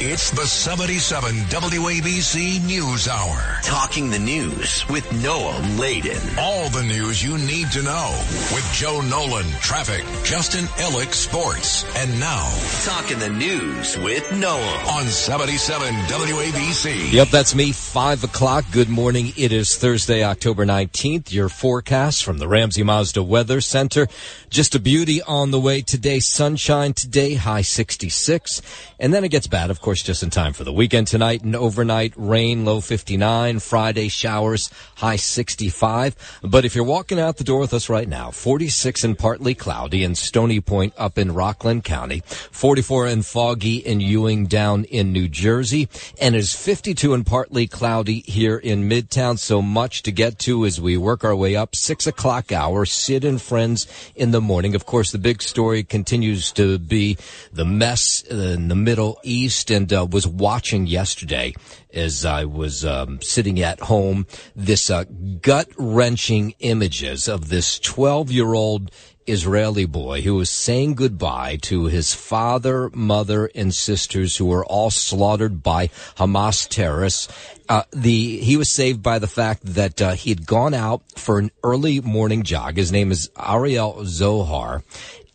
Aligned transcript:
It's 0.00 0.32
the 0.32 0.44
77 0.44 1.34
WABC 1.46 2.66
News 2.66 3.06
Hour. 3.08 3.58
Talking 3.62 4.10
the 4.10 4.18
news 4.18 4.86
with 4.88 5.04
Noam 5.22 5.78
Laden. 5.78 6.20
All 6.36 6.68
the 6.68 6.82
news 6.82 7.22
you 7.22 7.38
need 7.38 7.70
to 7.70 7.82
know 7.82 8.10
with 8.52 8.68
Joe 8.74 9.00
Nolan, 9.02 9.46
traffic, 9.60 10.04
Justin 10.24 10.64
Ellick, 10.82 11.12
sports, 11.14 11.84
and 11.96 12.18
now 12.18 12.44
Talking 12.84 13.20
the 13.20 13.30
news 13.30 13.96
with 13.98 14.24
Noam. 14.30 14.86
on 14.88 15.04
77 15.06 15.94
WABC. 15.94 17.12
Yep, 17.12 17.28
that's 17.28 17.54
me. 17.54 17.70
Five 17.70 18.24
o'clock. 18.24 18.64
Good 18.72 18.88
morning. 18.88 19.32
It 19.36 19.52
is 19.52 19.76
Thursday, 19.76 20.24
October 20.24 20.66
19th. 20.66 21.32
Your 21.32 21.48
forecast 21.48 22.24
from 22.24 22.38
the 22.38 22.48
Ramsey 22.48 22.82
Mazda 22.82 23.22
Weather 23.22 23.60
Center. 23.60 24.08
Just 24.50 24.74
a 24.74 24.80
beauty 24.80 25.22
on 25.22 25.52
the 25.52 25.60
way 25.60 25.82
today. 25.82 26.18
Sunshine 26.18 26.92
today, 26.94 27.34
high 27.34 27.62
66. 27.62 28.60
And 28.98 29.14
then 29.14 29.22
it 29.24 29.28
gets 29.30 29.46
bad, 29.46 29.70
of 29.70 29.80
course, 29.80 29.93
just 30.02 30.22
in 30.22 30.30
time 30.30 30.52
for 30.52 30.64
the 30.64 30.72
weekend 30.72 31.06
tonight 31.06 31.42
and 31.42 31.54
overnight 31.54 32.12
rain, 32.16 32.64
low 32.64 32.80
59. 32.80 33.58
Friday 33.58 34.08
showers, 34.08 34.70
high 34.96 35.16
65. 35.16 36.40
But 36.42 36.64
if 36.64 36.74
you're 36.74 36.84
walking 36.84 37.20
out 37.20 37.36
the 37.36 37.44
door 37.44 37.60
with 37.60 37.74
us 37.74 37.88
right 37.88 38.08
now, 38.08 38.30
46 38.30 39.04
and 39.04 39.18
partly 39.18 39.54
cloudy 39.54 40.04
in 40.04 40.14
Stony 40.14 40.60
Point 40.60 40.94
up 40.96 41.18
in 41.18 41.34
Rockland 41.34 41.84
County, 41.84 42.22
44 42.26 43.06
and 43.06 43.26
foggy 43.26 43.76
in 43.76 44.00
Ewing 44.00 44.46
down 44.46 44.84
in 44.84 45.12
New 45.12 45.28
Jersey, 45.28 45.88
and 46.20 46.34
it's 46.34 46.54
52 46.54 47.14
and 47.14 47.26
partly 47.26 47.66
cloudy 47.66 48.20
here 48.20 48.56
in 48.56 48.88
Midtown. 48.88 49.38
So 49.38 49.60
much 49.60 50.02
to 50.04 50.12
get 50.12 50.38
to 50.40 50.64
as 50.64 50.80
we 50.80 50.96
work 50.96 51.24
our 51.24 51.36
way 51.36 51.56
up. 51.56 51.76
Six 51.76 52.06
o'clock 52.06 52.52
hour, 52.52 52.86
Sid 52.86 53.24
and 53.24 53.40
friends 53.40 53.86
in 54.14 54.30
the 54.30 54.40
morning. 54.40 54.74
Of 54.74 54.86
course, 54.86 55.12
the 55.12 55.18
big 55.18 55.42
story 55.42 55.84
continues 55.84 56.52
to 56.52 56.78
be 56.78 57.18
the 57.52 57.64
mess 57.64 58.22
in 58.22 58.68
the 58.68 58.74
Middle 58.74 59.18
East 59.22 59.70
and 59.74 59.92
uh, 59.92 60.06
was 60.10 60.26
watching 60.26 60.86
yesterday 60.86 61.54
as 61.92 62.24
I 62.24 62.44
was 62.44 62.84
um, 62.84 63.20
sitting 63.20 63.60
at 63.60 63.80
home 63.80 64.26
this 64.56 64.88
uh, 64.88 65.04
gut 65.42 65.68
wrenching 65.76 66.54
images 66.60 67.28
of 67.28 67.48
this 67.48 67.78
12 67.78 68.30
year 68.30 68.54
old 68.54 68.90
Israeli 69.26 69.86
boy 69.86 70.20
who 70.20 70.34
was 70.34 70.50
saying 70.50 70.94
goodbye 70.94 71.56
to 71.62 71.86
his 71.86 72.14
father, 72.14 72.90
mother, 72.90 73.50
and 73.54 73.74
sisters 73.74 74.36
who 74.36 74.46
were 74.46 74.64
all 74.64 74.90
slaughtered 74.90 75.62
by 75.62 75.88
Hamas 76.16 76.68
terrorists. 76.68 77.28
Uh, 77.68 77.82
the 77.92 78.38
he 78.38 78.56
was 78.56 78.70
saved 78.70 79.02
by 79.02 79.18
the 79.18 79.26
fact 79.26 79.62
that 79.64 80.02
uh, 80.02 80.12
he 80.12 80.30
had 80.30 80.46
gone 80.46 80.74
out 80.74 81.02
for 81.16 81.38
an 81.38 81.50
early 81.62 82.00
morning 82.00 82.42
jog. 82.42 82.76
His 82.76 82.92
name 82.92 83.10
is 83.10 83.30
Ariel 83.38 84.04
Zohar, 84.04 84.84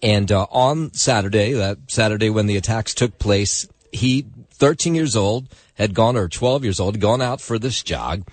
and 0.03 0.31
uh, 0.31 0.45
on 0.51 0.93
Saturday, 0.93 1.53
that 1.53 1.79
Saturday 1.87 2.29
when 2.29 2.45
the 2.45 2.57
attacks 2.57 2.93
took 2.93 3.17
place, 3.17 3.67
he 3.91 4.25
13 4.51 4.95
years 4.95 5.15
old 5.15 5.47
had 5.75 5.93
gone 5.93 6.17
or 6.17 6.27
12 6.27 6.63
years 6.63 6.79
old 6.79 6.99
gone 6.99 7.21
out 7.21 7.41
for 7.41 7.57
this 7.57 7.81
jog, 7.81 8.23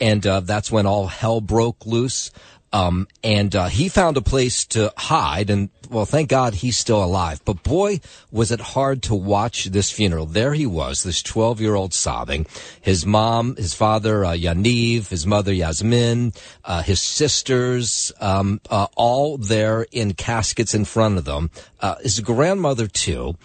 and 0.00 0.26
uh, 0.26 0.40
that's 0.40 0.70
when 0.70 0.86
all 0.86 1.06
hell 1.06 1.40
broke 1.40 1.86
loose. 1.86 2.30
Um, 2.72 3.06
and 3.22 3.54
uh, 3.54 3.66
he 3.66 3.88
found 3.88 4.16
a 4.16 4.22
place 4.22 4.66
to 4.66 4.92
hide, 4.96 5.50
and 5.50 5.70
well, 5.88 6.04
thank 6.04 6.28
God 6.28 6.54
he's 6.54 6.76
still 6.76 7.02
alive. 7.02 7.40
But 7.44 7.62
boy, 7.62 8.00
was 8.30 8.50
it 8.50 8.60
hard 8.60 9.02
to 9.04 9.14
watch 9.14 9.66
this 9.66 9.90
funeral. 9.90 10.26
There 10.26 10.52
he 10.52 10.66
was, 10.66 11.02
this 11.02 11.22
12 11.22 11.60
year 11.60 11.74
old 11.74 11.94
sobbing. 11.94 12.46
His 12.80 13.06
mom, 13.06 13.56
his 13.56 13.72
father, 13.72 14.24
uh, 14.24 14.32
Yaniv, 14.32 15.08
his 15.08 15.26
mother, 15.26 15.52
Yasmin, 15.52 16.32
uh, 16.64 16.82
his 16.82 17.00
sisters, 17.00 18.12
um, 18.20 18.60
uh, 18.68 18.88
all 18.96 19.38
there 19.38 19.86
in 19.92 20.14
caskets 20.14 20.74
in 20.74 20.84
front 20.84 21.18
of 21.18 21.24
them. 21.24 21.50
Uh, 21.80 21.94
his 22.02 22.20
grandmother 22.20 22.88
too. 22.88 23.36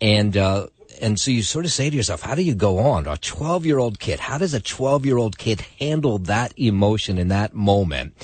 And, 0.00 0.36
uh, 0.36 0.68
and 1.00 1.18
so 1.18 1.30
you 1.30 1.42
sort 1.42 1.64
of 1.64 1.72
say 1.72 1.90
to 1.90 1.96
yourself, 1.96 2.22
how 2.22 2.34
do 2.34 2.42
you 2.42 2.54
go 2.54 2.78
on? 2.78 3.06
A 3.06 3.16
12 3.16 3.66
year 3.66 3.78
old 3.78 3.98
kid, 3.98 4.20
how 4.20 4.38
does 4.38 4.54
a 4.54 4.60
12 4.60 5.06
year 5.06 5.16
old 5.16 5.38
kid 5.38 5.62
handle 5.78 6.18
that 6.18 6.58
emotion 6.58 7.18
in 7.18 7.28
that 7.28 7.54
moment? 7.54 8.14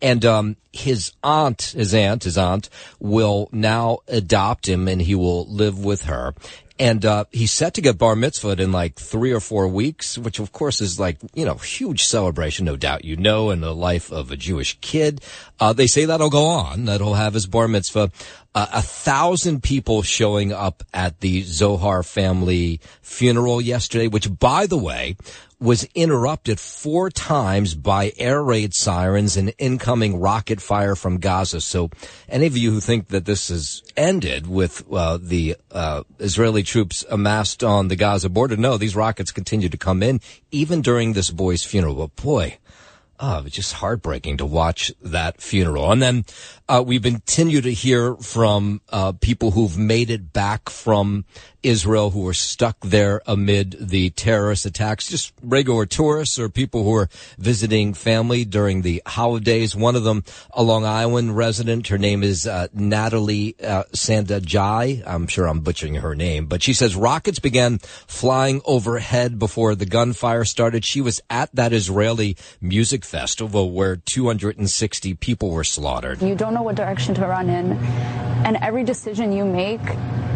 And, 0.00 0.24
um, 0.24 0.56
his 0.72 1.12
aunt, 1.22 1.74
his 1.76 1.94
aunt, 1.94 2.24
his 2.24 2.36
aunt 2.36 2.68
will 2.98 3.48
now 3.52 3.98
adopt 4.08 4.68
him 4.68 4.88
and 4.88 5.00
he 5.02 5.14
will 5.14 5.46
live 5.46 5.84
with 5.84 6.04
her. 6.04 6.34
And, 6.82 7.04
uh, 7.04 7.26
he's 7.30 7.52
set 7.52 7.74
to 7.74 7.80
get 7.80 7.96
bar 7.96 8.16
mitzvah 8.16 8.60
in 8.60 8.72
like 8.72 8.96
three 8.96 9.30
or 9.30 9.38
four 9.38 9.68
weeks, 9.68 10.18
which 10.18 10.40
of 10.40 10.50
course 10.50 10.80
is 10.80 10.98
like, 10.98 11.18
you 11.32 11.44
know, 11.44 11.54
huge 11.54 12.02
celebration, 12.02 12.64
no 12.64 12.74
doubt 12.74 13.04
you 13.04 13.16
know, 13.16 13.50
in 13.50 13.60
the 13.60 13.72
life 13.72 14.10
of 14.10 14.32
a 14.32 14.36
Jewish 14.36 14.76
kid. 14.80 15.20
Uh, 15.60 15.72
they 15.72 15.86
say 15.86 16.06
that'll 16.06 16.28
go 16.28 16.46
on, 16.46 16.86
that 16.86 17.00
he'll 17.00 17.14
have 17.14 17.34
his 17.34 17.46
bar 17.46 17.68
mitzvah. 17.68 18.10
Uh, 18.52 18.66
a 18.72 18.82
thousand 18.82 19.62
people 19.62 20.02
showing 20.02 20.52
up 20.52 20.82
at 20.92 21.20
the 21.20 21.42
Zohar 21.42 22.02
family 22.02 22.80
funeral 23.00 23.60
yesterday, 23.60 24.08
which 24.08 24.36
by 24.40 24.66
the 24.66 24.76
way, 24.76 25.14
was 25.62 25.88
interrupted 25.94 26.58
four 26.58 27.08
times 27.08 27.74
by 27.74 28.12
air 28.18 28.42
raid 28.42 28.74
sirens 28.74 29.36
and 29.36 29.54
incoming 29.58 30.20
rocket 30.20 30.60
fire 30.60 30.96
from 30.96 31.18
Gaza. 31.18 31.60
So 31.60 31.88
any 32.28 32.46
of 32.46 32.56
you 32.56 32.72
who 32.72 32.80
think 32.80 33.08
that 33.08 33.26
this 33.26 33.48
has 33.48 33.82
ended 33.96 34.48
with 34.48 34.84
uh, 34.92 35.18
the 35.22 35.56
uh, 35.70 36.02
Israeli 36.18 36.64
troops 36.64 37.04
amassed 37.08 37.62
on 37.62 37.88
the 37.88 37.96
Gaza 37.96 38.28
border, 38.28 38.56
no, 38.56 38.76
these 38.76 38.96
rockets 38.96 39.30
continue 39.30 39.68
to 39.68 39.76
come 39.76 40.02
in 40.02 40.20
even 40.50 40.82
during 40.82 41.12
this 41.12 41.30
boy's 41.30 41.64
funeral. 41.64 41.94
But 41.94 42.16
boy, 42.16 42.58
Oh, 43.24 43.38
it 43.38 43.44
was 43.44 43.52
just 43.52 43.74
heartbreaking 43.74 44.38
to 44.38 44.44
watch 44.44 44.90
that 45.00 45.40
funeral. 45.40 45.92
And 45.92 46.02
then 46.02 46.24
uh, 46.68 46.82
we 46.84 46.98
continue 46.98 47.60
to 47.60 47.72
hear 47.72 48.16
from 48.16 48.80
uh, 48.88 49.12
people 49.12 49.52
who've 49.52 49.78
made 49.78 50.10
it 50.10 50.32
back 50.32 50.68
from 50.68 51.24
Israel 51.62 52.10
who 52.10 52.22
were 52.22 52.34
stuck 52.34 52.80
there 52.80 53.22
amid 53.26 53.76
the 53.78 54.10
terrorist 54.10 54.66
attacks, 54.66 55.08
just 55.08 55.32
regular 55.42 55.86
tourists 55.86 56.38
or 56.38 56.48
people 56.48 56.82
who 56.82 56.94
are 56.94 57.08
visiting 57.38 57.94
family 57.94 58.44
during 58.44 58.82
the 58.82 59.02
holidays. 59.06 59.76
One 59.76 59.94
of 59.94 60.02
them, 60.02 60.24
a 60.50 60.62
Long 60.62 60.84
Island 60.84 61.36
resident, 61.36 61.88
her 61.88 61.98
name 61.98 62.22
is 62.22 62.46
uh, 62.46 62.68
Natalie 62.72 63.54
uh, 63.62 63.84
Sandajai. 63.94 65.02
I'm 65.06 65.28
sure 65.28 65.46
I'm 65.46 65.60
butchering 65.60 65.96
her 65.96 66.14
name, 66.14 66.46
but 66.46 66.62
she 66.62 66.72
says 66.72 66.96
rockets 66.96 67.38
began 67.38 67.78
flying 67.78 68.60
overhead 68.64 69.38
before 69.38 69.74
the 69.74 69.86
gunfire 69.86 70.44
started. 70.44 70.84
She 70.84 71.00
was 71.00 71.20
at 71.30 71.54
that 71.54 71.72
Israeli 71.72 72.36
music 72.60 73.04
festival 73.12 73.70
where 73.70 73.96
260 73.96 75.14
people 75.14 75.50
were 75.50 75.64
slaughtered. 75.64 76.22
You 76.22 76.34
don't 76.34 76.54
know 76.54 76.62
what 76.62 76.76
direction 76.76 77.14
to 77.16 77.26
run 77.26 77.50
in, 77.50 77.72
and 78.46 78.56
every 78.56 78.84
decision 78.84 79.32
you 79.32 79.44
make 79.44 79.82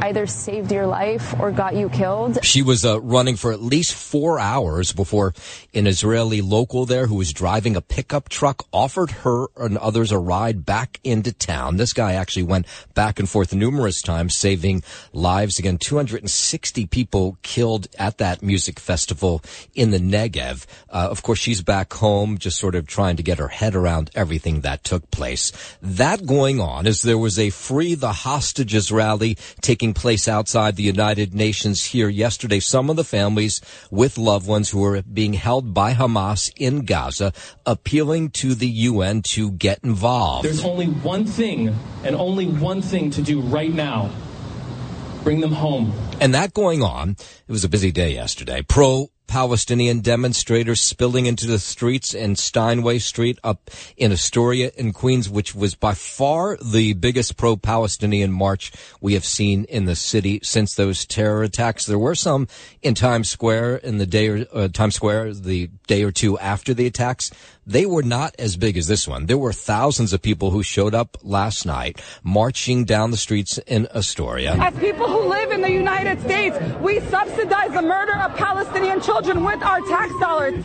either 0.02 0.26
saved 0.26 0.70
your 0.70 0.86
life 0.86 1.34
or 1.40 1.50
got 1.50 1.74
you 1.74 1.88
killed. 1.88 2.44
She 2.44 2.62
was 2.62 2.84
uh, 2.84 3.00
running 3.00 3.36
for 3.36 3.52
at 3.52 3.62
least 3.62 3.94
four 3.94 4.38
hours 4.38 4.92
before 4.92 5.32
an 5.74 5.86
Israeli 5.86 6.42
local 6.42 6.86
there 6.86 7.06
who 7.06 7.14
was 7.14 7.32
driving 7.32 7.76
a 7.76 7.80
pickup 7.80 8.28
truck 8.28 8.66
offered 8.72 9.10
her 9.10 9.46
and 9.56 9.78
others 9.78 10.12
a 10.12 10.18
ride 10.18 10.64
back 10.64 11.00
into 11.02 11.32
town. 11.32 11.76
This 11.76 11.92
guy 11.92 12.12
actually 12.12 12.42
went 12.42 12.66
back 12.94 13.18
and 13.18 13.28
forth 13.28 13.54
numerous 13.54 14.02
times, 14.02 14.34
saving 14.34 14.82
lives. 15.12 15.58
Again, 15.58 15.78
260 15.78 16.86
people 16.86 17.38
killed 17.42 17.88
at 17.98 18.18
that 18.18 18.42
music 18.42 18.78
festival 18.78 19.42
in 19.74 19.90
the 19.90 19.98
Negev. 19.98 20.66
Uh, 20.90 21.08
of 21.10 21.22
course, 21.22 21.38
she's 21.38 21.62
back 21.62 21.92
home, 21.94 22.38
just 22.38 22.58
sort 22.58 22.65
of 22.74 22.86
trying 22.86 23.16
to 23.16 23.22
get 23.22 23.38
her 23.38 23.48
head 23.48 23.74
around 23.74 24.10
everything 24.14 24.62
that 24.62 24.84
took 24.84 25.10
place. 25.10 25.52
That 25.80 26.26
going 26.26 26.60
on 26.60 26.86
as 26.86 27.02
there 27.02 27.18
was 27.18 27.38
a 27.38 27.50
free 27.50 27.94
the 27.94 28.12
hostages 28.12 28.90
rally 28.90 29.36
taking 29.60 29.94
place 29.94 30.28
outside 30.28 30.76
the 30.76 30.82
United 30.82 31.34
Nations 31.34 31.84
here 31.84 32.08
yesterday. 32.08 32.60
Some 32.60 32.90
of 32.90 32.96
the 32.96 33.04
families 33.04 33.60
with 33.90 34.18
loved 34.18 34.46
ones 34.46 34.70
who 34.70 34.84
are 34.84 35.02
being 35.02 35.34
held 35.34 35.72
by 35.72 35.94
Hamas 35.94 36.52
in 36.56 36.84
Gaza 36.84 37.32
appealing 37.64 38.30
to 38.30 38.54
the 38.54 38.68
UN 38.68 39.22
to 39.22 39.52
get 39.52 39.80
involved. 39.82 40.44
There's 40.44 40.64
only 40.64 40.86
one 40.86 41.24
thing 41.24 41.76
and 42.04 42.16
only 42.16 42.46
one 42.46 42.82
thing 42.82 43.10
to 43.10 43.22
do 43.22 43.40
right 43.40 43.72
now. 43.72 44.10
Bring 45.22 45.40
them 45.40 45.52
home. 45.52 45.92
And 46.20 46.34
that 46.34 46.54
going 46.54 46.82
on, 46.82 47.10
it 47.10 47.52
was 47.52 47.64
a 47.64 47.68
busy 47.68 47.90
day 47.90 48.14
yesterday. 48.14 48.62
Pro 48.62 49.10
Palestinian 49.26 50.00
demonstrators 50.00 50.80
spilling 50.80 51.26
into 51.26 51.46
the 51.46 51.58
streets 51.58 52.14
in 52.14 52.36
Steinway 52.36 52.98
Street 52.98 53.38
up 53.42 53.70
in 53.96 54.12
Astoria 54.12 54.70
in 54.76 54.92
Queens, 54.92 55.28
which 55.28 55.54
was 55.54 55.74
by 55.74 55.94
far 55.94 56.56
the 56.64 56.94
biggest 56.94 57.36
pro-Palestinian 57.36 58.32
march 58.32 58.72
we 59.00 59.14
have 59.14 59.24
seen 59.24 59.64
in 59.64 59.84
the 59.84 59.96
city 59.96 60.40
since 60.42 60.74
those 60.74 61.04
terror 61.04 61.42
attacks. 61.42 61.86
There 61.86 61.98
were 61.98 62.14
some 62.14 62.48
in 62.82 62.94
Times 62.94 63.28
Square 63.28 63.76
in 63.76 63.98
the 63.98 64.06
day 64.06 64.28
or 64.28 64.46
uh, 64.52 64.68
Times 64.68 64.94
Square 64.94 65.34
the 65.34 65.70
day 65.86 66.02
or 66.02 66.12
two 66.12 66.38
after 66.38 66.72
the 66.72 66.86
attacks. 66.86 67.30
They 67.66 67.84
were 67.84 68.04
not 68.04 68.36
as 68.38 68.56
big 68.56 68.76
as 68.76 68.86
this 68.86 69.08
one. 69.08 69.26
There 69.26 69.36
were 69.36 69.52
thousands 69.52 70.12
of 70.12 70.22
people 70.22 70.52
who 70.52 70.62
showed 70.62 70.94
up 70.94 71.18
last 71.22 71.66
night 71.66 72.00
marching 72.22 72.84
down 72.84 73.10
the 73.10 73.16
streets 73.16 73.58
in 73.66 73.88
Astoria. 73.92 74.54
As 74.54 74.78
people 74.78 75.08
who 75.08 75.28
live 75.28 75.50
in 75.50 75.62
the 75.62 75.72
United 75.72 76.20
States, 76.20 76.56
we 76.80 77.00
subsidize 77.00 77.72
the 77.72 77.82
murder 77.82 78.14
of 78.22 78.36
Palestinian 78.36 79.00
children 79.00 79.42
with 79.42 79.60
our 79.62 79.80
tax 79.80 80.12
dollars. 80.20 80.64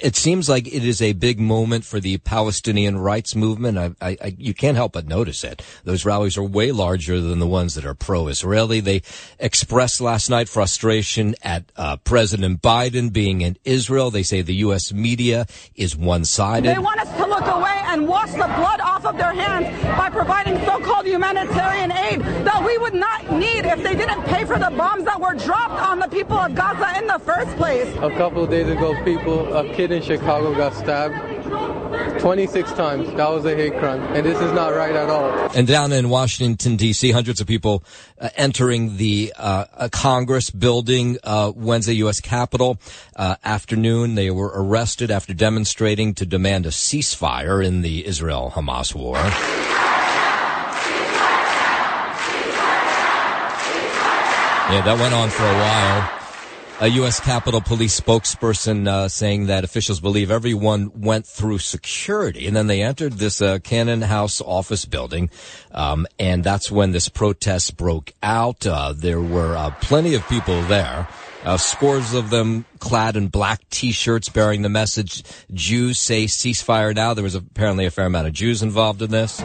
It 0.00 0.16
seems 0.16 0.48
like 0.48 0.66
it 0.66 0.84
is 0.84 1.02
a 1.02 1.12
big 1.12 1.40
moment 1.40 1.84
for 1.84 2.00
the 2.00 2.18
Palestinian 2.18 2.98
rights 2.98 3.34
movement. 3.34 3.78
I, 3.78 3.90
I, 4.00 4.16
I, 4.22 4.36
you 4.38 4.54
can't 4.54 4.76
help 4.76 4.92
but 4.92 5.06
notice 5.06 5.44
it. 5.44 5.62
Those 5.84 6.04
rallies 6.04 6.36
are 6.36 6.42
way 6.42 6.72
larger 6.72 7.20
than 7.20 7.38
the 7.38 7.46
ones 7.46 7.74
that 7.74 7.84
are 7.84 7.94
pro-Israeli. 7.94 8.80
They 8.80 9.02
expressed 9.38 10.00
last 10.00 10.30
night 10.30 10.48
frustration 10.48 11.34
at 11.42 11.64
uh, 11.76 11.96
President 11.98 12.62
Biden 12.62 13.12
being 13.12 13.40
in 13.40 13.56
Israel. 13.64 14.10
They 14.10 14.22
say 14.22 14.42
the 14.42 14.54
U.S. 14.56 14.92
media 14.92 15.46
is 15.74 15.96
one-sided. 15.96 16.68
They 16.68 16.78
want 16.78 17.00
us 17.00 17.16
to 17.16 17.26
look 17.26 17.46
away 17.46 17.81
and 17.92 18.08
wash 18.08 18.30
the 18.30 18.38
blood 18.38 18.80
off 18.80 19.04
of 19.04 19.18
their 19.18 19.34
hands 19.34 19.66
by 19.98 20.08
providing 20.08 20.56
so-called 20.64 21.06
humanitarian 21.06 21.92
aid 21.92 22.22
that 22.42 22.64
we 22.64 22.78
would 22.78 22.94
not 22.94 23.30
need 23.32 23.66
if 23.66 23.82
they 23.82 23.94
didn't 23.94 24.22
pay 24.24 24.46
for 24.46 24.58
the 24.58 24.70
bombs 24.70 25.04
that 25.04 25.20
were 25.20 25.34
dropped 25.34 25.78
on 25.80 25.98
the 25.98 26.08
people 26.08 26.38
of 26.38 26.54
Gaza 26.54 26.98
in 26.98 27.06
the 27.06 27.18
first 27.18 27.54
place. 27.58 27.86
A 27.96 28.10
couple 28.16 28.44
of 28.44 28.50
days 28.50 28.68
ago, 28.68 28.94
people, 29.04 29.54
a 29.54 29.70
kid 29.74 29.92
in 29.92 30.00
Chicago 30.00 30.54
got 30.54 30.72
stabbed 30.74 31.41
26 32.22 32.72
times. 32.74 33.08
That 33.14 33.30
was 33.30 33.44
a 33.44 33.54
hate 33.56 33.76
crime. 33.78 34.00
And 34.14 34.24
this 34.24 34.40
is 34.40 34.52
not 34.52 34.68
right 34.68 34.94
at 34.94 35.10
all. 35.10 35.30
And 35.56 35.66
down 35.66 35.92
in 35.92 36.08
Washington, 36.08 36.76
D.C., 36.76 37.10
hundreds 37.10 37.40
of 37.40 37.48
people 37.48 37.82
uh, 38.20 38.28
entering 38.36 38.96
the 38.96 39.32
uh, 39.36 39.88
Congress 39.90 40.48
building 40.50 41.18
uh, 41.24 41.52
Wednesday, 41.54 41.94
U.S. 41.94 42.20
Capitol 42.20 42.78
uh, 43.16 43.36
afternoon. 43.44 44.14
They 44.14 44.30
were 44.30 44.52
arrested 44.54 45.10
after 45.10 45.34
demonstrating 45.34 46.14
to 46.14 46.24
demand 46.24 46.64
a 46.64 46.70
ceasefire 46.70 47.64
in 47.64 47.82
the 47.82 48.06
Israel 48.06 48.52
Hamas 48.54 48.94
war. 48.94 49.16
Yeah, 54.70 54.80
that 54.82 54.98
went 54.98 55.12
on 55.12 55.28
for 55.28 55.42
a 55.42 55.52
while 55.52 56.21
a 56.82 56.88
U.S. 56.88 57.20
Capitol 57.20 57.60
Police 57.60 58.00
spokesperson 58.00 58.88
uh, 58.88 59.08
saying 59.08 59.46
that 59.46 59.62
officials 59.62 60.00
believe 60.00 60.32
everyone 60.32 60.90
went 61.00 61.28
through 61.28 61.58
security, 61.58 62.48
and 62.48 62.56
then 62.56 62.66
they 62.66 62.82
entered 62.82 63.12
this 63.12 63.40
uh, 63.40 63.60
Cannon 63.60 64.02
House 64.02 64.40
office 64.40 64.84
building, 64.84 65.30
um, 65.70 66.08
and 66.18 66.42
that's 66.42 66.72
when 66.72 66.90
this 66.90 67.08
protest 67.08 67.76
broke 67.76 68.12
out. 68.20 68.66
Uh, 68.66 68.92
there 68.96 69.20
were 69.20 69.56
uh, 69.56 69.70
plenty 69.80 70.14
of 70.14 70.26
people 70.28 70.60
there. 70.62 71.06
Uh, 71.44 71.56
scores 71.56 72.14
of 72.14 72.30
them 72.30 72.64
clad 72.80 73.16
in 73.16 73.28
black 73.28 73.60
T-shirts 73.70 74.28
bearing 74.28 74.62
the 74.62 74.68
message 74.68 75.22
"Jews 75.54 76.00
say 76.00 76.24
ceasefire 76.24 76.92
now." 76.96 77.14
There 77.14 77.22
was 77.22 77.36
apparently 77.36 77.86
a 77.86 77.92
fair 77.92 78.06
amount 78.06 78.26
of 78.26 78.32
Jews 78.32 78.60
involved 78.60 79.02
in 79.02 79.12
this. 79.12 79.40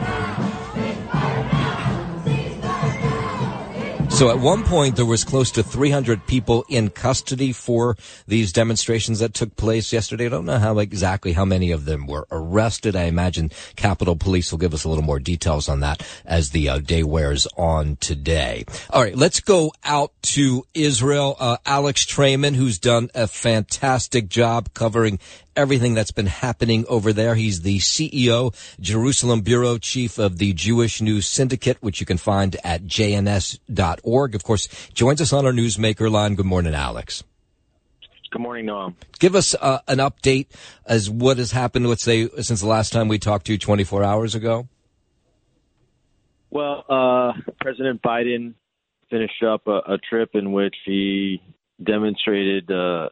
So 4.17 4.31
at 4.31 4.39
one 4.39 4.63
point, 4.63 4.95
there 4.95 5.05
was 5.05 5.23
close 5.23 5.51
to 5.51 5.61
300 5.61 6.25
people 6.25 6.65
in 6.69 6.89
custody 6.89 7.51
for 7.51 7.95
these 8.25 8.51
demonstrations 8.51 9.19
that 9.19 9.35
took 9.35 9.55
place 9.55 9.93
yesterday. 9.93 10.25
I 10.25 10.29
don't 10.29 10.45
know 10.45 10.57
how 10.57 10.79
exactly 10.79 11.33
how 11.33 11.45
many 11.45 11.69
of 11.69 11.85
them 11.85 12.07
were 12.07 12.25
arrested. 12.31 12.95
I 12.95 13.03
imagine 13.03 13.51
Capitol 13.75 14.15
Police 14.15 14.49
will 14.51 14.57
give 14.57 14.73
us 14.73 14.85
a 14.85 14.89
little 14.89 15.03
more 15.03 15.19
details 15.19 15.69
on 15.69 15.81
that 15.81 16.01
as 16.25 16.49
the 16.49 16.67
uh, 16.67 16.79
day 16.79 17.03
wears 17.03 17.45
on 17.57 17.97
today. 17.97 18.65
All 18.89 19.03
right, 19.03 19.15
let's 19.15 19.39
go 19.39 19.71
out 19.83 20.13
to 20.23 20.65
Israel. 20.73 21.35
Uh, 21.39 21.57
Alex 21.63 22.03
Traiman, 22.03 22.55
who's 22.55 22.79
done 22.79 23.11
a 23.13 23.27
fantastic 23.27 24.29
job 24.29 24.73
covering 24.73 25.19
everything 25.57 25.95
that's 25.95 26.11
been 26.11 26.27
happening 26.27 26.85
over 26.87 27.11
there. 27.11 27.35
He's 27.35 27.61
the 27.61 27.79
CEO, 27.79 28.55
Jerusalem 28.79 29.41
Bureau 29.41 29.77
Chief 29.77 30.17
of 30.17 30.37
the 30.37 30.53
Jewish 30.53 31.01
News 31.01 31.27
Syndicate, 31.27 31.77
which 31.81 31.99
you 31.99 32.05
can 32.05 32.17
find 32.17 32.55
at 32.63 32.83
jns.org. 32.83 34.35
Of 34.35 34.43
course, 34.43 34.67
joins 34.93 35.19
us 35.19 35.33
on 35.33 35.45
our 35.45 35.51
newsmaker 35.51 36.09
line. 36.09 36.35
Good 36.35 36.45
morning, 36.45 36.75
Alex. 36.75 37.23
Good 38.29 38.41
morning, 38.41 38.65
Noam. 38.65 38.95
Give 39.19 39.35
us 39.35 39.55
uh, 39.55 39.79
an 39.87 39.97
update 39.97 40.47
as 40.85 41.09
what 41.09 41.37
has 41.37 41.51
happened, 41.51 41.87
let's 41.87 42.03
say, 42.03 42.29
since 42.41 42.61
the 42.61 42.67
last 42.67 42.91
time 42.93 43.07
we 43.07 43.19
talked 43.19 43.47
to 43.47 43.53
you 43.53 43.57
24 43.57 44.03
hours 44.03 44.35
ago. 44.35 44.67
Well, 46.49 46.83
uh, 46.89 47.33
President 47.59 48.01
Biden 48.01 48.53
finished 49.09 49.43
up 49.43 49.67
a, 49.67 49.93
a, 49.93 49.97
trip 50.09 50.31
in 50.33 50.51
which 50.51 50.75
he 50.85 51.41
demonstrated 51.83 52.69
uh, 52.69 53.09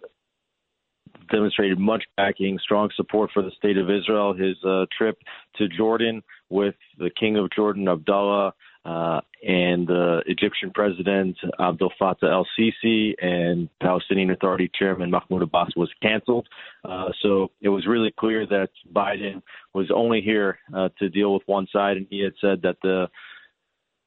demonstrated 1.30 1.80
much 1.80 2.04
backing, 2.18 2.60
strong 2.62 2.90
support 2.96 3.32
for 3.34 3.42
the 3.42 3.52
state 3.58 3.78
of 3.78 3.90
Israel. 3.90 4.34
His 4.34 4.56
uh, 4.64 4.86
trip 4.96 5.18
to 5.58 5.68
Jordan 5.68 6.24
with 6.50 6.76
the 6.98 7.10
King 7.10 7.38
of 7.38 7.50
Jordan, 7.52 7.88
Abdullah, 7.88 8.54
uh, 8.86 9.20
and 9.44 9.88
the 9.88 10.22
Egyptian 10.28 10.70
President 10.72 11.36
Abdel 11.60 11.92
Fattah 12.00 12.32
el 12.32 12.48
Sisi 12.58 13.14
and 13.20 13.68
Palestinian 13.82 14.30
Authority 14.30 14.70
Chairman 14.78 15.10
Mahmoud 15.10 15.42
Abbas 15.42 15.72
was 15.76 15.90
canceled. 16.04 16.48
Uh, 16.84 17.10
so 17.22 17.50
it 17.62 17.70
was 17.70 17.88
really 17.88 18.14
clear 18.20 18.46
that 18.46 18.70
Biden 18.94 19.42
was 19.74 19.90
only 19.94 20.22
here 20.22 20.60
uh, 20.76 20.90
to 21.00 21.10
deal 21.10 21.34
with 21.34 21.42
one 21.48 21.68
side, 21.74 21.98
and 21.98 22.06
he 22.10 22.20
had 22.24 22.34
said 22.40 22.62
that 22.62 22.78
the 22.84 23.08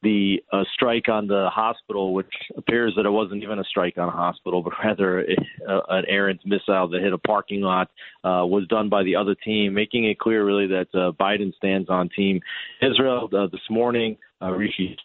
the 0.01 0.41
uh, 0.53 0.63
strike 0.73 1.09
on 1.09 1.27
the 1.27 1.49
hospital, 1.51 2.13
which 2.13 2.31
appears 2.55 2.93
that 2.95 3.05
it 3.05 3.09
wasn't 3.09 3.43
even 3.43 3.59
a 3.59 3.63
strike 3.63 3.97
on 3.97 4.07
a 4.07 4.11
hospital, 4.11 4.61
but 4.63 4.73
rather 4.83 5.25
uh, 5.67 5.81
an 5.89 6.05
errant 6.07 6.39
missile 6.45 6.87
that 6.89 7.01
hit 7.01 7.13
a 7.13 7.17
parking 7.17 7.61
lot, 7.61 7.89
uh, 8.23 8.45
was 8.45 8.65
done 8.67 8.89
by 8.89 9.03
the 9.03 9.15
other 9.15 9.35
team, 9.35 9.73
making 9.73 10.05
it 10.05 10.19
clear 10.19 10.45
really 10.45 10.67
that 10.67 10.87
uh, 10.93 11.11
Biden 11.19 11.53
stands 11.55 11.89
on 11.89 12.09
Team 12.09 12.39
Israel. 12.81 13.29
Uh, 13.33 13.47
this 13.51 13.61
morning, 13.69 14.17
uh, 14.41 14.51
Rishi 14.51 14.97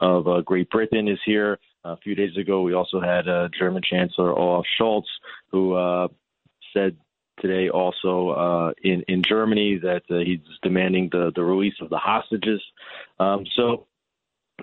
of 0.00 0.28
uh, 0.28 0.40
Great 0.42 0.70
Britain 0.70 1.08
is 1.08 1.18
here. 1.24 1.58
A 1.84 1.96
few 1.96 2.14
days 2.14 2.36
ago, 2.36 2.62
we 2.62 2.74
also 2.74 3.00
had 3.00 3.28
uh, 3.28 3.48
German 3.58 3.82
Chancellor 3.88 4.38
Olaf 4.38 4.66
Scholz, 4.78 5.04
who 5.50 5.74
uh, 5.74 6.08
said 6.74 6.96
today 7.40 7.68
also 7.68 8.30
uh, 8.30 8.72
in 8.82 9.02
in 9.08 9.22
Germany 9.22 9.78
that 9.82 10.02
uh, 10.10 10.18
he's 10.18 10.40
demanding 10.62 11.08
the 11.10 11.32
the 11.34 11.42
release 11.42 11.74
of 11.80 11.90
the 11.90 11.98
hostages. 11.98 12.62
Um, 13.18 13.44
so 13.56 13.86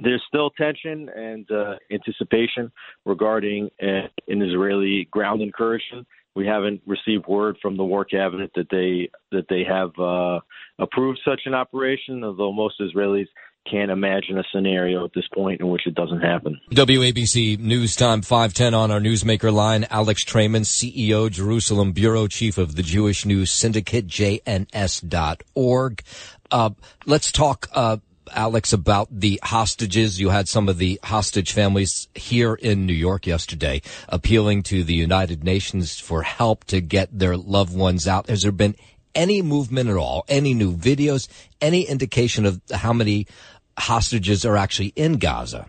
there's 0.01 0.23
still 0.27 0.49
tension 0.51 1.09
and 1.09 1.49
uh, 1.51 1.75
anticipation 1.91 2.71
regarding 3.05 3.69
an 3.79 4.09
Israeli 4.27 5.07
ground 5.11 5.41
incursion. 5.41 6.05
We 6.35 6.45
haven't 6.45 6.81
received 6.85 7.27
word 7.27 7.57
from 7.61 7.77
the 7.77 7.83
War 7.85 8.03
Cabinet 8.03 8.51
that 8.55 8.67
they 8.69 9.09
that 9.31 9.45
they 9.49 9.63
have 9.63 9.91
uh, 9.97 10.41
approved 10.79 11.19
such 11.23 11.41
an 11.45 11.53
operation, 11.53 12.23
although 12.23 12.51
most 12.51 12.81
Israelis 12.81 13.27
can't 13.69 13.91
imagine 13.91 14.37
a 14.37 14.43
scenario 14.51 15.03
at 15.05 15.13
this 15.13 15.27
point 15.33 15.61
in 15.61 15.67
which 15.67 15.87
it 15.87 15.95
doesn't 15.95 16.21
happen. 16.21 16.59
WABC 16.71 17.59
News 17.59 17.95
Time 17.95 18.21
510 18.21 18.73
on 18.73 18.91
our 18.91 18.99
newsmaker 18.99 19.51
line. 19.51 19.85
Alex 19.89 20.23
Traiman, 20.23 20.63
CEO, 20.63 21.29
Jerusalem 21.29 21.91
Bureau 21.91 22.27
Chief 22.27 22.57
of 22.57 22.75
the 22.75 22.83
Jewish 22.83 23.25
News 23.25 23.51
Syndicate, 23.51 24.07
JNS.org. 24.07 26.03
Uh, 26.51 26.69
let's 27.05 27.31
talk, 27.31 27.67
uh, 27.73 27.97
Alex, 28.33 28.73
about 28.73 29.07
the 29.11 29.39
hostages. 29.43 30.19
You 30.19 30.29
had 30.29 30.47
some 30.47 30.69
of 30.69 30.77
the 30.77 30.99
hostage 31.03 31.51
families 31.51 32.07
here 32.15 32.53
in 32.55 32.85
New 32.85 32.93
York 32.93 33.25
yesterday 33.27 33.81
appealing 34.09 34.63
to 34.63 34.83
the 34.83 34.93
United 34.93 35.43
Nations 35.43 35.99
for 35.99 36.23
help 36.23 36.65
to 36.65 36.81
get 36.81 37.17
their 37.17 37.37
loved 37.37 37.75
ones 37.75 38.07
out. 38.07 38.29
Has 38.29 38.43
there 38.43 38.51
been 38.51 38.75
any 39.15 39.41
movement 39.41 39.89
at 39.89 39.95
all, 39.95 40.25
any 40.27 40.53
new 40.53 40.75
videos, 40.75 41.27
any 41.61 41.83
indication 41.83 42.45
of 42.45 42.61
how 42.71 42.93
many 42.93 43.25
hostages 43.77 44.45
are 44.45 44.57
actually 44.57 44.93
in 44.95 45.17
Gaza. 45.17 45.67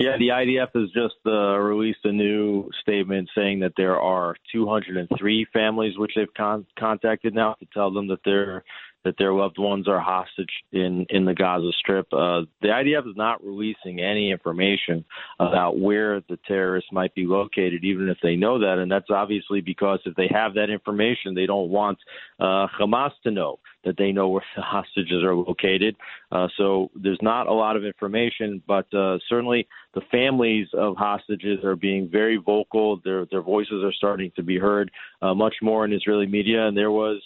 Yeah, 0.00 0.16
the 0.16 0.28
IDF 0.28 0.68
has 0.80 0.90
just 0.92 1.16
uh, 1.26 1.58
released 1.58 1.98
a 2.04 2.12
new 2.12 2.70
statement 2.80 3.28
saying 3.34 3.60
that 3.60 3.72
there 3.76 4.00
are 4.00 4.34
203 4.50 5.46
families 5.52 5.98
which 5.98 6.12
they've 6.16 6.32
con- 6.34 6.66
contacted 6.78 7.34
now 7.34 7.54
to 7.60 7.66
tell 7.74 7.90
them 7.90 8.08
that 8.08 8.20
they're 8.24 8.64
that 9.04 9.14
their 9.18 9.32
loved 9.32 9.58
ones 9.58 9.88
are 9.88 10.00
hostage 10.00 10.50
in 10.72 11.06
in 11.10 11.24
the 11.24 11.34
Gaza 11.34 11.70
Strip. 11.78 12.06
Uh, 12.12 12.42
the 12.60 12.68
IDF 12.68 13.08
is 13.08 13.16
not 13.16 13.44
releasing 13.44 14.00
any 14.00 14.30
information 14.30 15.04
about 15.38 15.78
where 15.78 16.20
the 16.28 16.38
terrorists 16.46 16.90
might 16.92 17.14
be 17.14 17.26
located, 17.26 17.84
even 17.84 18.08
if 18.08 18.18
they 18.22 18.36
know 18.36 18.58
that, 18.58 18.78
and 18.78 18.90
that's 18.90 19.10
obviously 19.10 19.60
because 19.60 20.00
if 20.04 20.14
they 20.16 20.28
have 20.30 20.54
that 20.54 20.70
information, 20.70 21.34
they 21.34 21.46
don't 21.46 21.70
want 21.70 21.98
uh, 22.38 22.66
Hamas 22.78 23.12
to 23.24 23.30
know 23.30 23.58
that 23.84 23.96
they 23.96 24.12
know 24.12 24.28
where 24.28 24.44
the 24.56 24.62
hostages 24.62 25.22
are 25.22 25.34
located. 25.34 25.96
Uh, 26.30 26.48
so 26.56 26.90
there's 26.94 27.18
not 27.22 27.46
a 27.46 27.52
lot 27.52 27.76
of 27.76 27.84
information, 27.84 28.62
but 28.66 28.92
uh, 28.94 29.18
certainly 29.28 29.66
the 29.94 30.02
families 30.10 30.68
of 30.74 30.96
hostages 30.96 31.64
are 31.64 31.76
being 31.76 32.08
very 32.10 32.36
vocal. 32.36 33.00
Their 33.02 33.26
their 33.26 33.42
voices 33.42 33.82
are 33.82 33.92
starting 33.92 34.30
to 34.36 34.42
be 34.42 34.58
heard 34.58 34.90
uh, 35.22 35.34
much 35.34 35.54
more 35.62 35.84
in 35.84 35.92
Israeli 35.92 36.26
media, 36.26 36.66
and 36.66 36.76
there 36.76 36.90
was 36.90 37.20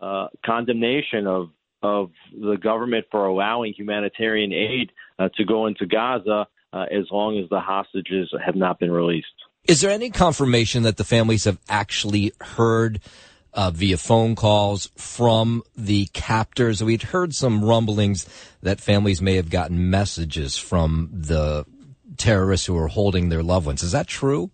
uh, 0.00 0.28
condemnation 0.44 1.26
of 1.26 1.50
of 1.82 2.10
the 2.32 2.56
government 2.56 3.04
for 3.10 3.26
allowing 3.26 3.74
humanitarian 3.74 4.52
aid 4.52 4.90
uh, 5.18 5.28
to 5.36 5.44
go 5.44 5.66
into 5.66 5.84
Gaza 5.86 6.46
uh, 6.72 6.86
as 6.90 7.04
long 7.10 7.38
as 7.38 7.48
the 7.50 7.60
hostages 7.60 8.32
have 8.44 8.56
not 8.56 8.80
been 8.80 8.90
released. 8.90 9.26
Is 9.68 9.80
there 9.80 9.90
any 9.90 10.10
confirmation 10.10 10.82
that 10.82 10.96
the 10.96 11.04
families 11.04 11.44
have 11.44 11.58
actually 11.68 12.32
heard 12.40 13.00
uh, 13.52 13.70
via 13.70 13.96
phone 13.96 14.34
calls 14.34 14.90
from 14.96 15.62
the 15.76 16.06
captors? 16.12 16.82
We'd 16.82 17.02
heard 17.02 17.34
some 17.34 17.64
rumblings 17.64 18.26
that 18.62 18.80
families 18.80 19.22
may 19.22 19.36
have 19.36 19.50
gotten 19.50 19.90
messages 19.90 20.56
from 20.56 21.10
the 21.12 21.64
terrorists 22.16 22.66
who 22.66 22.76
are 22.78 22.88
holding 22.88 23.28
their 23.28 23.42
loved 23.42 23.66
ones. 23.66 23.82
Is 23.82 23.92
that 23.92 24.06
true? 24.06 24.50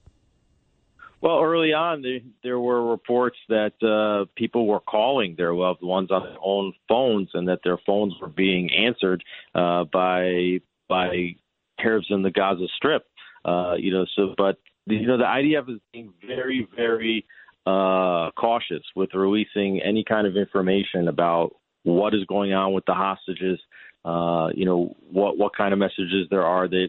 Well, 1.22 1.42
early 1.42 1.74
on, 1.74 2.00
there, 2.00 2.20
there 2.42 2.60
were 2.60 2.90
reports 2.90 3.36
that 3.50 3.74
uh, 3.82 4.30
people 4.36 4.66
were 4.66 4.80
calling 4.80 5.34
their 5.36 5.54
loved 5.54 5.82
ones 5.82 6.10
on 6.10 6.22
their 6.22 6.38
own 6.42 6.72
phones, 6.88 7.28
and 7.34 7.46
that 7.48 7.60
their 7.62 7.78
phones 7.86 8.14
were 8.20 8.28
being 8.28 8.70
answered 8.72 9.22
uh, 9.54 9.84
by 9.84 10.60
by 10.88 11.36
Arabs 11.78 12.06
in 12.10 12.22
the 12.22 12.30
Gaza 12.30 12.66
Strip. 12.76 13.04
Uh, 13.44 13.74
you 13.78 13.92
know, 13.92 14.06
so 14.16 14.34
but 14.36 14.58
you 14.86 15.06
know 15.06 15.18
the 15.18 15.24
IDF 15.24 15.68
is 15.68 15.80
being 15.92 16.12
very, 16.26 16.66
very 16.74 17.26
uh, 17.66 18.30
cautious 18.38 18.82
with 18.96 19.10
releasing 19.12 19.80
any 19.82 20.04
kind 20.04 20.26
of 20.26 20.36
information 20.36 21.08
about 21.08 21.54
what 21.82 22.14
is 22.14 22.24
going 22.24 22.54
on 22.54 22.72
with 22.72 22.84
the 22.86 22.94
hostages. 22.94 23.60
Uh, 24.06 24.48
you 24.54 24.64
know 24.64 24.96
what 25.10 25.36
what 25.36 25.54
kind 25.54 25.74
of 25.74 25.78
messages 25.78 26.26
there 26.30 26.44
are. 26.44 26.66
That 26.66 26.88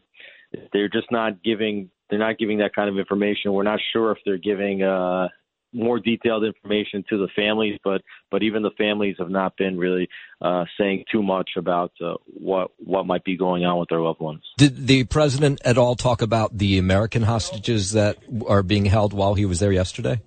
they're 0.72 0.90
just 0.90 1.12
not 1.12 1.44
giving 1.44 1.90
they're 2.12 2.20
not 2.20 2.38
giving 2.38 2.60
that 2.60 2.76
kind 2.76 2.90
of 2.90 3.00
information. 3.00 3.54
We're 3.54 3.64
not 3.64 3.80
sure 3.94 4.12
if 4.12 4.20
they're 4.26 4.38
giving 4.38 4.84
uh, 4.84 5.30
more 5.74 6.00
detailed 6.00 6.44
information 6.44 7.04
to 7.10 7.18
the 7.18 7.30
families, 7.36 7.80
but 7.84 8.02
but 8.30 8.44
even 8.44 8.62
the 8.62 8.72
families 8.78 9.16
have 9.18 9.30
not 9.30 9.56
been 9.58 9.78
really 9.78 10.10
uh, 10.42 10.66
saying 10.78 11.06
too 11.12 11.24
much 11.24 11.52
about 11.58 11.94
uh, 12.04 12.16
what 12.26 12.72
what 12.78 13.08
might 13.08 13.24
be 13.24 13.38
going 13.38 13.64
on 13.64 13.80
with 13.80 13.90
their 13.90 14.02
loved 14.02 14.20
ones. 14.20 14.44
Did 14.58 14.88
the 14.88 15.06
president 15.06 15.62
at 15.64 15.78
all 15.78 15.96
talk 15.96 16.22
about 16.22 16.58
the 16.58 16.78
American 16.78 17.24
hostages 17.24 17.94
that 17.94 18.18
are 18.46 18.62
being 18.62 18.86
held 18.86 19.14
while 19.14 19.34
he 19.34 19.46
was 19.46 19.60
there 19.60 19.72
yesterday? 19.72 20.20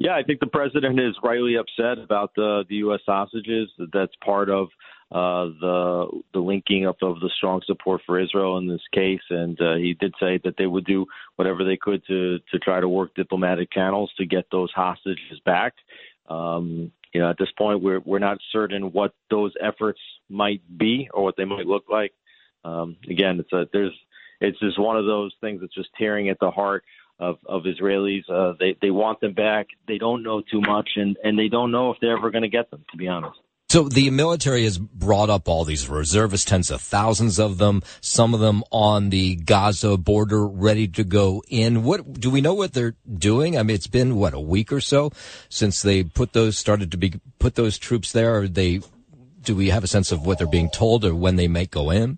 Yeah, 0.00 0.14
I 0.14 0.22
think 0.22 0.40
the 0.40 0.46
president 0.46 1.00
is 1.00 1.16
rightly 1.22 1.56
upset 1.56 2.02
about 2.02 2.32
the 2.34 2.64
the 2.68 2.76
U.S. 2.76 3.00
hostages. 3.06 3.68
That's 3.92 4.12
part 4.24 4.50
of 4.50 4.68
uh, 5.10 5.46
the 5.60 6.06
the 6.34 6.38
linking 6.38 6.86
up 6.86 6.98
of 7.00 7.20
the 7.20 7.30
strong 7.36 7.62
support 7.66 8.02
for 8.04 8.20
Israel 8.20 8.58
in 8.58 8.68
this 8.68 8.82
case, 8.92 9.22
and 9.30 9.58
uh, 9.60 9.76
he 9.76 9.94
did 9.94 10.14
say 10.20 10.38
that 10.44 10.56
they 10.58 10.66
would 10.66 10.84
do 10.84 11.06
whatever 11.36 11.64
they 11.64 11.78
could 11.78 12.06
to 12.06 12.38
to 12.50 12.58
try 12.58 12.78
to 12.78 12.88
work 12.88 13.14
diplomatic 13.14 13.72
channels 13.72 14.12
to 14.18 14.26
get 14.26 14.46
those 14.52 14.70
hostages 14.72 15.40
back. 15.46 15.72
Um, 16.28 16.92
you 17.14 17.22
know, 17.22 17.30
at 17.30 17.38
this 17.38 17.50
point, 17.56 17.82
we're 17.82 18.00
we're 18.00 18.18
not 18.18 18.38
certain 18.52 18.92
what 18.92 19.14
those 19.30 19.54
efforts 19.62 20.00
might 20.28 20.60
be 20.76 21.08
or 21.14 21.22
what 21.22 21.36
they 21.38 21.46
might 21.46 21.66
look 21.66 21.84
like. 21.90 22.12
Um, 22.64 22.96
again, 23.08 23.40
it's 23.40 23.52
a 23.52 23.66
there's 23.72 23.94
it's 24.42 24.60
just 24.60 24.78
one 24.78 24.98
of 24.98 25.06
those 25.06 25.32
things 25.40 25.62
that's 25.62 25.74
just 25.74 25.88
tearing 25.96 26.28
at 26.28 26.38
the 26.38 26.50
heart 26.50 26.84
of 27.18 27.38
of 27.46 27.62
Israelis. 27.62 28.28
Uh, 28.28 28.54
they 28.60 28.76
they 28.82 28.90
want 28.90 29.20
them 29.20 29.32
back. 29.32 29.68
They 29.86 29.96
don't 29.96 30.22
know 30.22 30.42
too 30.42 30.60
much, 30.60 30.90
and 30.96 31.16
and 31.24 31.38
they 31.38 31.48
don't 31.48 31.70
know 31.70 31.92
if 31.92 31.96
they're 32.00 32.16
ever 32.16 32.30
going 32.30 32.42
to 32.42 32.48
get 32.48 32.70
them. 32.70 32.84
To 32.90 32.98
be 32.98 33.08
honest. 33.08 33.38
So 33.70 33.82
the 33.82 34.08
military 34.08 34.64
has 34.64 34.78
brought 34.78 35.28
up 35.28 35.46
all 35.46 35.66
these 35.66 35.90
reservists, 35.90 36.46
tens 36.46 36.70
of 36.70 36.80
thousands 36.80 37.38
of 37.38 37.58
them, 37.58 37.82
some 38.00 38.32
of 38.32 38.40
them 38.40 38.64
on 38.72 39.10
the 39.10 39.34
Gaza 39.34 39.98
border 39.98 40.46
ready 40.46 40.88
to 40.88 41.04
go 41.04 41.42
in. 41.48 41.82
What 41.82 42.18
do 42.18 42.30
we 42.30 42.40
know 42.40 42.54
what 42.54 42.72
they're 42.72 42.96
doing? 43.18 43.58
I 43.58 43.62
mean, 43.62 43.74
it's 43.74 43.86
been 43.86 44.16
what 44.16 44.32
a 44.32 44.40
week 44.40 44.72
or 44.72 44.80
so 44.80 45.12
since 45.50 45.82
they 45.82 46.02
put 46.02 46.32
those 46.32 46.56
started 46.56 46.90
to 46.92 46.96
be 46.96 47.20
put 47.38 47.56
those 47.56 47.76
troops 47.76 48.10
there. 48.10 48.38
Are 48.38 48.48
they 48.48 48.80
do 49.42 49.54
we 49.54 49.68
have 49.68 49.84
a 49.84 49.86
sense 49.86 50.12
of 50.12 50.24
what 50.24 50.38
they're 50.38 50.46
being 50.46 50.70
told 50.70 51.04
or 51.04 51.14
when 51.14 51.36
they 51.36 51.46
may 51.46 51.66
go 51.66 51.90
in? 51.90 52.16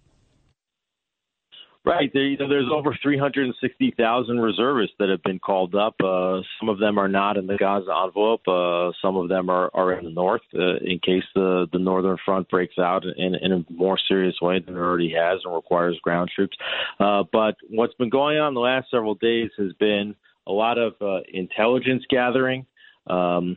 Right. 1.83 2.11
There, 2.13 2.25
you 2.25 2.37
know, 2.37 2.47
there's 2.47 2.69
over 2.71 2.95
360,000 3.03 4.39
reservists 4.39 4.95
that 4.99 5.09
have 5.09 5.23
been 5.23 5.39
called 5.39 5.75
up. 5.75 5.95
Uh, 6.05 6.41
some 6.59 6.69
of 6.69 6.79
them 6.79 6.99
are 6.99 7.09
not 7.09 7.39
in 7.39 7.47
the 7.47 7.57
Gaza 7.57 7.91
envelope. 8.05 8.47
Uh, 8.47 8.93
some 9.01 9.17
of 9.17 9.31
them 9.31 9.49
are, 9.49 9.71
are 9.73 9.95
in 9.95 10.05
the 10.05 10.11
north 10.11 10.43
uh, 10.55 10.77
in 10.77 10.99
case 10.99 11.25
the, 11.35 11.67
the 11.73 11.79
northern 11.79 12.19
front 12.23 12.51
breaks 12.51 12.79
out 12.79 13.05
in, 13.17 13.35
in 13.35 13.53
a 13.53 13.65
more 13.73 13.99
serious 14.09 14.37
way 14.43 14.59
than 14.59 14.77
it 14.77 14.79
already 14.79 15.11
has 15.11 15.41
and 15.43 15.55
requires 15.55 15.99
ground 16.03 16.31
troops. 16.35 16.57
Uh, 16.99 17.25
but 17.33 17.57
what's 17.71 17.95
been 17.95 18.11
going 18.11 18.37
on 18.37 18.53
the 18.53 18.61
last 18.61 18.91
several 18.91 19.15
days 19.15 19.51
has 19.57 19.73
been 19.81 20.15
a 20.47 20.53
lot 20.53 20.77
of 20.77 20.93
uh, 21.01 21.21
intelligence 21.33 22.05
gathering. 22.11 22.67
Um, 23.07 23.57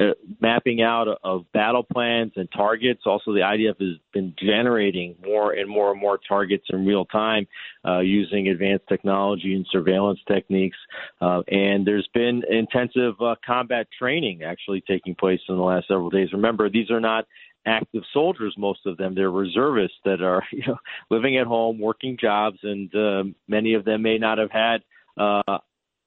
uh, 0.00 0.12
mapping 0.40 0.82
out 0.82 1.06
of 1.22 1.44
battle 1.52 1.82
plans 1.82 2.32
and 2.36 2.48
targets. 2.50 3.02
Also, 3.04 3.32
the 3.32 3.40
IDF 3.40 3.78
has 3.80 3.98
been 4.12 4.34
generating 4.38 5.14
more 5.24 5.52
and 5.52 5.68
more 5.68 5.92
and 5.92 6.00
more 6.00 6.18
targets 6.26 6.64
in 6.70 6.86
real 6.86 7.04
time 7.04 7.46
uh, 7.86 8.00
using 8.00 8.48
advanced 8.48 8.86
technology 8.88 9.54
and 9.54 9.66
surveillance 9.70 10.18
techniques. 10.26 10.76
Uh, 11.20 11.42
and 11.48 11.86
there's 11.86 12.08
been 12.14 12.42
intensive 12.48 13.14
uh, 13.20 13.34
combat 13.44 13.86
training 13.98 14.42
actually 14.42 14.82
taking 14.88 15.14
place 15.14 15.40
in 15.48 15.56
the 15.56 15.62
last 15.62 15.88
several 15.88 16.10
days. 16.10 16.32
Remember, 16.32 16.70
these 16.70 16.90
are 16.90 17.00
not 17.00 17.26
active 17.64 18.02
soldiers 18.12 18.52
most 18.58 18.80
of 18.86 18.96
them 18.96 19.14
they're 19.14 19.30
reservists 19.30 19.96
that 20.04 20.20
are 20.20 20.42
you 20.50 20.64
know 20.66 20.76
living 21.12 21.36
at 21.36 21.46
home 21.46 21.78
working 21.78 22.18
jobs 22.20 22.58
and 22.64 22.92
uh, 22.92 23.22
many 23.46 23.74
of 23.74 23.84
them 23.84 24.02
may 24.02 24.18
not 24.18 24.36
have 24.36 24.50
had 24.50 24.82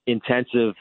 intensive 0.06 0.76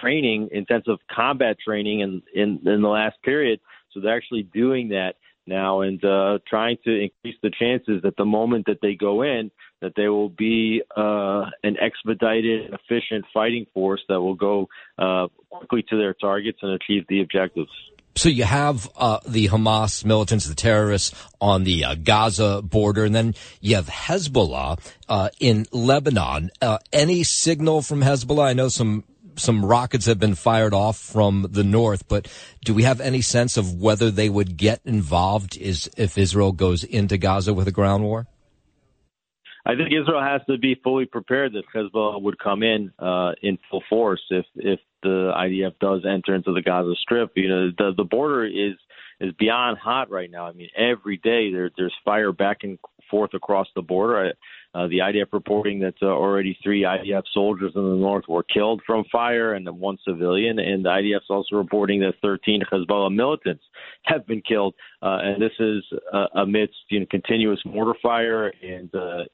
training, 0.00 0.48
intensive 0.52 0.98
combat 1.14 1.56
training 1.64 2.00
in, 2.00 2.22
in, 2.34 2.60
in 2.66 2.82
the 2.82 2.88
last 2.88 3.16
period. 3.22 3.60
So 3.92 4.00
they're 4.00 4.16
actually 4.16 4.44
doing 4.44 4.88
that 4.90 5.14
now 5.46 5.80
and 5.80 6.02
uh, 6.04 6.38
trying 6.48 6.76
to 6.84 6.90
increase 6.90 7.36
the 7.42 7.50
chances 7.50 8.02
that 8.02 8.16
the 8.16 8.24
moment 8.24 8.66
that 8.66 8.78
they 8.80 8.94
go 8.94 9.22
in, 9.22 9.50
that 9.80 9.92
they 9.96 10.08
will 10.08 10.28
be 10.28 10.82
uh, 10.96 11.46
an 11.62 11.76
expedited, 11.80 12.72
efficient 12.72 13.24
fighting 13.34 13.66
force 13.74 14.00
that 14.08 14.20
will 14.20 14.34
go 14.36 14.68
uh, 14.98 15.26
quickly 15.50 15.84
to 15.90 15.98
their 15.98 16.14
targets 16.14 16.58
and 16.62 16.72
achieve 16.72 17.04
the 17.08 17.20
objectives. 17.20 17.70
So 18.14 18.28
you 18.28 18.44
have 18.44 18.90
uh, 18.96 19.20
the 19.26 19.48
Hamas 19.48 20.04
militants, 20.04 20.46
the 20.46 20.54
terrorists 20.54 21.14
on 21.40 21.64
the 21.64 21.84
uh, 21.84 21.94
Gaza 21.94 22.60
border, 22.62 23.04
and 23.04 23.14
then 23.14 23.34
you 23.60 23.76
have 23.76 23.86
Hezbollah 23.86 24.78
uh, 25.08 25.30
in 25.40 25.66
Lebanon. 25.72 26.50
Uh, 26.60 26.78
any 26.92 27.22
signal 27.22 27.80
from 27.80 28.02
Hezbollah? 28.02 28.44
I 28.44 28.52
know 28.52 28.68
some 28.68 29.04
some 29.36 29.64
rockets 29.64 30.06
have 30.06 30.18
been 30.18 30.34
fired 30.34 30.74
off 30.74 30.98
from 30.98 31.46
the 31.50 31.64
north, 31.64 32.08
but 32.08 32.28
do 32.64 32.74
we 32.74 32.82
have 32.84 33.00
any 33.00 33.20
sense 33.20 33.56
of 33.56 33.74
whether 33.74 34.10
they 34.10 34.28
would 34.28 34.56
get 34.56 34.80
involved 34.84 35.56
is 35.56 35.90
if 35.96 36.18
Israel 36.18 36.52
goes 36.52 36.84
into 36.84 37.18
Gaza 37.18 37.54
with 37.54 37.68
a 37.68 37.72
ground 37.72 38.04
war? 38.04 38.26
I 39.64 39.76
think 39.76 39.90
Israel 39.92 40.20
has 40.20 40.40
to 40.48 40.58
be 40.58 40.74
fully 40.82 41.06
prepared 41.06 41.52
that 41.52 41.64
Hezbollah 41.72 42.20
would 42.20 42.38
come 42.38 42.62
in 42.62 42.92
uh, 42.98 43.32
in 43.42 43.58
full 43.70 43.82
force 43.88 44.22
if 44.30 44.44
if 44.56 44.80
the 45.02 45.32
IDF 45.36 45.78
does 45.80 46.04
enter 46.04 46.34
into 46.34 46.52
the 46.52 46.62
Gaza 46.62 46.94
Strip. 47.00 47.32
You 47.36 47.48
know, 47.48 47.70
the 47.78 47.92
the 47.96 48.04
border 48.04 48.44
is 48.44 48.74
is 49.20 49.32
beyond 49.38 49.78
hot 49.78 50.10
right 50.10 50.30
now. 50.30 50.46
I 50.46 50.52
mean, 50.52 50.68
every 50.76 51.16
day 51.16 51.52
there 51.52 51.70
there's 51.76 51.94
fire 52.04 52.32
back 52.32 52.58
and 52.64 52.78
forth 53.08 53.34
across 53.34 53.68
the 53.76 53.82
border. 53.82 54.32
Uh, 54.74 54.86
the 54.88 54.98
IDF 54.98 55.26
reporting 55.32 55.80
that 55.80 55.94
uh, 56.02 56.06
already 56.06 56.58
three 56.62 56.82
IDF 56.82 57.24
soldiers 57.34 57.72
in 57.74 57.82
the 57.82 57.96
north 57.96 58.24
were 58.28 58.42
killed 58.42 58.80
from 58.86 59.04
fire 59.12 59.52
and 59.54 59.68
one 59.68 59.98
civilian. 60.06 60.58
And 60.58 60.84
the 60.84 60.88
IDF's 60.88 61.28
also 61.28 61.56
reporting 61.56 62.00
that 62.00 62.14
13 62.22 62.62
Hezbollah 62.72 63.14
militants 63.14 63.64
have 64.04 64.26
been 64.26 64.40
killed. 64.40 64.74
Uh, 65.02 65.18
and 65.22 65.42
this 65.42 65.52
is 65.58 65.84
uh, 66.12 66.26
amidst 66.36 66.76
you 66.88 67.00
know, 67.00 67.06
continuous 67.10 67.60
mortar 67.66 67.98
fire 68.02 68.52
and 68.62 68.94
uh, 68.94 69.24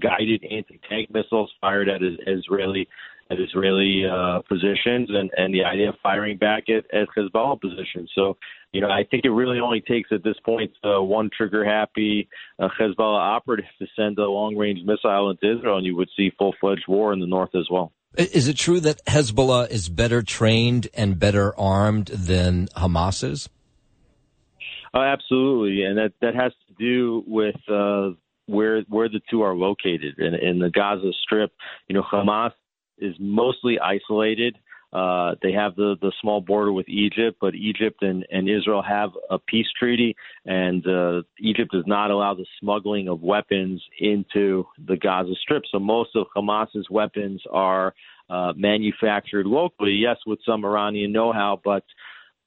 guided 0.00 0.44
anti-tank 0.44 1.10
missiles 1.12 1.50
fired 1.60 1.88
at 1.88 2.00
Israeli 2.02 2.88
at 3.30 3.38
Israeli 3.40 4.04
uh, 4.06 4.40
positions 4.48 5.10
and, 5.10 5.30
and 5.36 5.52
the 5.52 5.58
IDF 5.58 5.94
firing 6.02 6.38
back 6.38 6.64
at, 6.68 6.84
at 6.94 7.08
Hezbollah 7.16 7.60
positions. 7.60 8.10
So, 8.14 8.38
you 8.72 8.80
know, 8.80 8.88
I 8.88 9.04
think 9.10 9.24
it 9.24 9.30
really 9.30 9.60
only 9.60 9.80
takes 9.80 10.10
at 10.12 10.22
this 10.22 10.36
point 10.44 10.72
uh, 10.84 11.02
one 11.02 11.30
trigger 11.34 11.64
happy 11.64 12.28
uh, 12.58 12.68
Hezbollah 12.78 13.36
operative 13.36 13.64
to 13.78 13.86
send 13.96 14.18
a 14.18 14.28
long 14.28 14.56
range 14.56 14.80
missile 14.84 15.30
into 15.30 15.58
Israel, 15.58 15.78
and 15.78 15.86
you 15.86 15.96
would 15.96 16.10
see 16.16 16.30
full 16.38 16.54
fledged 16.60 16.84
war 16.86 17.12
in 17.12 17.20
the 17.20 17.26
north 17.26 17.54
as 17.54 17.66
well. 17.70 17.92
Is 18.16 18.48
it 18.48 18.56
true 18.56 18.80
that 18.80 19.04
Hezbollah 19.06 19.70
is 19.70 19.88
better 19.88 20.22
trained 20.22 20.88
and 20.94 21.18
better 21.18 21.58
armed 21.58 22.06
than 22.06 22.68
Hamas 22.68 23.22
is? 23.22 23.48
Oh, 24.94 25.02
absolutely, 25.02 25.84
and 25.84 25.98
that 25.98 26.12
that 26.20 26.34
has 26.34 26.52
to 26.68 26.74
do 26.78 27.22
with 27.26 27.56
uh, 27.70 28.10
where 28.46 28.82
where 28.88 29.08
the 29.08 29.20
two 29.30 29.42
are 29.42 29.54
located 29.54 30.18
in, 30.18 30.34
in 30.34 30.58
the 30.58 30.70
Gaza 30.70 31.12
Strip. 31.22 31.52
You 31.88 31.94
know, 31.94 32.02
Hamas 32.02 32.52
is 32.98 33.14
mostly 33.18 33.78
isolated. 33.78 34.56
Uh, 34.92 35.34
they 35.42 35.52
have 35.52 35.76
the, 35.76 35.96
the 36.00 36.12
small 36.20 36.40
border 36.40 36.72
with 36.72 36.88
Egypt, 36.88 37.36
but 37.40 37.54
Egypt 37.54 38.02
and, 38.02 38.24
and 38.30 38.48
Israel 38.48 38.82
have 38.82 39.10
a 39.28 39.38
peace 39.38 39.66
treaty, 39.78 40.16
and 40.46 40.86
uh, 40.86 41.20
Egypt 41.40 41.72
does 41.72 41.84
not 41.86 42.10
allow 42.10 42.32
the 42.34 42.46
smuggling 42.58 43.06
of 43.06 43.20
weapons 43.20 43.82
into 44.00 44.66
the 44.86 44.96
Gaza 44.96 45.34
Strip. 45.42 45.64
So 45.70 45.78
most 45.78 46.16
of 46.16 46.26
Hamas's 46.34 46.88
weapons 46.90 47.42
are 47.52 47.94
uh, 48.30 48.54
manufactured 48.56 49.46
locally, 49.46 49.92
yes, 49.92 50.16
with 50.26 50.38
some 50.46 50.64
Iranian 50.64 51.12
know-how, 51.12 51.60
but 51.64 51.84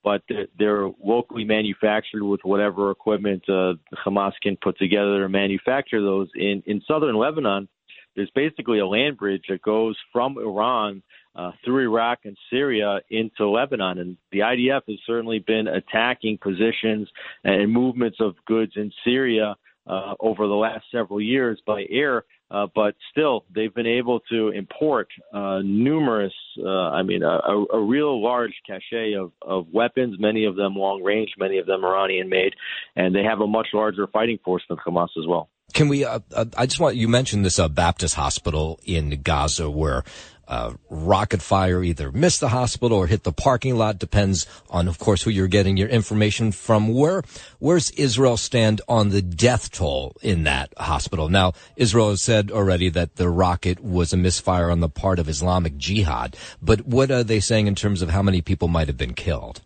but 0.04 0.22
they're, 0.28 0.48
they're 0.58 0.90
locally 1.00 1.44
manufactured 1.44 2.24
with 2.24 2.40
whatever 2.42 2.90
equipment 2.90 3.44
uh, 3.48 3.74
Hamas 4.04 4.32
can 4.42 4.56
put 4.60 4.76
together 4.76 5.22
to 5.22 5.28
manufacture 5.28 6.00
those. 6.02 6.28
In 6.34 6.62
in 6.66 6.82
southern 6.88 7.16
Lebanon, 7.16 7.68
there's 8.16 8.30
basically 8.34 8.80
a 8.80 8.86
land 8.86 9.16
bridge 9.16 9.44
that 9.48 9.62
goes 9.62 9.96
from 10.12 10.38
Iran 10.38 11.02
uh, 11.34 11.52
through 11.64 11.88
Iraq 11.88 12.20
and 12.24 12.36
Syria 12.50 13.00
into 13.10 13.48
Lebanon. 13.48 13.98
And 13.98 14.16
the 14.30 14.40
IDF 14.40 14.82
has 14.88 14.98
certainly 15.06 15.38
been 15.38 15.66
attacking 15.68 16.38
positions 16.38 17.08
and 17.44 17.72
movements 17.72 18.18
of 18.20 18.34
goods 18.46 18.72
in 18.76 18.92
Syria 19.04 19.56
uh, 19.86 20.14
over 20.20 20.46
the 20.46 20.54
last 20.54 20.84
several 20.92 21.20
years 21.20 21.60
by 21.66 21.84
air. 21.90 22.24
Uh, 22.50 22.66
but 22.74 22.94
still, 23.10 23.46
they've 23.54 23.74
been 23.74 23.86
able 23.86 24.20
to 24.30 24.50
import 24.50 25.08
uh, 25.32 25.60
numerous, 25.64 26.34
uh, 26.62 26.68
I 26.68 27.02
mean, 27.02 27.22
a, 27.22 27.38
a, 27.72 27.80
real 27.80 28.22
large 28.22 28.52
cache 28.66 29.14
of, 29.18 29.32
of 29.40 29.68
weapons, 29.72 30.16
many 30.20 30.44
of 30.44 30.54
them 30.54 30.74
long 30.74 31.02
range, 31.02 31.30
many 31.38 31.56
of 31.56 31.64
them 31.64 31.82
Iranian 31.82 32.28
made, 32.28 32.52
and 32.94 33.14
they 33.14 33.22
have 33.22 33.40
a 33.40 33.46
much 33.46 33.68
larger 33.72 34.06
fighting 34.06 34.38
force 34.44 34.62
than 34.68 34.76
Hamas 34.86 35.08
as 35.18 35.26
well. 35.26 35.48
Can 35.72 35.88
we? 35.88 36.04
Uh, 36.04 36.20
uh, 36.34 36.44
I 36.58 36.66
just 36.66 36.78
want 36.78 36.96
you 36.96 37.08
mentioned 37.08 37.44
this 37.44 37.58
uh, 37.58 37.68
Baptist 37.68 38.14
hospital 38.14 38.78
in 38.84 39.22
Gaza 39.22 39.70
where 39.70 40.04
uh, 40.52 40.74
rocket 40.90 41.40
fire 41.40 41.82
either 41.82 42.12
missed 42.12 42.40
the 42.40 42.50
hospital 42.50 42.98
or 42.98 43.06
hit 43.06 43.22
the 43.22 43.32
parking 43.32 43.74
lot. 43.74 43.98
Depends 43.98 44.46
on, 44.68 44.86
of 44.86 44.98
course, 44.98 45.22
who 45.22 45.30
you're 45.30 45.48
getting 45.48 45.78
your 45.78 45.88
information 45.88 46.52
from. 46.52 46.92
Where, 46.92 47.22
where's 47.58 47.90
Israel 47.92 48.36
stand 48.36 48.82
on 48.86 49.08
the 49.08 49.22
death 49.22 49.70
toll 49.70 50.14
in 50.20 50.44
that 50.44 50.74
hospital? 50.76 51.30
Now, 51.30 51.54
Israel 51.76 52.10
has 52.10 52.20
said 52.20 52.50
already 52.50 52.90
that 52.90 53.16
the 53.16 53.30
rocket 53.30 53.82
was 53.82 54.12
a 54.12 54.18
misfire 54.18 54.70
on 54.70 54.80
the 54.80 54.90
part 54.90 55.18
of 55.18 55.26
Islamic 55.26 55.78
Jihad, 55.78 56.36
but 56.60 56.86
what 56.86 57.10
are 57.10 57.24
they 57.24 57.40
saying 57.40 57.66
in 57.66 57.74
terms 57.74 58.02
of 58.02 58.10
how 58.10 58.20
many 58.22 58.42
people 58.42 58.68
might 58.68 58.88
have 58.88 58.98
been 58.98 59.14
killed? 59.14 59.62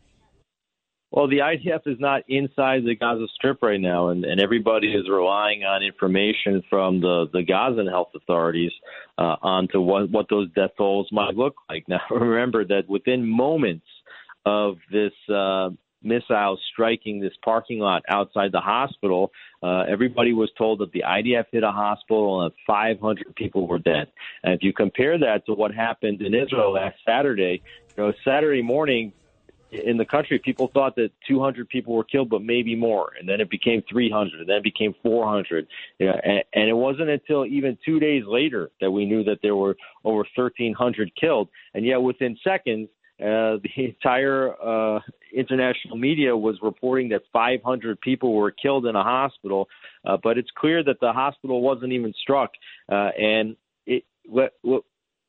Well, 1.12 1.28
the 1.28 1.38
IDF 1.38 1.86
is 1.86 1.98
not 2.00 2.22
inside 2.28 2.84
the 2.84 2.96
Gaza 2.96 3.26
Strip 3.34 3.62
right 3.62 3.80
now, 3.80 4.08
and, 4.08 4.24
and 4.24 4.40
everybody 4.40 4.92
is 4.92 5.08
relying 5.08 5.62
on 5.62 5.82
information 5.82 6.62
from 6.68 7.00
the, 7.00 7.26
the 7.32 7.42
Gazan 7.42 7.86
health 7.86 8.10
authorities 8.14 8.72
uh, 9.16 9.36
onto 9.40 9.80
what, 9.80 10.10
what 10.10 10.26
those 10.28 10.50
death 10.52 10.70
tolls 10.76 11.08
might 11.12 11.34
look 11.34 11.54
like. 11.68 11.84
Now, 11.88 12.00
remember 12.10 12.64
that 12.64 12.88
within 12.88 13.26
moments 13.26 13.86
of 14.44 14.76
this 14.90 15.12
uh, 15.32 15.70
missile 16.02 16.58
striking 16.72 17.20
this 17.20 17.32
parking 17.44 17.78
lot 17.78 18.02
outside 18.08 18.50
the 18.52 18.60
hospital, 18.60 19.30
uh, 19.62 19.84
everybody 19.88 20.32
was 20.32 20.50
told 20.58 20.80
that 20.80 20.92
the 20.92 21.04
IDF 21.06 21.44
hit 21.52 21.62
a 21.62 21.70
hospital 21.70 22.42
and 22.42 22.52
500 22.66 23.34
people 23.36 23.66
were 23.66 23.78
dead. 23.78 24.08
And 24.42 24.54
if 24.54 24.62
you 24.62 24.72
compare 24.72 25.18
that 25.18 25.46
to 25.46 25.54
what 25.54 25.72
happened 25.72 26.20
in 26.20 26.34
Israel 26.34 26.72
last 26.72 26.96
Saturday, 27.06 27.62
you 27.96 28.04
know, 28.04 28.12
Saturday 28.24 28.62
morning, 28.62 29.12
in 29.84 29.96
the 29.96 30.04
country, 30.04 30.38
people 30.38 30.70
thought 30.72 30.96
that 30.96 31.10
200 31.28 31.68
people 31.68 31.94
were 31.94 32.04
killed, 32.04 32.30
but 32.30 32.42
maybe 32.42 32.74
more, 32.74 33.12
and 33.18 33.28
then 33.28 33.40
it 33.40 33.50
became 33.50 33.82
300, 33.90 34.40
and 34.40 34.48
then 34.48 34.56
it 34.56 34.62
became 34.62 34.94
400. 35.02 35.66
Yeah, 35.98 36.12
and, 36.22 36.42
and 36.54 36.68
it 36.68 36.74
wasn't 36.74 37.10
until 37.10 37.46
even 37.46 37.78
two 37.84 37.98
days 38.00 38.24
later 38.26 38.70
that 38.80 38.90
we 38.90 39.06
knew 39.06 39.24
that 39.24 39.38
there 39.42 39.56
were 39.56 39.76
over 40.04 40.24
1,300 40.34 41.12
killed, 41.20 41.48
and 41.74 41.84
yet 41.84 42.00
within 42.02 42.36
seconds, 42.42 42.88
uh, 43.20 43.56
the 43.62 43.70
entire 43.76 44.54
uh, 44.62 45.00
international 45.34 45.96
media 45.96 46.36
was 46.36 46.56
reporting 46.62 47.08
that 47.10 47.22
500 47.32 48.00
people 48.00 48.34
were 48.34 48.50
killed 48.50 48.86
in 48.86 48.96
a 48.96 49.02
hospital, 49.02 49.68
uh, 50.04 50.16
but 50.22 50.38
it's 50.38 50.50
clear 50.56 50.82
that 50.84 51.00
the 51.00 51.12
hospital 51.12 51.60
wasn't 51.62 51.92
even 51.92 52.12
struck, 52.20 52.50
uh, 52.90 53.10
and 53.18 53.56
it. 53.86 54.04
What, 54.28 54.54
what 54.62 54.82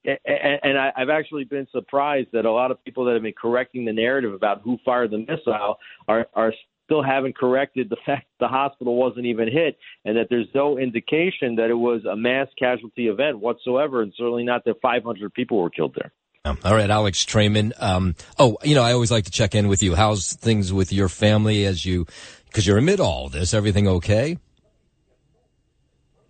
and 0.07 0.77
I, 0.77 0.91
have 0.95 1.09
actually 1.09 1.43
been 1.43 1.67
surprised 1.71 2.29
that 2.33 2.45
a 2.45 2.51
lot 2.51 2.71
of 2.71 2.83
people 2.83 3.05
that 3.05 3.13
have 3.13 3.23
been 3.23 3.33
correcting 3.39 3.85
the 3.85 3.93
narrative 3.93 4.33
about 4.33 4.61
who 4.61 4.77
fired 4.85 5.11
the 5.11 5.19
missile 5.19 5.77
are 6.07 6.27
are 6.33 6.53
still 6.85 7.03
haven't 7.03 7.37
corrected 7.37 7.89
the 7.89 7.97
fact 8.05 8.25
the 8.39 8.47
hospital 8.47 8.95
wasn't 8.95 9.25
even 9.25 9.51
hit 9.51 9.77
and 10.05 10.17
that 10.17 10.27
there's 10.29 10.47
no 10.55 10.77
indication 10.77 11.55
that 11.55 11.69
it 11.69 11.77
was 11.77 12.05
a 12.05 12.15
mass 12.15 12.47
casualty 12.57 13.07
event 13.07 13.39
whatsoever, 13.39 14.01
and 14.01 14.13
certainly 14.17 14.43
not 14.43 14.63
that 14.65 14.81
500 14.81 15.33
people 15.33 15.61
were 15.61 15.69
killed 15.69 15.95
there. 15.95 16.11
All 16.63 16.73
right, 16.73 16.89
Alex 16.89 17.25
Traiman. 17.25 17.73
Um, 17.77 18.15
oh, 18.39 18.57
you 18.63 18.73
know, 18.73 18.81
I 18.81 18.93
always 18.93 19.11
like 19.11 19.25
to 19.25 19.31
check 19.31 19.53
in 19.53 19.67
with 19.67 19.83
you. 19.83 19.95
How's 19.95 20.31
things 20.33 20.71
with 20.71 20.93
your 20.93 21.09
family 21.09 21.65
as 21.65 21.85
you, 21.85 22.05
because 22.45 22.65
you're 22.65 22.77
amid 22.77 23.01
all 23.01 23.27
this? 23.27 23.53
Everything 23.53 23.85
okay? 23.87 24.37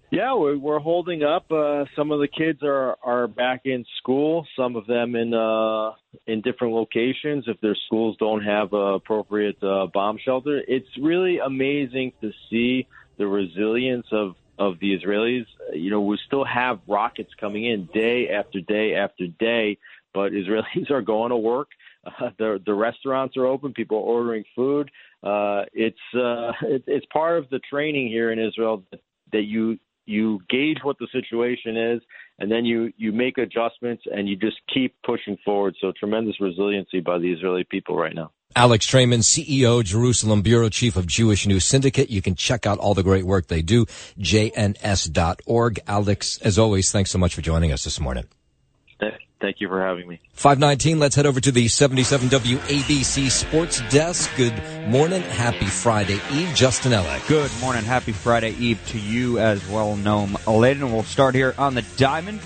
Yeah, 0.10 0.36
we're, 0.36 0.58
we're 0.58 0.80
holding 0.80 1.24
up. 1.24 1.52
Uh, 1.52 1.84
some 1.96 2.12
of 2.12 2.20
the 2.22 2.30
kids 2.30 2.60
are 2.64 2.96
are 3.04 3.28
back 3.28 3.62
in 3.66 3.86
school. 3.98 4.48
Some 4.58 4.78
of 4.78 4.88
them 4.88 5.16
in 5.16 5.34
uh, 5.34 5.92
in 6.26 6.42
different 6.42 6.74
locations. 6.74 7.44
If 7.48 7.60
their 7.60 7.76
schools 7.88 8.16
don't 8.18 8.44
have 8.44 8.72
appropriate 8.72 9.62
uh, 9.62 9.88
bomb 9.94 10.18
shelter, 10.24 10.62
it's 10.66 10.88
really 11.02 11.40
amazing 11.40 12.14
to 12.22 12.32
see 12.50 12.88
the 13.18 13.28
resilience 13.28 14.06
of 14.14 14.36
of 14.58 14.80
the 14.80 14.98
Israelis. 14.98 15.46
You 15.74 15.92
know, 15.92 16.02
we 16.02 16.18
still 16.26 16.46
have 16.46 16.80
rockets 16.88 17.32
coming 17.38 17.66
in 17.66 17.90
day 17.94 18.30
after 18.30 18.62
day 18.62 18.96
after 18.96 19.28
day, 19.28 19.78
but 20.14 20.32
Israelis 20.42 20.90
are 20.90 21.02
going 21.02 21.32
to 21.32 21.38
work. 21.38 21.68
Uh, 22.06 22.30
the 22.40 22.62
the 22.66 22.74
restaurants 22.74 23.36
are 23.36 23.46
open. 23.46 23.74
People 23.74 23.98
are 23.98 24.02
ordering 24.02 24.46
food. 24.56 24.90
Uh, 25.22 25.64
it's 25.74 25.98
uh, 26.16 26.54
it, 26.62 26.86
it's 26.88 27.06
part 27.12 27.40
of 27.40 27.50
the 27.50 27.60
training 27.70 28.08
here 28.08 28.32
in 28.32 28.40
Israel 28.40 28.84
that, 28.92 29.02
that 29.34 29.44
you 29.44 29.78
you 30.08 30.40
gauge 30.50 30.78
what 30.84 30.98
the 31.00 31.08
situation 31.12 31.78
is, 31.78 32.02
and 32.40 32.52
then 32.52 32.66
you 32.66 32.92
you 32.98 33.12
make 33.12 33.38
adjustments 33.38 34.04
and 34.12 34.28
you 34.28 34.36
just 34.36 34.58
keep 34.74 34.96
pushing 35.06 35.38
forward. 35.44 35.76
So 35.82 35.92
tremendous 35.92 36.40
resiliency 36.40 37.00
by 37.00 37.20
the 37.20 37.32
Israeli 37.32 37.66
people 37.70 37.96
right 37.96 38.16
now. 38.16 38.32
Alex 38.56 38.86
Traiman, 38.86 39.20
CEO, 39.20 39.84
Jerusalem 39.84 40.42
Bureau 40.42 40.70
Chief 40.70 40.96
of 40.96 41.06
Jewish 41.06 41.46
News 41.46 41.66
Syndicate. 41.66 42.10
You 42.10 42.22
can 42.22 42.36
check 42.36 42.66
out 42.66 42.80
all 42.80 42.94
the 42.94 43.04
great 43.04 43.26
work 43.26 43.48
they 43.48 43.62
do, 43.62 43.86
jns.org. 44.20 45.80
Alex, 45.86 46.38
as 46.40 46.58
always, 46.58 46.92
thanks 46.92 47.12
so 47.12 47.20
much 47.20 47.36
for 47.36 47.42
joining 47.42 47.72
us 47.72 47.84
this 47.84 48.00
morning. 48.00 48.26
Thank 49.40 49.62
you 49.62 49.68
for 49.68 49.82
having 49.82 50.08
me. 50.08 50.20
519, 50.34 51.00
let's 51.00 51.16
head 51.16 51.28
over 51.28 51.40
to 51.40 51.52
the 51.52 51.68
77 51.68 52.30
WABC 52.30 53.30
Sports 53.30 53.82
Desk. 53.90 54.30
Good 54.36 54.54
morning. 54.88 55.22
Happy 55.22 55.68
Friday 55.68 56.20
Eve. 56.32 56.52
Justin 56.56 56.92
Ellick. 56.92 57.28
Good 57.28 57.52
morning. 57.62 57.84
Happy 57.84 58.14
Friday 58.14 58.56
Eve 58.56 58.82
to 58.88 59.00
you 59.00 59.38
as 59.38 59.68
well, 59.70 59.96
Noam 59.96 60.36
Laden. 60.48 60.92
We'll 60.92 61.04
start 61.04 61.36
here 61.36 61.54
on 61.58 61.76
the 61.76 61.84
Diamond. 61.98 62.40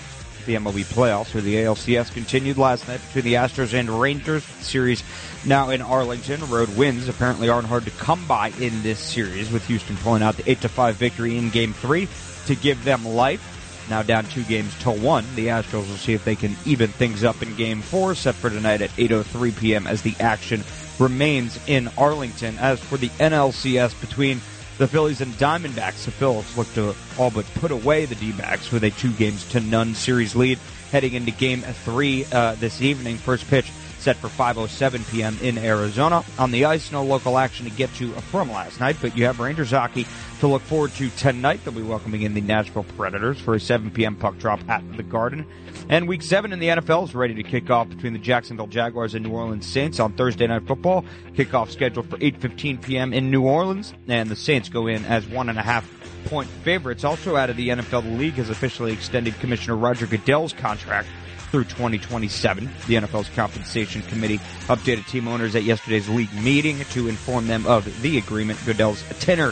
The 0.46 0.56
MLB 0.56 0.84
playoffs, 0.92 1.36
where 1.36 1.44
the 1.44 1.56
ALCS 1.56 2.12
continued 2.14 2.58
last 2.58 2.88
night 2.88 3.00
between 3.06 3.26
the 3.26 3.36
Astros 3.36 3.74
and 3.74 3.88
Rangers. 3.88 4.44
series 4.44 5.04
now 5.46 5.70
in 5.70 5.82
Arlington. 5.82 6.44
Road 6.50 6.76
wins 6.76 7.08
apparently 7.08 7.48
aren't 7.48 7.68
hard 7.68 7.86
to 7.86 7.92
come 7.92 8.26
by 8.28 8.48
in 8.60 8.82
this 8.82 9.00
series, 9.00 9.52
with 9.52 9.66
Houston 9.68 9.96
pulling 9.98 10.24
out 10.24 10.36
the 10.38 10.50
8 10.50 10.62
to 10.62 10.70
5 10.70 10.96
victory 10.96 11.38
in 11.38 11.52
Game 11.52 11.74
3 11.74 12.08
to 12.48 12.56
give 12.56 12.84
them 12.84 13.06
life. 13.06 13.60
Now 13.90 14.04
down 14.04 14.26
two 14.26 14.44
games 14.44 14.78
to 14.80 14.92
one. 14.92 15.26
The 15.36 15.48
Astros 15.48 15.88
will 15.88 15.98
see 15.98 16.14
if 16.14 16.24
they 16.24 16.36
can 16.36 16.56
even 16.66 16.90
things 16.90 17.24
up 17.24 17.42
in 17.42 17.56
game 17.56 17.82
four, 17.82 18.16
set 18.16 18.36
for 18.36 18.50
tonight 18.50 18.82
at 18.82 18.90
8.03 18.92 19.58
p.m. 19.58 19.88
as 19.88 20.02
the 20.02 20.16
action 20.20 20.64
remains 21.00 21.60
in 21.68 21.90
Arlington. 21.98 22.58
As 22.60 22.80
for 22.80 22.98
the 22.98 23.10
NLCS 23.10 24.00
between 24.00 24.40
the 24.78 24.88
Phillies 24.88 25.22
and 25.22 25.34
Diamondbacks, 25.34 26.06
the 26.06 26.12
Phillies 26.12 26.58
look 26.58 26.74
to 26.74 26.96
all 27.18 27.32
but 27.32 27.46
put 27.56 27.72
away 27.72 28.06
the 28.06 28.16
D-backs 28.16 28.72
with 28.72 28.84
a 28.84 28.92
two 28.92 29.12
games 29.14 29.48
to 29.50 29.60
none 29.60 29.94
series 29.94 30.36
lead 30.36 30.60
heading 30.92 31.14
into 31.14 31.32
game 31.32 31.62
three 31.62 32.26
uh, 32.32 32.56
this 32.56 32.82
evening. 32.82 33.18
First 33.18 33.48
pitch 33.48 33.72
set 34.02 34.18
for 34.18 34.28
5:07 34.28 35.10
p.m. 35.12 35.38
in 35.42 35.58
Arizona. 35.58 36.24
On 36.40 36.52
the 36.52 36.66
ice, 36.66 36.92
no 36.92 37.04
local 37.04 37.38
action 37.38 37.66
to 37.66 37.72
get 37.72 37.94
to 37.96 38.12
from 38.14 38.52
last 38.52 38.80
night, 38.80 38.98
but 39.02 39.16
you 39.16 39.26
have 39.26 39.40
Rangers 39.40 39.72
hockey 39.72 40.08
to 40.40 40.48
look 40.48 40.64
forward 40.64 40.92
to 40.96 41.10
tonight. 41.12 41.62
They'll 41.64 41.74
be 41.74 41.84
welcoming 41.84 42.24
in 42.24 42.34
the 42.34 42.42
Nashville 42.42 42.86
Predators 42.98 43.40
for 43.40 43.54
a 43.54 43.60
7 43.60 43.92
p.m. 43.92 44.16
puck 44.16 44.38
drop 44.40 44.60
at 44.68 44.82
the 44.98 45.04
Garden. 45.04 45.46
And 45.88 46.08
Week 46.08 46.22
Seven 46.22 46.52
in 46.52 46.60
the 46.60 46.68
NFL 46.68 47.06
is 47.06 47.16
ready 47.16 47.36
to 47.36 47.44
kick 47.44 47.70
off 47.70 47.90
between 47.90 48.14
the 48.14 48.20
Jacksonville 48.20 48.68
Jaguars 48.68 49.14
and 49.14 49.26
New 49.26 49.32
Orleans 49.32 49.66
Saints 49.66 50.00
on 50.00 50.14
Thursday 50.14 50.48
Night 50.48 50.66
Football. 50.68 51.06
Kickoff 51.34 51.70
scheduled 51.70 52.10
for 52.10 52.18
8:15 52.18 52.82
p.m. 52.82 53.14
in 53.14 53.30
New 53.30 53.44
Orleans, 53.44 53.94
and 54.08 54.30
the 54.30 54.36
Saints 54.36 54.70
go 54.70 54.88
in 54.88 55.06
as 55.06 55.28
one 55.28 55.48
and 55.50 55.60
a 55.60 55.62
half 55.62 55.90
point 56.26 56.50
favorites. 56.64 57.04
Also 57.04 57.36
out 57.36 57.50
of 57.50 57.58
the 57.58 57.70
NFL, 57.70 58.04
the 58.04 58.18
league 58.18 58.34
has 58.36 58.50
officially 58.50 58.94
extended 58.94 59.38
Commissioner 59.40 59.76
Roger 59.76 60.06
Goodell's 60.06 60.54
contract 60.54 61.08
through 61.52 61.66
2027. 61.66 62.66
The 62.88 62.96
NFL's 62.96 63.30
compensation 63.30 64.02
committee 64.04 64.40
updated 64.68 65.06
team 65.08 65.28
owners 65.28 65.56
at 65.56 65.64
yesterday's 65.64 66.10
league 66.10 66.34
meeting 66.34 66.80
to 66.92 67.08
inform 67.08 67.48
them 67.48 67.66
of 67.68 68.02
the 68.02 68.18
agreement. 68.18 68.60
Goodell's 68.66 69.04
tenor, 69.20 69.52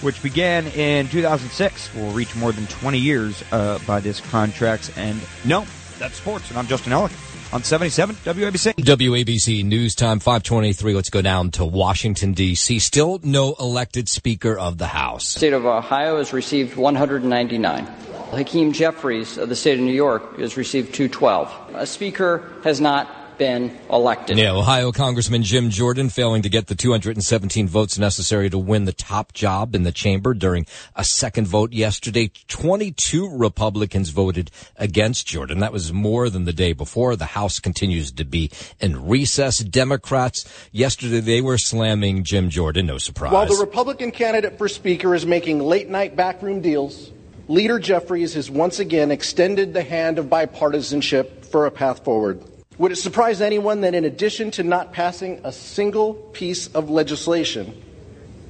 which 0.00 0.22
began 0.22 0.66
in 0.68 1.08
2006, 1.08 1.94
will 1.94 2.12
reach 2.12 2.34
more 2.36 2.52
than 2.52 2.66
20 2.68 2.98
years 2.98 3.42
uh, 3.52 3.78
by 3.86 4.00
this 4.00 4.20
contract's 4.30 4.96
end. 4.96 5.20
no, 5.44 5.66
that's 5.98 6.14
sports. 6.14 6.48
And 6.48 6.58
I'm 6.58 6.66
Justin 6.66 6.92
Ellick 6.92 7.12
on 7.52 7.62
77 7.62 8.14
WABC. 8.16 8.74
WABC 8.74 9.64
News 9.64 9.94
Time 9.94 10.20
523. 10.20 10.94
Let's 10.94 11.10
go 11.10 11.20
down 11.20 11.50
to 11.52 11.64
Washington, 11.64 12.32
D.C. 12.32 12.78
Still 12.78 13.20
no 13.22 13.54
elected 13.58 14.08
Speaker 14.08 14.56
of 14.56 14.78
the 14.78 14.86
House. 14.86 15.28
State 15.28 15.52
of 15.52 15.66
Ohio 15.66 16.18
has 16.18 16.32
received 16.32 16.76
199. 16.76 17.86
Hakeem 18.30 18.72
Jeffries 18.72 19.38
of 19.38 19.48
the 19.48 19.56
state 19.56 19.78
of 19.78 19.84
New 19.84 19.92
York 19.92 20.38
has 20.38 20.56
received 20.56 20.94
212. 20.94 21.74
A 21.74 21.86
speaker 21.86 22.52
has 22.62 22.80
not 22.80 23.38
been 23.38 23.76
elected. 23.90 24.36
Yeah, 24.36 24.52
Ohio 24.52 24.92
Congressman 24.92 25.42
Jim 25.42 25.70
Jordan 25.70 26.10
failing 26.10 26.42
to 26.42 26.50
get 26.50 26.66
the 26.66 26.74
217 26.74 27.66
votes 27.66 27.98
necessary 27.98 28.50
to 28.50 28.58
win 28.58 28.84
the 28.84 28.92
top 28.92 29.32
job 29.32 29.74
in 29.74 29.82
the 29.82 29.92
chamber 29.92 30.34
during 30.34 30.66
a 30.94 31.02
second 31.02 31.46
vote 31.46 31.72
yesterday. 31.72 32.30
22 32.48 33.34
Republicans 33.34 34.10
voted 34.10 34.50
against 34.76 35.26
Jordan. 35.26 35.60
That 35.60 35.72
was 35.72 35.90
more 35.90 36.28
than 36.28 36.44
the 36.44 36.52
day 36.52 36.74
before. 36.74 37.16
The 37.16 37.24
House 37.24 37.58
continues 37.58 38.12
to 38.12 38.26
be 38.26 38.50
in 38.78 39.08
recess. 39.08 39.58
Democrats, 39.60 40.44
yesterday 40.70 41.20
they 41.20 41.40
were 41.40 41.56
slamming 41.56 42.24
Jim 42.24 42.50
Jordan. 42.50 42.86
No 42.86 42.98
surprise. 42.98 43.32
While 43.32 43.46
the 43.46 43.56
Republican 43.56 44.12
candidate 44.12 44.58
for 44.58 44.68
Speaker 44.68 45.14
is 45.14 45.24
making 45.24 45.60
late 45.60 45.88
night 45.88 46.14
backroom 46.14 46.60
deals, 46.60 47.10
Leader 47.50 47.80
Jeffries 47.80 48.34
has 48.34 48.48
once 48.48 48.78
again 48.78 49.10
extended 49.10 49.74
the 49.74 49.82
hand 49.82 50.20
of 50.20 50.26
bipartisanship 50.26 51.44
for 51.46 51.66
a 51.66 51.70
path 51.72 52.04
forward. 52.04 52.40
Would 52.78 52.92
it 52.92 52.96
surprise 52.96 53.40
anyone 53.40 53.80
that 53.80 53.92
in 53.92 54.04
addition 54.04 54.52
to 54.52 54.62
not 54.62 54.92
passing 54.92 55.40
a 55.42 55.50
single 55.50 56.14
piece 56.14 56.68
of 56.68 56.90
legislation, 56.90 57.74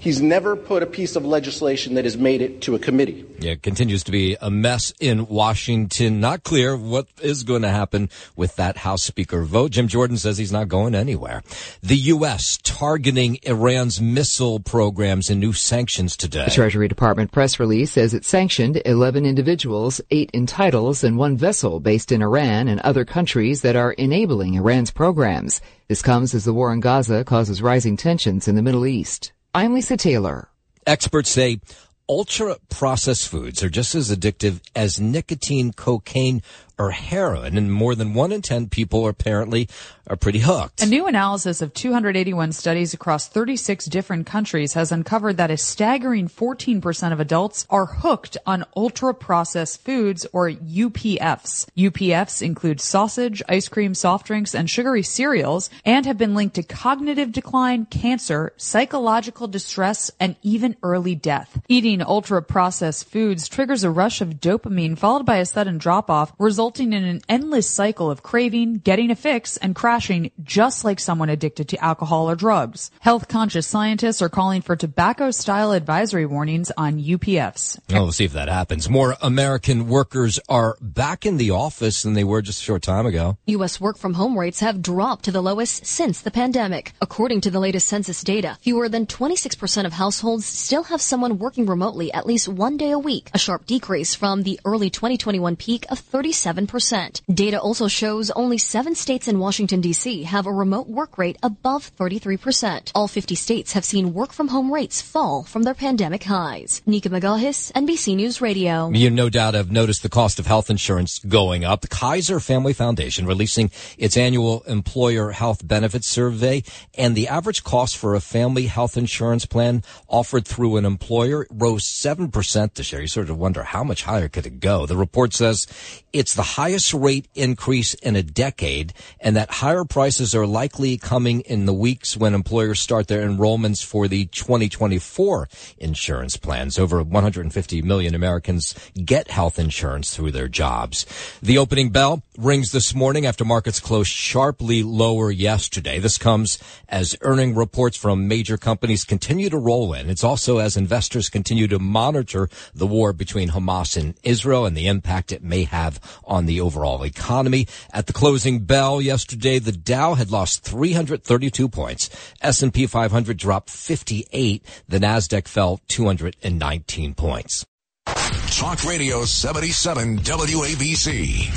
He's 0.01 0.23
never 0.23 0.57
put 0.57 0.83
a 0.83 0.87
piece 0.87 1.15
of 1.15 1.27
legislation 1.27 1.93
that 1.95 2.07
has 2.07 2.17
made 2.17 2.41
it 2.41 2.63
to 2.63 2.75
a 2.75 2.79
committee. 2.79 3.27
Yeah, 3.39 3.53
it 3.53 3.63
continues 3.63 4.03
to 4.05 4.11
be 4.11 4.35
a 4.41 4.51
mess 4.51 4.95
in 4.99 5.27
Washington. 5.27 6.21
Not 6.21 6.43
clear 6.43 6.75
what 6.75 7.07
is 7.21 7.43
going 7.43 7.61
to 7.63 7.69
happen 7.69 8.09
with 8.35 8.57
that 8.57 8.79
House 8.79 9.03
Speaker 9.03 9.43
vote. 9.43 9.73
Jim 9.73 9.89
Jordan 9.89 10.17
says 10.17 10.39
he's 10.39 10.53
not 10.53 10.69
going 10.69 10.95
anywhere. 10.95 11.43
The 11.83 11.97
U.S. 11.97 12.59
targeting 12.63 13.41
Iran's 13.43 14.01
missile 14.01 14.59
programs 14.59 15.29
and 15.29 15.39
new 15.39 15.53
sanctions 15.53 16.17
today. 16.17 16.47
The 16.47 16.51
Treasury 16.51 16.89
Department 16.89 17.31
press 17.31 17.61
release 17.61 17.93
says 17.93 18.15
it 18.15 18.25
sanctioned 18.25 18.81
11 18.87 19.27
individuals, 19.27 20.01
eight 20.11 20.31
entitles, 20.33 21.05
and 21.05 21.19
one 21.19 21.37
vessel 21.37 21.79
based 21.79 22.11
in 22.11 22.23
Iran 22.23 22.69
and 22.69 22.81
other 22.81 23.05
countries 23.05 23.61
that 23.61 23.77
are 23.77 23.93
enabling 23.93 24.55
Iran's 24.55 24.91
programs. 24.91 25.61
This 25.89 26.01
comes 26.01 26.33
as 26.33 26.47
the 26.47 26.55
war 26.55 26.73
in 26.73 26.81
Gaza 26.81 27.23
causes 27.23 27.61
rising 27.61 27.99
tensions 27.99 28.49
in 28.49 28.55
the 28.55 28.63
Middle 28.63 28.87
East. 28.87 29.33
I'm 29.53 29.75
Lisa 29.75 29.97
Taylor. 29.97 30.49
Experts 30.87 31.31
say 31.31 31.61
ultra 32.09 32.57
processed 32.69 33.29
foods 33.29 33.65
are 33.65 33.69
just 33.69 33.97
as 33.97 34.09
addictive 34.17 34.61
as 34.77 35.01
nicotine, 35.01 35.73
cocaine, 35.73 36.43
or 36.81 36.93
heroin, 36.93 37.59
and 37.59 37.71
more 37.71 37.95
than 37.95 38.15
one 38.15 38.33
in 38.33 38.41
10 38.41 38.71
people 38.71 39.07
apparently 39.07 39.69
are 40.07 40.17
pretty 40.17 40.39
hooked. 40.39 40.83
A 40.83 40.87
new 40.87 41.07
analysis 41.07 41.61
of 41.61 41.75
281 41.75 42.53
studies 42.53 42.95
across 42.95 43.29
36 43.29 43.85
different 43.85 44.27
countries 44.27 44.73
has 44.73 44.91
uncovered 44.91 45.37
that 45.37 45.51
a 45.51 45.59
staggering 45.59 46.27
14% 46.27 47.13
of 47.13 47.21
adults 47.21 47.67
are 47.69 47.85
hooked 47.85 48.39
on 48.47 48.65
ultra 48.75 49.13
processed 49.13 49.85
foods 49.85 50.27
or 50.33 50.49
UPFs. 50.51 51.67
UPFs 51.77 52.41
include 52.41 52.81
sausage, 52.81 53.43
ice 53.47 53.69
cream, 53.69 53.95
soft 53.95 54.27
drinks, 54.27 54.55
and 54.55 54.69
sugary 54.71 55.03
cereals 55.03 55.69
and 55.85 56.07
have 56.07 56.17
been 56.17 56.35
linked 56.35 56.55
to 56.55 56.63
cognitive 56.63 57.31
decline, 57.31 57.85
cancer, 57.85 58.55
psychological 58.57 59.47
distress, 59.47 60.11
and 60.19 60.35
even 60.43 60.77
early 60.83 61.15
death. 61.15 61.61
Eating 61.69 62.01
ultra 62.01 62.43
processed 62.43 63.09
foods 63.11 63.49
triggers 63.49 63.85
a 63.85 63.91
rush 63.91 64.23
of 64.23 64.41
dopamine 64.41 64.97
followed 64.97 65.27
by 65.27 65.37
a 65.37 65.45
sudden 65.45 65.77
drop 65.77 66.09
off, 66.09 66.33
resulting 66.39 66.70
resulting 66.71 66.93
in 66.93 67.05
an 67.05 67.21
endless 67.29 67.69
cycle 67.69 68.13
of 68.13 68.23
craving, 68.23 68.79
getting 68.79 69.11
a 69.11 69.17
fix, 69.17 69.57
and 69.57 69.75
crashing 69.75 70.31
just 70.41 70.85
like 70.85 71.01
someone 71.01 71.29
addicted 71.29 71.69
to 71.69 71.85
alcohol 71.85 72.31
or 72.31 72.37
drugs. 72.37 72.93
Health 73.01 73.27
conscious 73.27 73.67
scientists 73.67 74.23
are 74.23 74.29
calling 74.29 74.63
for 74.63 74.77
tobacco 74.77 75.33
style 75.33 75.73
advisory 75.73 76.27
warnings 76.27 76.71
on 76.77 77.01
UPFs. 77.01 77.77
Oh, 77.91 78.05
we'll 78.05 78.13
see 78.13 78.25
if 78.25 78.35
that 78.35 78.49
happens. 78.49 78.89
More 78.89 79.17
American 79.21 79.89
workers 79.89 80.39
are 80.49 80.77
back 80.81 81.27
in 81.27 81.39
the 81.39 81.51
office 81.51 82.05
than 82.05 82.15
they 82.15 82.23
were 82.23 82.41
just 82.41 82.61
a 82.61 82.65
short 82.65 82.83
time 82.83 83.05
ago. 83.05 83.37
U.S. 83.47 83.81
work 83.81 83.99
from 83.99 84.15
home 84.15 84.39
rates 84.39 84.61
have 84.61 84.81
dropped 84.81 85.25
to 85.25 85.33
the 85.33 85.43
lowest 85.43 85.87
since 85.87 86.21
the 86.21 86.31
pandemic. 86.31 86.93
According 87.01 87.41
to 87.43 87.51
the 87.51 87.59
latest 87.59 87.89
census 87.89 88.23
data, 88.23 88.59
fewer 88.63 88.89
than 88.89 89.07
26% 89.07 89.87
of 89.87 89.95
households 89.95 90.47
still 90.47 90.85
have 90.85 91.01
someone 91.01 91.39
working 91.39 91.67
remotely 91.67 92.13
at 92.13 92.27
least 92.27 92.47
one 92.47 92.77
day 92.77 92.93
a 92.93 92.99
week, 92.99 93.29
a 93.35 93.39
sharp 93.39 93.67
decrease 93.67 94.15
from 94.15 94.45
the 94.45 94.61
early 94.65 94.89
2021 94.89 95.57
peak 95.57 95.85
of 95.91 95.99
37 95.99 96.60
7%. 96.67 97.23
Data 97.33 97.61
also 97.61 97.89
shows 97.89 98.31
only 98.33 98.59
seven 98.59 98.95
states 98.95 99.29
and 99.29 99.41
Washington, 99.41 99.81
D.C. 99.81 100.25
have 100.25 100.47
a 100.47 100.53
remote 100.53 100.89
work 100.89 101.19
rate 101.19 101.39
above 101.43 101.95
33%. 101.97 102.93
All 102.95 103.09
50 103.09 103.35
states 103.35 103.73
have 103.73 103.85
seen 103.85 104.15
work 104.15 104.33
from 104.33 104.49
home 104.49 104.73
rates 104.73 105.01
fall 105.01 105.45
from 105.45 105.63
their 105.63 105.75
pandemic 105.75 106.25
highs. 106.25 106.83
Nika 106.87 107.09
Megahis, 107.09 107.73
NBC 107.73 108.17
News 108.17 108.41
Radio. 108.41 108.91
You 108.91 109.11
no 109.11 109.29
doubt 109.29 109.55
have 109.55 109.71
noticed 109.71 110.03
the 110.03 110.09
cost 110.09 110.39
of 110.39 110.47
health 110.47 110.71
insurance 110.71 111.19
going 111.19 111.65
up. 111.65 111.81
The 111.81 111.89
Kaiser 111.89 112.41
Family 112.41 112.73
Foundation 112.73 113.27
releasing 113.27 113.71
its 113.99 114.17
annual 114.17 114.63
employer 114.63 115.31
health 115.31 115.67
benefits 115.67 116.09
survey 116.09 116.63
and 116.95 117.15
the 117.15 117.29
average 117.29 117.65
cost 117.65 117.97
for 117.97 118.15
a 118.15 118.21
family 118.21 118.67
health 118.67 118.97
insurance 118.97 119.47
plan 119.47 119.83
offered 120.09 120.47
through 120.47 120.77
an 120.77 120.85
employer 120.85 121.47
rose 121.51 121.85
7% 121.85 122.75
this 122.75 122.93
year. 122.93 123.01
You 123.01 123.09
sort 123.09 123.31
of 123.31 123.39
wonder 123.39 123.63
how 123.63 123.85
much 123.85 124.05
higher 124.05 124.29
could 124.29 124.47
it 124.47 124.61
go? 124.61 124.87
The 124.87 124.97
report 124.97 125.33
says 125.35 125.67
it's 126.13 126.35
the 126.41 126.55
highest 126.57 126.95
rate 126.95 127.29
increase 127.35 127.93
in 127.93 128.17
a 128.17 128.23
decade 128.23 128.95
and 129.21 129.37
that 129.37 129.51
higher 129.51 129.85
prices 129.85 130.35
are 130.35 130.47
likely 130.47 130.97
coming 130.97 131.43
in 131.43 131.67
the 131.67 131.75
weeks 131.75 132.17
when 132.17 132.33
employers 132.33 132.81
start 132.81 133.09
their 133.09 133.29
enrollments 133.29 133.85
for 133.85 134.09
the 134.09 134.25
2024 134.25 135.51
insurance 135.77 136.39
plans. 136.39 136.79
Over 136.79 137.03
150 137.03 137.83
million 137.83 138.15
Americans 138.15 138.75
get 139.05 139.31
health 139.31 139.59
insurance 139.59 140.17
through 140.17 140.31
their 140.31 140.49
jobs. 140.49 141.05
The 141.43 141.59
opening 141.59 141.91
bell 141.91 142.23
rings 142.39 142.73
this 142.73 142.95
morning 142.95 143.27
after 143.27 143.45
markets 143.45 143.79
closed 143.79 144.11
sharply 144.11 144.83
lower 144.83 145.31
yesterday. 145.31 145.99
This 145.99 146.17
comes 146.17 146.57
as 146.89 147.15
earning 147.21 147.55
reports 147.55 147.99
from 147.99 148.29
major 148.29 148.57
companies 148.57 149.05
continue 149.05 149.51
to 149.51 149.59
roll 149.59 149.93
in. 149.93 150.09
It's 150.09 150.25
also 150.25 150.57
as 150.57 150.79
investors 150.79 151.29
continue 151.29 151.69
to 151.69 151.79
monitor 151.79 152.49
the 152.75 152.87
war 152.87 153.13
between 153.13 153.51
Hamas 153.51 153.95
and 153.95 154.15
Israel 154.23 154.65
and 154.65 154.75
the 154.75 154.87
impact 154.87 155.33
it 155.33 155.43
may 155.43 155.65
have 155.65 156.01
on 156.31 156.47
the 156.47 156.61
overall 156.61 157.03
economy. 157.03 157.67
At 157.93 158.07
the 158.07 158.15
closing 158.15 158.61
bell 158.61 159.03
yesterday, 159.03 159.59
the 159.59 159.73
Dow 159.73 160.15
had 160.15 160.31
lost 160.31 160.63
332 160.63 161.69
points. 161.69 162.09
S&P 162.41 162.87
500 162.87 163.37
dropped 163.37 163.69
58. 163.69 164.65
The 164.89 164.99
Nasdaq 164.99 165.49
fell 165.49 165.81
219 165.89 167.15
points. 167.15 167.67
Talk 168.07 168.85
Radio 168.85 169.25
77 169.25 170.19
WABC. 170.21 171.51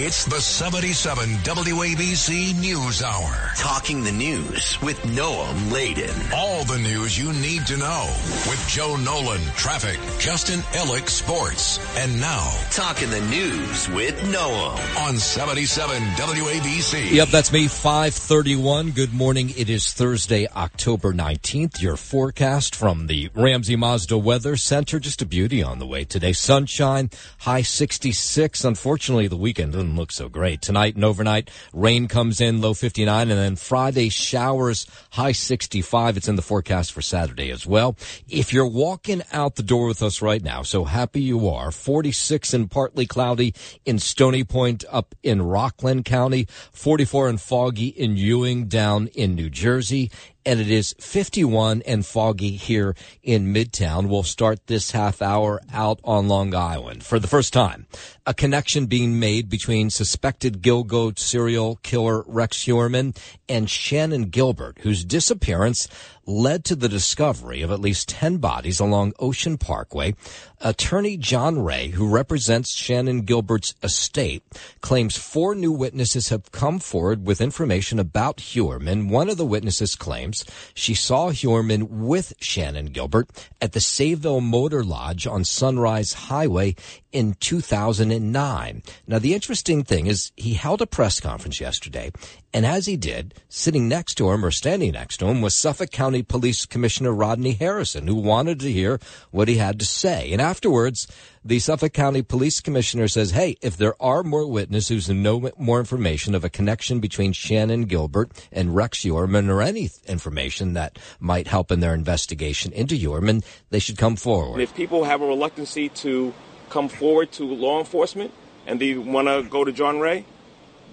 It's 0.00 0.26
the 0.26 0.40
77 0.40 1.28
WABC 1.42 2.60
News 2.60 3.02
Hour. 3.02 3.50
Talking 3.56 4.04
the 4.04 4.12
news 4.12 4.80
with 4.80 4.96
Noam 5.02 5.72
Laden. 5.72 6.14
All 6.32 6.62
the 6.62 6.78
news 6.78 7.18
you 7.18 7.32
need 7.32 7.66
to 7.66 7.76
know 7.76 8.06
with 8.48 8.64
Joe 8.68 8.94
Nolan, 8.94 9.40
traffic, 9.56 9.98
Justin 10.20 10.60
Ellick, 10.72 11.08
sports. 11.08 11.80
And 11.98 12.20
now, 12.20 12.48
Talking 12.70 13.10
the 13.10 13.22
news 13.22 13.88
with 13.88 14.14
Noam. 14.32 14.78
on 15.04 15.16
77 15.16 16.00
WABC. 16.00 17.10
Yep, 17.10 17.28
that's 17.30 17.50
me, 17.50 17.66
531. 17.66 18.92
Good 18.92 19.12
morning. 19.12 19.52
It 19.56 19.68
is 19.68 19.92
Thursday, 19.92 20.46
October 20.54 21.12
19th. 21.12 21.82
Your 21.82 21.96
forecast 21.96 22.76
from 22.76 23.08
the 23.08 23.30
Ramsey 23.34 23.74
Mazda 23.74 24.16
Weather 24.16 24.56
Center. 24.56 25.00
Just 25.00 25.22
a 25.22 25.26
beauty 25.26 25.60
on 25.60 25.80
the 25.80 25.86
way 25.86 26.04
today. 26.04 26.32
Sunshine, 26.32 27.10
high 27.38 27.62
66. 27.62 28.62
Unfortunately, 28.64 29.26
the 29.26 29.36
weekend 29.36 29.74
doesn't 29.88 29.98
look 29.98 30.12
so 30.12 30.28
great. 30.28 30.60
Tonight 30.60 30.96
and 30.96 31.04
overnight, 31.04 31.50
rain 31.72 32.08
comes 32.08 32.40
in, 32.40 32.60
low 32.60 32.74
59, 32.74 33.30
and 33.30 33.38
then 33.38 33.56
Friday 33.56 34.10
showers, 34.10 34.86
high 35.12 35.32
65. 35.32 36.16
It's 36.16 36.28
in 36.28 36.36
the 36.36 36.42
forecast 36.42 36.92
for 36.92 37.00
Saturday 37.00 37.50
as 37.50 37.66
well. 37.66 37.96
If 38.28 38.52
you're 38.52 38.66
walking 38.66 39.22
out 39.32 39.56
the 39.56 39.62
door 39.62 39.86
with 39.86 40.02
us 40.02 40.20
right 40.20 40.42
now, 40.42 40.62
so 40.62 40.84
happy 40.84 41.22
you 41.22 41.48
are, 41.48 41.70
46 41.70 42.52
and 42.52 42.70
partly 42.70 43.06
cloudy 43.06 43.54
in 43.86 43.98
Stony 43.98 44.44
Point 44.44 44.84
up 44.90 45.14
in 45.22 45.40
Rockland 45.40 46.04
County, 46.04 46.46
44 46.72 47.28
and 47.30 47.40
foggy 47.40 47.88
in 47.88 48.16
Ewing 48.16 48.66
down 48.66 49.06
in 49.08 49.34
New 49.34 49.48
Jersey, 49.48 50.10
and 50.48 50.60
it 50.60 50.70
is 50.70 50.94
51 50.98 51.82
and 51.82 52.06
foggy 52.06 52.52
here 52.52 52.96
in 53.22 53.52
Midtown. 53.52 54.08
We'll 54.08 54.22
start 54.22 54.66
this 54.66 54.92
half 54.92 55.20
hour 55.20 55.60
out 55.70 56.00
on 56.02 56.26
Long 56.26 56.54
Island. 56.54 57.04
For 57.04 57.18
the 57.18 57.28
first 57.28 57.52
time, 57.52 57.86
a 58.24 58.32
connection 58.32 58.86
being 58.86 59.20
made 59.20 59.50
between 59.50 59.90
suspected 59.90 60.62
Gilgo 60.62 61.18
serial 61.18 61.76
killer 61.82 62.24
Rex 62.26 62.64
Heuermann 62.64 63.14
and 63.46 63.66
Shannan 63.66 64.30
Gilbert, 64.30 64.78
whose 64.80 65.04
disappearance 65.04 65.86
led 66.28 66.62
to 66.62 66.76
the 66.76 66.90
discovery 66.90 67.62
of 67.62 67.70
at 67.70 67.80
least 67.80 68.10
10 68.10 68.36
bodies 68.36 68.78
along 68.78 69.14
Ocean 69.18 69.56
Parkway. 69.56 70.14
Attorney 70.60 71.16
John 71.16 71.64
Ray, 71.64 71.88
who 71.88 72.06
represents 72.08 72.76
Shannan 72.76 73.24
Gilbert's 73.24 73.74
estate, 73.82 74.42
claims 74.82 75.16
four 75.16 75.54
new 75.54 75.72
witnesses 75.72 76.28
have 76.28 76.52
come 76.52 76.80
forward 76.80 77.26
with 77.26 77.40
information 77.40 77.98
about 77.98 78.38
Heuermann. 78.38 79.08
One 79.08 79.30
of 79.30 79.38
the 79.38 79.46
witnesses 79.46 79.94
claims 79.94 80.44
she 80.74 80.94
saw 80.94 81.30
Heuermann 81.30 81.88
with 81.88 82.34
Shannan 82.40 82.92
Gilbert 82.92 83.30
at 83.62 83.72
the 83.72 83.80
Sayville 83.80 84.42
Motor 84.42 84.84
Lodge 84.84 85.26
on 85.26 85.44
Sunrise 85.44 86.12
Highway 86.12 86.74
in 87.12 87.34
2009. 87.34 88.82
Now, 89.06 89.18
the 89.18 89.34
interesting 89.34 89.84
thing 89.84 90.06
is 90.06 90.32
he 90.36 90.54
held 90.54 90.82
a 90.82 90.86
press 90.86 91.20
conference 91.20 91.60
yesterday, 91.60 92.10
and 92.52 92.64
as 92.64 92.86
he 92.86 92.96
did, 92.96 93.34
sitting 93.48 93.88
next 93.88 94.14
to 94.14 94.30
him 94.30 94.44
or 94.44 94.50
standing 94.50 94.92
next 94.92 95.18
to 95.18 95.26
him 95.26 95.40
was 95.40 95.58
Suffolk 95.58 95.90
County 95.90 96.22
Police 96.22 96.66
Commissioner 96.66 97.12
Rodney 97.12 97.52
Harrison, 97.52 98.06
who 98.06 98.16
wanted 98.16 98.60
to 98.60 98.72
hear 98.72 98.98
what 99.30 99.48
he 99.48 99.56
had 99.56 99.78
to 99.80 99.84
say. 99.84 100.32
And 100.32 100.40
afterwards, 100.40 101.06
the 101.44 101.58
Suffolk 101.58 101.92
County 101.92 102.22
Police 102.22 102.60
Commissioner 102.60 103.08
says, 103.08 103.30
hey, 103.30 103.56
if 103.62 103.76
there 103.76 104.00
are 104.02 104.22
more 104.22 104.46
witnesses 104.46 105.06
who 105.06 105.14
know 105.14 105.50
more 105.56 105.78
information 105.78 106.34
of 106.34 106.44
a 106.44 106.50
connection 106.50 107.00
between 107.00 107.32
Shannan 107.32 107.86
Gilbert 107.86 108.32
and 108.52 108.74
Rex 108.74 109.02
Heuermann 109.04 109.48
or 109.48 109.62
any 109.62 109.90
information 110.06 110.74
that 110.74 110.98
might 111.20 111.48
help 111.48 111.70
in 111.70 111.80
their 111.80 111.94
investigation 111.94 112.72
into 112.72 112.96
Heuermann, 112.96 113.44
they 113.70 113.78
should 113.78 113.98
come 113.98 114.16
forward. 114.16 114.54
And 114.54 114.62
if 114.62 114.74
people 114.74 115.04
have 115.04 115.22
a 115.22 115.26
reluctancy 115.26 115.88
to 115.90 116.34
come 116.68 116.88
forward 116.88 117.32
to 117.32 117.44
law 117.44 117.78
enforcement 117.78 118.32
and 118.66 118.80
they 118.80 118.94
want 118.94 119.28
to 119.28 119.42
go 119.42 119.64
to 119.64 119.72
John 119.72 120.00
Ray, 120.00 120.24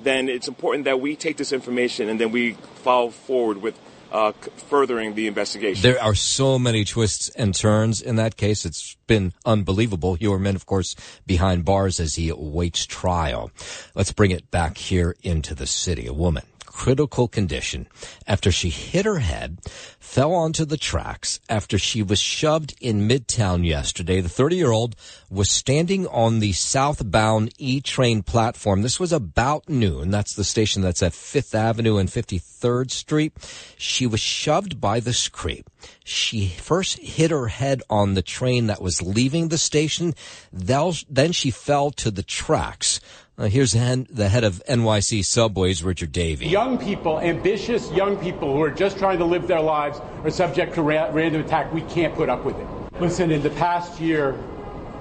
then 0.04 0.30
it's 0.30 0.48
important 0.48 0.86
that 0.86 1.00
we 1.00 1.16
take 1.16 1.38
this 1.38 1.52
information 1.52 2.10
and 2.10 2.20
then 2.20 2.32
we 2.32 2.54
follow 2.84 3.10
forward 3.10 3.62
with 3.62 3.80
uh, 4.12 4.32
furthering 4.70 5.16
the 5.16 5.28
investigation. 5.28 5.82
There 5.82 6.02
are 6.02 6.16
so 6.16 6.58
many 6.58 6.86
twists 6.86 7.30
and 7.30 7.54
turns 7.54 8.02
in 8.02 8.16
that 8.16 8.38
case. 8.38 8.66
It's 8.66 8.96
been 9.08 9.34
unbelievable. 9.46 10.16
Heuermann, 10.16 10.56
of 10.56 10.66
course, 10.66 10.96
behind 11.26 11.66
bars 11.66 12.00
as 12.00 12.16
he 12.16 12.30
awaits 12.30 12.86
trial. 12.86 13.52
Let's 13.94 14.14
bring 14.14 14.32
it 14.32 14.50
back 14.52 14.78
here 14.78 15.16
into 15.22 15.54
the 15.54 15.68
city. 15.68 16.08
A 16.08 16.14
woman 16.14 16.44
critical 16.76 17.30
condition 17.30 17.88
after 18.28 18.52
she 18.52 18.70
hit 18.70 19.06
her 19.06 19.20
head, 19.20 19.58
fell 19.98 20.34
onto 20.34 20.66
the 20.66 20.78
tracks 20.78 21.40
after 21.48 21.80
she 21.80 22.04
was 22.04 22.20
shoved 22.20 22.76
in 22.82 23.08
Midtown 23.08 23.66
yesterday. 23.66 24.20
The 24.20 24.28
30 24.28 24.58
year 24.58 24.72
old 24.72 24.96
was 25.30 25.50
standing 25.50 26.06
on 26.08 26.40
the 26.40 26.52
southbound 26.52 27.54
E 27.58 27.80
train 27.80 28.24
platform. 28.24 28.82
This 28.82 29.00
was 29.00 29.14
about 29.14 29.70
noon. 29.70 30.12
That's 30.12 30.36
the 30.36 30.44
station 30.44 30.82
that's 30.82 31.02
at 31.02 31.14
5th 31.14 31.56
Avenue 31.56 31.96
and 31.98 32.10
53rd 32.10 32.92
Street. 32.92 33.34
She 33.78 34.06
was 34.06 34.20
shoved 34.20 34.82
by 34.82 35.00
this 35.00 35.30
creep. 35.30 35.70
She 36.04 36.50
first 36.50 37.00
hit 37.00 37.32
her 37.32 37.48
head 37.48 37.84
on 37.90 38.16
the 38.16 38.22
train 38.22 38.68
that 38.68 38.82
was 38.82 39.02
leaving 39.02 39.48
the 39.48 39.58
station. 39.58 40.14
Then 40.52 41.32
she 41.32 41.52
fell 41.52 41.92
to 41.92 42.12
the 42.12 42.24
tracks. 42.24 43.00
Uh, 43.38 43.46
here's 43.46 43.74
the 43.74 44.30
head 44.30 44.46
of 44.46 44.64
NYC 44.70 45.26
Subways, 45.26 45.84
Richard 45.84 46.14
Davey. 46.14 46.48
Young 46.48 46.78
people, 46.78 47.20
ambitious 47.20 47.92
young 47.92 48.16
people 48.16 48.54
who 48.54 48.62
are 48.62 48.72
just 48.72 48.98
trying 48.98 49.18
to 49.18 49.26
live 49.26 49.46
their 49.46 49.60
lives 49.60 50.00
are 50.24 50.30
subject 50.32 50.74
to 50.76 50.82
ra- 50.82 51.10
random 51.12 51.42
attack. 51.42 51.74
We 51.74 51.82
can't 51.82 52.16
put 52.16 52.30
up 52.30 52.46
with 52.46 52.58
it. 52.58 52.68
Listen, 53.02 53.32
in 53.32 53.44
the 53.44 53.50
past 53.50 54.00
year, 54.00 54.42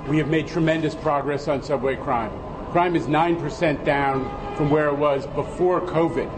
we 0.08 0.18
have 0.18 0.28
made 0.28 0.48
tremendous 0.48 0.96
progress 0.96 1.46
on 1.46 1.62
subway 1.62 1.94
crime. 1.94 2.32
Crime 2.72 2.96
is 2.96 3.06
9% 3.06 3.84
down 3.84 4.56
from 4.56 4.68
where 4.68 4.88
it 4.88 4.96
was 4.96 5.28
before 5.28 5.80
COVID. 5.80 6.28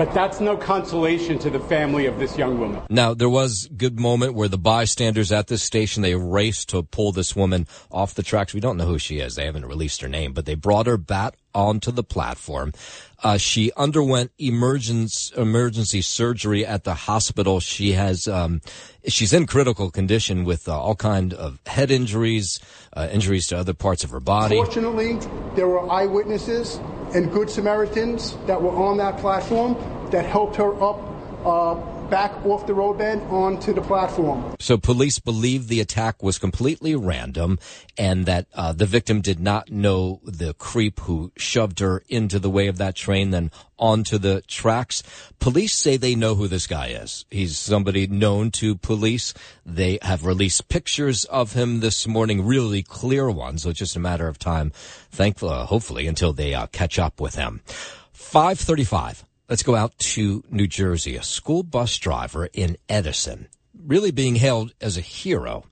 But 0.00 0.14
that's 0.14 0.40
no 0.40 0.56
consolation 0.56 1.38
to 1.40 1.50
the 1.50 1.60
family 1.60 2.06
of 2.06 2.18
this 2.18 2.38
young 2.38 2.58
woman. 2.58 2.80
Now, 2.88 3.12
there 3.12 3.28
was 3.28 3.66
a 3.66 3.74
good 3.74 4.00
moment 4.00 4.32
where 4.32 4.48
the 4.48 4.56
bystanders 4.56 5.30
at 5.30 5.48
this 5.48 5.62
station, 5.62 6.02
they 6.02 6.14
raced 6.14 6.70
to 6.70 6.82
pull 6.82 7.12
this 7.12 7.36
woman 7.36 7.66
off 7.90 8.14
the 8.14 8.22
tracks. 8.22 8.54
We 8.54 8.60
don't 8.60 8.78
know 8.78 8.86
who 8.86 8.98
she 8.98 9.18
is. 9.18 9.34
They 9.34 9.44
haven't 9.44 9.66
released 9.66 10.00
her 10.00 10.08
name, 10.08 10.32
but 10.32 10.46
they 10.46 10.54
brought 10.54 10.86
her 10.86 10.96
back 10.96 11.34
onto 11.54 11.90
the 11.90 12.02
platform. 12.02 12.72
Uh, 13.22 13.36
she 13.36 13.72
underwent 13.76 14.30
emergency 14.38 15.34
emergency 15.36 16.00
surgery 16.00 16.64
at 16.64 16.84
the 16.84 16.94
hospital. 16.94 17.60
She 17.60 17.92
has 17.92 18.26
um, 18.26 18.62
she's 19.06 19.34
in 19.34 19.46
critical 19.46 19.90
condition 19.90 20.44
with 20.44 20.66
uh, 20.66 20.80
all 20.80 20.94
kind 20.94 21.34
of 21.34 21.58
head 21.66 21.90
injuries, 21.90 22.58
uh, 22.94 23.08
injuries 23.12 23.48
to 23.48 23.58
other 23.58 23.74
parts 23.74 24.02
of 24.02 24.10
her 24.10 24.20
body. 24.20 24.56
Fortunately, 24.56 25.18
there 25.56 25.68
were 25.68 25.90
eyewitnesses 25.90 26.80
and 27.14 27.32
good 27.32 27.50
Samaritans 27.50 28.36
that 28.46 28.60
were 28.60 28.70
on 28.70 28.96
that 28.98 29.18
platform 29.18 29.76
that 30.10 30.24
helped 30.24 30.56
her 30.56 30.80
up 30.82 31.00
uh, 31.44 31.99
back 32.10 32.44
off 32.44 32.66
the 32.66 32.74
roadbed 32.74 33.22
onto 33.30 33.72
the 33.72 33.80
platform. 33.80 34.54
So 34.58 34.76
police 34.76 35.18
believe 35.18 35.68
the 35.68 35.80
attack 35.80 36.22
was 36.22 36.38
completely 36.38 36.94
random 36.96 37.58
and 37.96 38.26
that 38.26 38.46
uh, 38.54 38.72
the 38.72 38.86
victim 38.86 39.20
did 39.20 39.38
not 39.40 39.70
know 39.70 40.20
the 40.24 40.54
creep 40.54 41.00
who 41.00 41.32
shoved 41.36 41.78
her 41.78 42.02
into 42.08 42.38
the 42.38 42.50
way 42.50 42.66
of 42.66 42.78
that 42.78 42.96
train, 42.96 43.30
then 43.30 43.50
onto 43.78 44.18
the 44.18 44.42
tracks. 44.42 45.02
Police 45.38 45.74
say 45.74 45.96
they 45.96 46.14
know 46.14 46.34
who 46.34 46.48
this 46.48 46.66
guy 46.66 46.88
is. 46.88 47.24
He's 47.30 47.58
somebody 47.58 48.06
known 48.06 48.50
to 48.52 48.76
police. 48.76 49.32
They 49.64 49.98
have 50.02 50.24
released 50.24 50.68
pictures 50.68 51.24
of 51.26 51.54
him 51.54 51.80
this 51.80 52.06
morning, 52.06 52.44
really 52.44 52.82
clear 52.82 53.30
ones. 53.30 53.62
So 53.62 53.70
it's 53.70 53.78
just 53.78 53.96
a 53.96 54.00
matter 54.00 54.28
of 54.28 54.38
time, 54.38 54.72
thankfully, 55.10 55.54
uh, 55.54 55.64
hopefully, 55.66 56.06
until 56.06 56.32
they 56.32 56.54
uh, 56.54 56.66
catch 56.66 56.98
up 56.98 57.20
with 57.20 57.36
him. 57.36 57.62
535. 58.12 59.24
Let's 59.50 59.64
go 59.64 59.74
out 59.74 59.98
to 59.98 60.44
New 60.48 60.68
Jersey. 60.68 61.16
A 61.16 61.24
school 61.24 61.64
bus 61.64 61.98
driver 61.98 62.48
in 62.52 62.76
Edison, 62.88 63.48
really 63.76 64.12
being 64.12 64.36
hailed 64.36 64.72
as 64.80 64.96
a 64.96 65.00
hero 65.00 65.64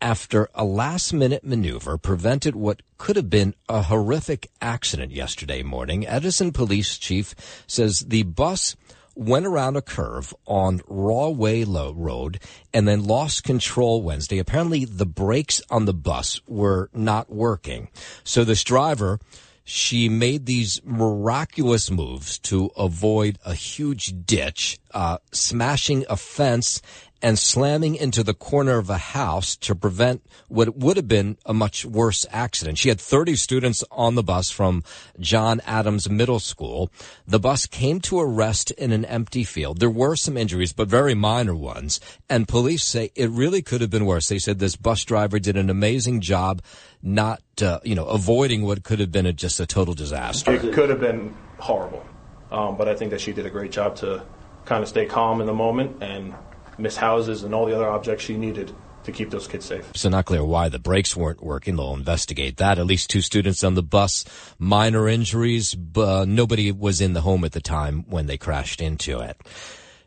after 0.00 0.48
a 0.54 0.64
last 0.64 1.12
minute 1.12 1.42
maneuver 1.42 1.98
prevented 1.98 2.54
what 2.54 2.82
could 2.98 3.16
have 3.16 3.28
been 3.28 3.56
a 3.68 3.82
horrific 3.82 4.48
accident 4.60 5.10
yesterday 5.10 5.64
morning. 5.64 6.06
Edison 6.06 6.52
police 6.52 6.98
chief 6.98 7.34
says 7.66 8.04
the 8.06 8.22
bus 8.22 8.76
went 9.16 9.44
around 9.44 9.74
a 9.74 9.82
curve 9.82 10.32
on 10.46 10.80
Rahway 10.86 11.64
Road 11.64 12.38
and 12.72 12.86
then 12.86 13.02
lost 13.02 13.42
control 13.42 14.02
Wednesday. 14.02 14.38
Apparently 14.38 14.84
the 14.84 15.04
brakes 15.04 15.60
on 15.68 15.86
the 15.86 15.94
bus 15.94 16.40
were 16.46 16.90
not 16.94 17.28
working. 17.28 17.88
So 18.22 18.44
this 18.44 18.62
driver 18.62 19.18
she 19.68 20.08
made 20.08 20.46
these 20.46 20.80
miraculous 20.84 21.90
moves 21.90 22.38
to 22.38 22.70
avoid 22.76 23.36
a 23.44 23.52
huge 23.52 24.14
ditch, 24.24 24.78
uh, 24.92 25.18
smashing 25.32 26.06
a 26.08 26.16
fence 26.16 26.80
and 27.22 27.38
slamming 27.38 27.94
into 27.94 28.22
the 28.22 28.34
corner 28.34 28.78
of 28.78 28.90
a 28.90 28.98
house 28.98 29.56
to 29.56 29.74
prevent 29.74 30.22
what 30.48 30.76
would 30.76 30.96
have 30.96 31.08
been 31.08 31.36
a 31.46 31.54
much 31.54 31.84
worse 31.84 32.26
accident. 32.30 32.78
She 32.78 32.88
had 32.88 33.00
30 33.00 33.36
students 33.36 33.82
on 33.90 34.14
the 34.14 34.22
bus 34.22 34.50
from 34.50 34.84
John 35.18 35.60
Adams 35.66 36.10
Middle 36.10 36.40
School. 36.40 36.90
The 37.26 37.40
bus 37.40 37.66
came 37.66 38.00
to 38.02 38.20
a 38.20 38.26
rest 38.26 38.70
in 38.72 38.92
an 38.92 39.04
empty 39.04 39.44
field. 39.44 39.80
There 39.80 39.90
were 39.90 40.16
some 40.16 40.36
injuries, 40.36 40.72
but 40.72 40.88
very 40.88 41.14
minor 41.14 41.54
ones. 41.54 42.00
And 42.28 42.46
police 42.46 42.84
say 42.84 43.10
it 43.14 43.30
really 43.30 43.62
could 43.62 43.80
have 43.80 43.90
been 43.90 44.06
worse. 44.06 44.28
They 44.28 44.38
said 44.38 44.58
this 44.58 44.76
bus 44.76 45.04
driver 45.04 45.38
did 45.38 45.56
an 45.56 45.70
amazing 45.70 46.20
job 46.20 46.62
not, 47.02 47.42
uh, 47.62 47.80
you 47.84 47.94
know, 47.94 48.06
avoiding 48.06 48.62
what 48.62 48.82
could 48.82 49.00
have 49.00 49.12
been 49.12 49.26
a, 49.26 49.32
just 49.32 49.60
a 49.60 49.66
total 49.66 49.94
disaster. 49.94 50.52
It 50.52 50.72
could 50.72 50.90
have 50.90 51.00
been 51.00 51.34
horrible. 51.58 52.04
Um, 52.50 52.76
but 52.76 52.88
I 52.88 52.94
think 52.94 53.10
that 53.10 53.20
she 53.20 53.32
did 53.32 53.46
a 53.46 53.50
great 53.50 53.72
job 53.72 53.96
to 53.96 54.22
kind 54.64 54.82
of 54.82 54.88
stay 54.88 55.06
calm 55.06 55.40
in 55.40 55.46
the 55.46 55.54
moment 55.54 56.02
and 56.02 56.34
miss 56.78 56.96
houses 56.96 57.42
and 57.42 57.54
all 57.54 57.66
the 57.66 57.74
other 57.74 57.88
objects 57.88 58.24
she 58.24 58.36
needed 58.36 58.72
to 59.04 59.12
keep 59.12 59.30
those 59.30 59.46
kids 59.46 59.64
safe. 59.64 59.90
So 59.94 60.08
not 60.08 60.26
clear 60.26 60.44
why 60.44 60.68
the 60.68 60.78
brakes 60.78 61.16
weren't 61.16 61.42
working. 61.42 61.76
They'll 61.76 61.94
investigate 61.94 62.58
that. 62.58 62.78
At 62.78 62.86
least 62.86 63.08
two 63.08 63.20
students 63.20 63.64
on 63.64 63.74
the 63.74 63.82
bus, 63.82 64.24
minor 64.58 65.08
injuries, 65.08 65.74
but 65.74 66.26
nobody 66.26 66.72
was 66.72 67.00
in 67.00 67.12
the 67.12 67.20
home 67.20 67.44
at 67.44 67.52
the 67.52 67.60
time 67.60 68.04
when 68.08 68.26
they 68.26 68.36
crashed 68.36 68.80
into 68.80 69.20
it. 69.20 69.36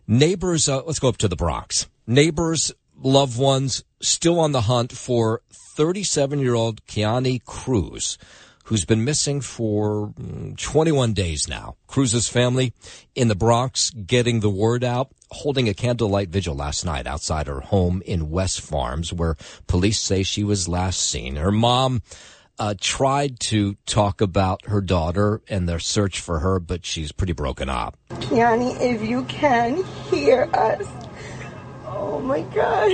Neighbors, 0.05 0.67
uh, 0.67 0.83
let's 0.83 0.99
go 0.99 1.07
up 1.07 1.17
to 1.17 1.27
the 1.27 1.35
Bronx. 1.35 1.87
Neighbors, 2.07 2.73
loved 2.97 3.39
ones, 3.39 3.83
still 4.01 4.39
on 4.39 4.51
the 4.51 4.61
hunt 4.61 4.91
for 4.91 5.41
37 5.77 6.39
year 6.39 6.55
old 6.55 6.85
Kiani 6.85 7.43
Cruz, 7.43 8.17
who's 8.69 8.85
been 8.85 9.03
missing 9.03 9.41
for 9.41 10.09
mm, 10.09 10.55
21 10.55 11.11
days 11.13 11.47
now. 11.47 11.75
Cruz's 11.87 12.29
family 12.29 12.71
in 13.15 13.27
the 13.27 13.33
Bronx 13.33 13.89
getting 13.89 14.41
the 14.41 14.49
word 14.49 14.83
out, 14.83 15.09
holding 15.31 15.67
a 15.67 15.73
candlelight 15.73 16.29
vigil 16.29 16.53
last 16.53 16.85
night 16.85 17.07
outside 17.07 17.47
her 17.47 17.61
home 17.61 18.03
in 18.05 18.29
West 18.29 18.61
Farms, 18.61 19.11
where 19.11 19.35
police 19.65 19.99
say 19.99 20.21
she 20.21 20.43
was 20.43 20.67
last 20.67 21.01
seen. 21.01 21.37
Her 21.37 21.51
mom, 21.51 22.03
uh, 22.59 22.75
tried 22.79 23.39
to 23.39 23.75
talk 23.87 24.21
about 24.21 24.65
her 24.67 24.81
daughter 24.81 25.41
and 25.49 25.67
their 25.67 25.79
search 25.79 26.19
for 26.19 26.37
her, 26.39 26.59
but 26.59 26.85
she's 26.85 27.11
pretty 27.11 27.33
broken 27.33 27.69
up. 27.69 27.97
Kiani, 28.09 28.79
if 28.79 29.01
you 29.01 29.23
can 29.23 29.83
hear 30.11 30.47
us, 30.53 30.85
oh 31.87 32.19
my 32.19 32.41
God. 32.53 32.91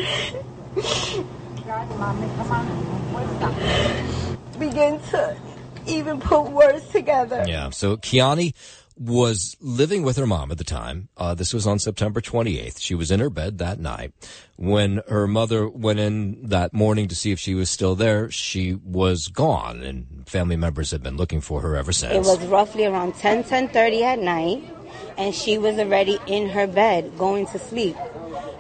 Begin 4.58 5.02
to 5.10 5.36
even 5.88 6.20
put 6.20 6.52
words 6.52 6.88
together. 6.90 7.46
Yeah. 7.48 7.70
So 7.70 7.98
Kiani 7.98 8.54
was 8.98 9.58
living 9.60 10.04
with 10.04 10.16
her 10.18 10.26
mom 10.26 10.52
at 10.52 10.58
the 10.58 10.64
time. 10.64 11.10
Uh, 11.18 11.36
this 11.36 11.54
was 11.54 11.68
on 11.68 11.80
September 11.80 12.22
28th. 12.22 12.80
She 12.80 12.96
was 12.96 13.12
in 13.12 13.20
her 13.20 13.30
bed 13.30 13.58
that 13.58 13.80
night. 13.80 14.14
When 14.56 15.02
her 15.10 15.28
mother 15.28 15.68
went 15.68 16.00
in 16.00 16.48
that 16.48 16.74
morning 16.74 17.10
to 17.10 17.16
see 17.16 17.32
if 17.32 17.40
she 17.40 17.54
was 17.56 17.70
still 17.70 17.96
there, 17.96 18.32
she 18.32 18.74
was 18.74 19.28
gone, 19.28 19.82
and 19.82 20.24
family 20.28 20.56
members 20.56 20.92
have 20.92 21.04
been 21.04 21.18
looking 21.18 21.42
for 21.42 21.62
her 21.62 21.76
ever 21.76 21.92
since. 21.92 22.14
It 22.14 22.30
was 22.30 22.46
roughly 22.48 22.86
around 22.86 23.16
10, 23.16 23.44
10.30 23.44 24.02
at 24.02 24.20
night, 24.20 24.64
and 25.18 25.36
she 25.36 25.58
was 25.58 25.78
already 25.78 26.18
in 26.26 26.48
her 26.50 26.68
bed 26.68 27.18
going 27.18 27.48
to 27.48 27.60
sleep. 27.60 27.98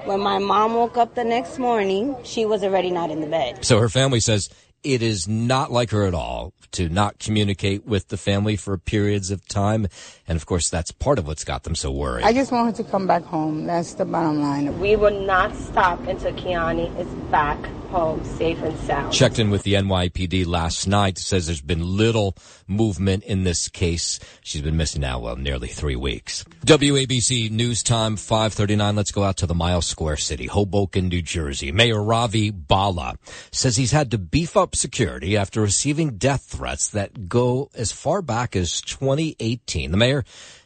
When 0.04 0.20
my 0.20 0.38
mom 0.38 0.76
woke 0.76 0.98
up 0.98 1.16
the 1.16 1.24
next 1.24 1.58
morning, 1.58 2.16
she 2.24 2.46
was 2.46 2.64
already 2.64 2.92
not 2.92 3.10
in 3.10 3.22
the 3.22 3.28
bed. 3.28 3.66
So 3.66 3.80
her 3.80 3.90
family 3.90 4.20
says 4.20 4.50
it 4.86 5.02
is 5.02 5.28
not 5.28 5.72
like 5.72 5.90
her 5.90 6.06
at 6.06 6.14
all 6.14 6.54
to 6.72 6.90
not 6.90 7.20
communicate 7.20 7.86
with 7.86 8.10
the 8.10 8.18
family 8.18 8.56
for 8.56 8.78
periods 8.78 9.32
of 9.32 9.48
time. 9.48 9.88
And 10.28 10.36
of 10.36 10.46
course, 10.46 10.70
that's 10.70 10.92
part 10.92 11.20
of 11.20 11.28
what's 11.28 11.44
got 11.44 11.64
them 11.64 11.76
so 11.76 11.92
worried. 11.92 12.26
I 12.26 12.34
just 12.34 12.52
want 12.52 12.76
her 12.76 12.84
to 12.84 12.90
come 12.90 13.06
back 13.06 13.24
home. 13.24 13.66
That's 13.66 13.94
the 13.94 14.06
bottom 14.06 14.42
line. 14.42 14.80
We 14.80 14.96
will 14.96 15.26
not 15.26 15.56
stop 15.56 16.00
until 16.08 16.34
Kiani 16.34 16.98
is 17.00 17.08
back 17.30 17.60
home 17.96 18.24
safe 18.26 18.62
and 18.62 18.78
sound. 18.80 19.14
Checked 19.14 19.40
in 19.40 19.50
with 19.50 19.64
the 19.64 19.76
NYPD 19.76 20.46
last 20.46 20.88
night. 20.88 21.18
Says 21.18 21.46
there's 21.46 21.62
been 21.62 21.82
little 21.82 22.36
movement 22.68 23.24
in 23.24 23.44
this 23.44 23.70
case. 23.70 24.20
She's 24.42 24.62
been 24.62 24.78
missing 24.78 25.02
now, 25.02 25.20
well, 25.20 25.36
nearly 25.36 25.68
three 25.68 25.96
weeks. 25.96 26.44
WABC 26.66 27.52
News 27.52 27.84
Time 27.84 28.16
539. 28.18 28.96
Let's 28.96 29.12
go 29.12 29.24
out 29.24 29.38
to 29.38 29.46
the 29.48 29.54
Mile 29.54 29.82
Square 29.82 30.18
City, 30.18 30.48
Hoboken, 30.48 31.08
New 31.08 31.22
Jersey. 31.22 31.72
Mayor 31.72 32.02
Ravi 32.02 32.52
Bhalla 32.52 33.18
says 33.52 33.78
he's 33.78 33.92
had 33.92 34.12
to 34.12 34.18
beef 34.18 34.58
up 34.58 34.76
security 34.76 35.38
after 35.38 35.62
receiving 35.62 36.18
death 36.18 36.44
threats 36.44 36.90
that 36.90 37.30
go 37.30 37.70
as 37.76 37.92
far 37.92 38.22
back 38.22 38.56
as 38.56 38.82
2018. 38.82 39.92
The 39.92 39.98
mayor 39.98 40.15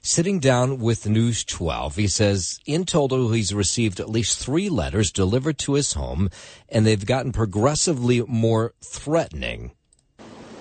sitting 0.02 0.40
down 0.40 0.80
with 0.80 1.08
News 1.08 1.44
12. 1.44 1.96
He 1.96 2.08
says 2.08 2.60
in 2.66 2.86
total 2.86 3.32
he's 3.32 3.54
received 3.54 4.00
at 4.00 4.10
least 4.10 4.38
three 4.38 4.70
letters 4.70 5.12
delivered 5.12 5.58
to 5.60 5.74
his 5.74 5.94
home 5.94 6.30
and 6.68 6.86
they've 6.86 7.06
gotten 7.06 7.32
progressively 7.32 8.22
more 8.28 8.74
threatening. 8.84 9.72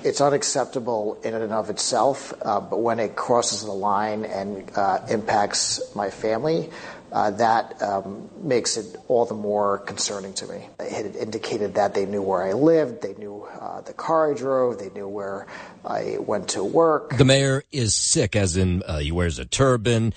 It's 0.05 0.21
unacceptable 0.21 1.19
in 1.25 1.35
and 1.35 1.53
of 1.53 1.71
itself, 1.71 2.33
uh, 2.43 2.61
but 2.61 2.79
when 2.79 3.01
it 3.01 3.17
crosses 3.17 3.65
the 3.65 3.73
line 3.73 4.25
and 4.25 4.71
uh, 4.77 5.01
impacts 5.11 5.81
my 5.97 6.09
family, 6.09 6.71
uh, 7.13 7.31
that 7.33 7.81
um, 7.83 8.29
makes 8.43 8.77
it 8.77 8.97
all 9.09 9.25
the 9.25 9.35
more 9.35 9.79
concerning 9.79 10.33
to 10.35 10.47
me. 10.47 10.69
It 10.81 10.93
had 10.93 11.17
indicated 11.17 11.75
that 11.75 11.95
they 11.95 12.07
knew 12.07 12.23
where 12.23 12.43
I 12.43 12.53
lived, 12.53 13.03
they 13.03 13.15
knew 13.15 13.47
uh, 13.61 13.81
the 13.81 13.93
car 13.93 14.33
I 14.33 14.35
drove, 14.35 14.79
they 14.79 14.91
knew 14.91 15.09
where 15.09 15.47
I 15.85 16.19
went 16.19 16.49
to 16.51 16.65
work. 16.65 17.17
The 17.17 17.25
mayor 17.25 17.65
is 17.73 17.95
Sikh, 17.95 18.37
as 18.37 18.57
in 18.57 18.83
uh, 18.83 18.99
he 18.99 19.13
wears 19.13 19.39
a 19.39 19.45
turban. 19.45 20.15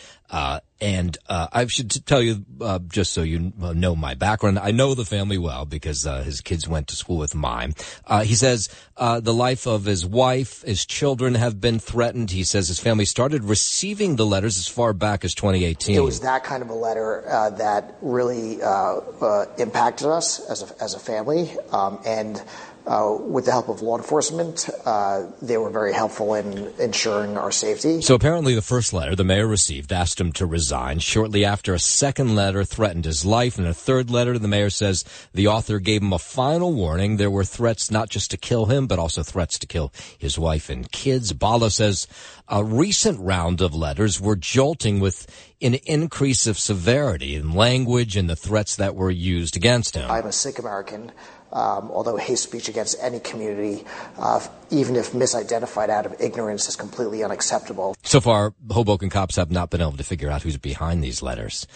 Uh, 0.81 0.85
and 0.85 1.17
uh, 1.27 1.47
I 1.51 1.65
should 1.67 2.05
tell 2.05 2.21
you, 2.21 2.45
uh, 2.59 2.79
just 2.79 3.13
so 3.13 3.21
you 3.21 3.53
know 3.57 3.95
my 3.95 4.13
background, 4.13 4.59
I 4.59 4.71
know 4.71 4.93
the 4.93 5.05
family 5.05 5.37
well 5.37 5.65
because 5.65 6.05
uh, 6.05 6.23
his 6.23 6.41
kids 6.41 6.67
went 6.67 6.87
to 6.89 6.95
school 6.95 7.17
with 7.17 7.35
mine. 7.35 7.75
Uh, 8.05 8.23
he 8.23 8.35
says 8.35 8.69
uh, 8.97 9.19
the 9.19 9.33
life 9.33 9.67
of 9.67 9.85
his 9.85 10.05
wife, 10.05 10.61
his 10.63 10.85
children 10.85 11.35
have 11.35 11.61
been 11.61 11.79
threatened. 11.79 12.31
He 12.31 12.43
says 12.43 12.67
his 12.67 12.79
family 12.79 13.05
started 13.05 13.43
receiving 13.43 14.15
the 14.15 14.25
letters 14.25 14.57
as 14.57 14.67
far 14.67 14.93
back 14.93 15.23
as 15.23 15.33
2018. 15.33 15.95
It 15.95 15.99
was 15.99 16.21
that 16.21 16.43
kind 16.43 16.61
of 16.61 16.69
a 16.69 16.75
letter 16.75 17.23
that 17.57 17.95
really 18.01 18.59
impacted 19.57 20.07
us 20.07 20.39
as 20.49 20.63
a, 20.63 20.83
as 20.83 20.93
a 20.93 20.99
family. 20.99 21.51
Um, 21.71 21.99
and 22.05 22.41
uh, 22.87 23.15
with 23.19 23.45
the 23.45 23.51
help 23.51 23.69
of 23.69 23.81
law 23.81 23.97
enforcement, 23.97 24.69
uh, 24.85 25.27
they 25.41 25.57
were 25.57 25.69
very 25.69 25.93
helpful 25.93 26.33
in 26.33 26.73
ensuring 26.79 27.37
our 27.37 27.51
safety. 27.51 28.01
So 28.01 28.15
apparently, 28.15 28.55
the 28.55 28.61
first 28.61 28.93
letter 28.93 29.15
the 29.15 29.23
mayor 29.23 29.47
received 29.47 29.91
asked 29.91 30.19
him 30.19 30.31
to 30.33 30.45
resign. 30.45 30.99
Shortly 30.99 31.45
after, 31.45 31.73
a 31.73 31.79
second 31.79 32.35
letter 32.35 32.63
threatened 32.63 33.05
his 33.05 33.25
life, 33.25 33.57
and 33.57 33.67
a 33.67 33.73
third 33.73 34.09
letter, 34.09 34.37
the 34.39 34.47
mayor 34.47 34.69
says 34.69 35.05
the 35.33 35.47
author 35.47 35.79
gave 35.79 36.01
him 36.01 36.13
a 36.13 36.19
final 36.19 36.73
warning. 36.73 37.17
There 37.17 37.31
were 37.31 37.45
threats 37.45 37.91
not 37.91 38.09
just 38.09 38.31
to 38.31 38.37
kill 38.37 38.65
him, 38.65 38.87
but 38.87 38.99
also 38.99 39.23
threats 39.23 39.59
to 39.59 39.67
kill 39.67 39.93
his 40.17 40.39
wife 40.39 40.69
and 40.69 40.91
kids. 40.91 41.33
Bhalla 41.33 41.71
says 41.71 42.07
a 42.47 42.63
recent 42.63 43.19
round 43.19 43.61
of 43.61 43.73
letters 43.73 44.19
were 44.19 44.35
jolting 44.35 44.99
with 44.99 45.27
an 45.61 45.75
increase 45.85 46.47
of 46.47 46.57
severity 46.57 47.35
in 47.35 47.53
language 47.53 48.17
and 48.17 48.29
the 48.29 48.35
threats 48.35 48.75
that 48.75 48.95
were 48.95 49.11
used 49.11 49.55
against 49.55 49.95
him. 49.95 50.09
I'm 50.09 50.25
a 50.25 50.31
Sikh 50.31 50.59
American. 50.59 51.11
Um, 51.53 51.91
although 51.91 52.15
hate 52.15 52.39
speech 52.39 52.69
against 52.69 52.97
any 53.01 53.19
community, 53.19 53.83
uh, 54.17 54.39
even 54.69 54.95
if 54.95 55.11
misidentified 55.11 55.89
out 55.89 56.05
of 56.05 56.15
ignorance, 56.19 56.69
is 56.69 56.77
completely 56.77 57.23
unacceptable. 57.23 57.95
So 58.03 58.21
far, 58.21 58.53
Hoboken 58.69 59.09
cops 59.09 59.35
have 59.35 59.51
not 59.51 59.69
been 59.69 59.81
able 59.81 59.97
to 59.97 60.03
figure 60.03 60.29
out 60.29 60.43
who's 60.43 60.57
behind 60.57 61.03
these 61.03 61.21
letters. 61.21 61.67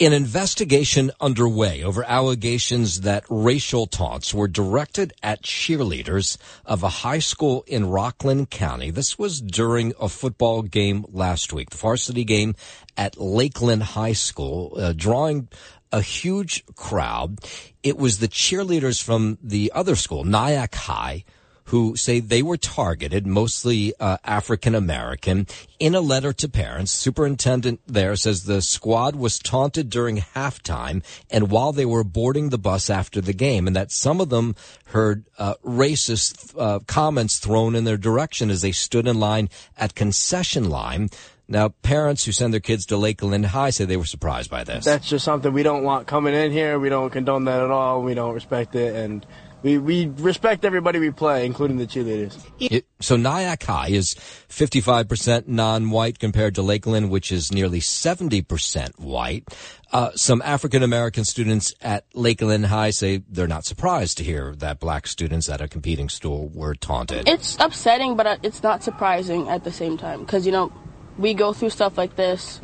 An 0.00 0.12
investigation 0.12 1.12
underway 1.20 1.84
over 1.84 2.02
allegations 2.02 3.02
that 3.02 3.22
racial 3.28 3.86
taunts 3.86 4.34
were 4.34 4.48
directed 4.48 5.12
at 5.22 5.42
cheerleaders 5.42 6.36
of 6.64 6.82
a 6.82 6.88
high 6.88 7.20
school 7.20 7.62
in 7.68 7.88
Rockland 7.88 8.50
County. 8.50 8.90
This 8.90 9.16
was 9.16 9.40
during 9.40 9.92
a 10.00 10.08
football 10.08 10.62
game 10.62 11.04
last 11.12 11.52
week, 11.52 11.70
the 11.70 11.76
varsity 11.76 12.24
game 12.24 12.56
at 12.96 13.16
Lakeland 13.16 13.84
High 13.84 14.14
School, 14.14 14.74
uh, 14.76 14.92
drawing 14.92 15.48
a 15.92 16.00
huge 16.00 16.64
crowd. 16.74 17.38
It 17.82 17.98
was 17.98 18.18
the 18.18 18.28
cheerleaders 18.28 19.02
from 19.02 19.38
the 19.42 19.72
other 19.74 19.96
school, 19.96 20.24
Nyack 20.24 20.74
High, 20.74 21.24
who 21.66 21.96
say 21.96 22.20
they 22.20 22.42
were 22.42 22.56
targeted, 22.56 23.26
mostly 23.26 23.94
uh, 23.98 24.18
African 24.24 24.74
American. 24.74 25.46
In 25.78 25.94
a 25.94 26.00
letter 26.00 26.32
to 26.32 26.48
parents, 26.48 26.92
superintendent 26.92 27.80
there 27.86 28.14
says 28.16 28.44
the 28.44 28.62
squad 28.62 29.16
was 29.16 29.38
taunted 29.38 29.88
during 29.88 30.18
halftime 30.18 31.02
and 31.30 31.50
while 31.50 31.72
they 31.72 31.86
were 31.86 32.04
boarding 32.04 32.50
the 32.50 32.58
bus 32.58 32.90
after 32.90 33.20
the 33.20 33.32
game, 33.32 33.66
and 33.66 33.74
that 33.74 33.90
some 33.90 34.20
of 34.20 34.28
them 34.28 34.54
heard 34.86 35.24
uh, 35.38 35.54
racist 35.64 36.54
uh, 36.58 36.80
comments 36.80 37.38
thrown 37.38 37.74
in 37.74 37.84
their 37.84 37.96
direction 37.96 38.50
as 38.50 38.62
they 38.62 38.72
stood 38.72 39.06
in 39.06 39.18
line 39.18 39.48
at 39.76 39.94
concession 39.94 40.68
line. 40.68 41.08
Now, 41.52 41.68
parents 41.68 42.24
who 42.24 42.32
send 42.32 42.54
their 42.54 42.60
kids 42.60 42.86
to 42.86 42.96
Lakeland 42.96 43.44
High 43.44 43.68
say 43.68 43.84
they 43.84 43.98
were 43.98 44.06
surprised 44.06 44.48
by 44.48 44.64
this. 44.64 44.86
That's 44.86 45.06
just 45.06 45.22
something 45.22 45.52
we 45.52 45.62
don't 45.62 45.84
want 45.84 46.06
coming 46.06 46.32
in 46.32 46.50
here. 46.50 46.78
We 46.78 46.88
don't 46.88 47.10
condone 47.10 47.44
that 47.44 47.60
at 47.60 47.70
all. 47.70 48.02
We 48.02 48.14
don't 48.14 48.32
respect 48.32 48.74
it, 48.74 48.96
and 48.96 49.26
we, 49.62 49.76
we 49.76 50.06
respect 50.06 50.64
everybody 50.64 50.98
we 50.98 51.10
play, 51.10 51.44
including 51.44 51.76
the 51.76 51.86
cheerleaders. 51.86 52.42
It, 52.58 52.86
so 53.00 53.16
Nyack 53.16 53.64
High 53.64 53.88
is 53.88 54.14
55% 54.48 55.46
non-white 55.46 56.18
compared 56.18 56.54
to 56.54 56.62
Lakeland, 56.62 57.10
which 57.10 57.30
is 57.30 57.52
nearly 57.52 57.80
70% 57.80 58.98
white. 58.98 59.46
Uh, 59.92 60.10
some 60.14 60.40
African 60.46 60.82
American 60.82 61.26
students 61.26 61.74
at 61.82 62.06
Lakeland 62.14 62.64
High 62.64 62.92
say 62.92 63.24
they're 63.28 63.46
not 63.46 63.66
surprised 63.66 64.16
to 64.16 64.24
hear 64.24 64.54
that 64.56 64.80
black 64.80 65.06
students 65.06 65.50
at 65.50 65.60
a 65.60 65.68
competing 65.68 66.08
school 66.08 66.48
were 66.48 66.74
taunted. 66.74 67.28
It's 67.28 67.58
upsetting, 67.60 68.16
but 68.16 68.42
it's 68.42 68.62
not 68.62 68.82
surprising 68.82 69.50
at 69.50 69.64
the 69.64 69.72
same 69.72 69.98
time 69.98 70.20
because, 70.20 70.46
you 70.46 70.52
know, 70.52 70.72
we 71.18 71.34
go 71.34 71.52
through 71.52 71.70
stuff 71.70 71.98
like 71.98 72.16
this 72.16 72.60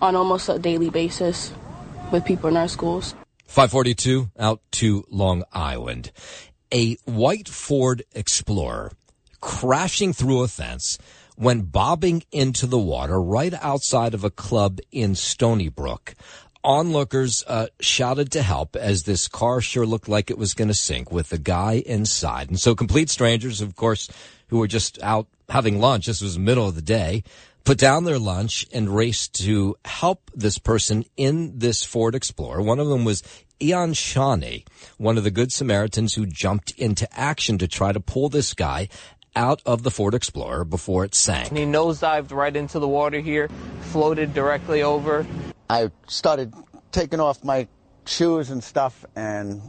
on 0.00 0.16
almost 0.16 0.48
a 0.48 0.58
daily 0.58 0.90
basis 0.90 1.52
with 2.12 2.24
people 2.24 2.48
in 2.48 2.56
our 2.56 2.68
schools. 2.68 3.14
542 3.46 4.30
out 4.38 4.60
to 4.72 5.04
Long 5.10 5.42
Island. 5.52 6.12
A 6.72 6.94
white 7.04 7.48
Ford 7.48 8.02
Explorer 8.14 8.92
crashing 9.40 10.12
through 10.12 10.42
a 10.42 10.48
fence 10.48 10.98
went 11.36 11.72
bobbing 11.72 12.24
into 12.32 12.66
the 12.66 12.78
water 12.78 13.20
right 13.20 13.54
outside 13.54 14.12
of 14.12 14.24
a 14.24 14.30
club 14.30 14.80
in 14.90 15.14
Stony 15.14 15.68
Brook. 15.68 16.14
Onlookers 16.64 17.44
uh, 17.46 17.68
shouted 17.80 18.32
to 18.32 18.42
help 18.42 18.74
as 18.74 19.04
this 19.04 19.28
car 19.28 19.60
sure 19.60 19.86
looked 19.86 20.08
like 20.08 20.30
it 20.30 20.36
was 20.36 20.54
going 20.54 20.68
to 20.68 20.74
sink 20.74 21.12
with 21.12 21.30
the 21.30 21.38
guy 21.38 21.82
inside. 21.86 22.48
And 22.48 22.60
so 22.60 22.74
complete 22.74 23.08
strangers, 23.08 23.60
of 23.60 23.76
course, 23.76 24.10
who 24.48 24.58
were 24.58 24.66
just 24.66 25.00
out 25.02 25.28
having 25.48 25.78
lunch. 25.78 26.06
This 26.06 26.20
was 26.20 26.34
the 26.34 26.40
middle 26.40 26.68
of 26.68 26.74
the 26.74 26.82
day 26.82 27.22
put 27.68 27.76
down 27.76 28.04
their 28.04 28.18
lunch 28.18 28.64
and 28.72 28.88
raced 28.88 29.34
to 29.34 29.76
help 29.84 30.30
this 30.34 30.56
person 30.56 31.04
in 31.18 31.58
this 31.58 31.84
Ford 31.84 32.14
Explorer. 32.14 32.62
One 32.62 32.80
of 32.80 32.88
them 32.88 33.04
was 33.04 33.22
Ian 33.60 33.92
Shawnee, 33.92 34.64
one 34.96 35.18
of 35.18 35.24
the 35.24 35.30
Good 35.30 35.52
Samaritans 35.52 36.14
who 36.14 36.24
jumped 36.24 36.70
into 36.78 37.06
action 37.12 37.58
to 37.58 37.68
try 37.68 37.92
to 37.92 38.00
pull 38.00 38.30
this 38.30 38.54
guy 38.54 38.88
out 39.36 39.60
of 39.66 39.82
the 39.82 39.90
Ford 39.90 40.14
Explorer 40.14 40.64
before 40.64 41.04
it 41.04 41.14
sank. 41.14 41.50
And 41.50 41.58
He 41.58 41.66
nosedived 41.66 42.32
right 42.32 42.56
into 42.56 42.78
the 42.78 42.88
water 42.88 43.20
here, 43.20 43.50
floated 43.92 44.32
directly 44.32 44.82
over. 44.82 45.26
I 45.68 45.90
started 46.06 46.54
taking 46.90 47.20
off 47.20 47.44
my 47.44 47.68
shoes 48.06 48.48
and 48.48 48.64
stuff 48.64 49.04
and 49.14 49.60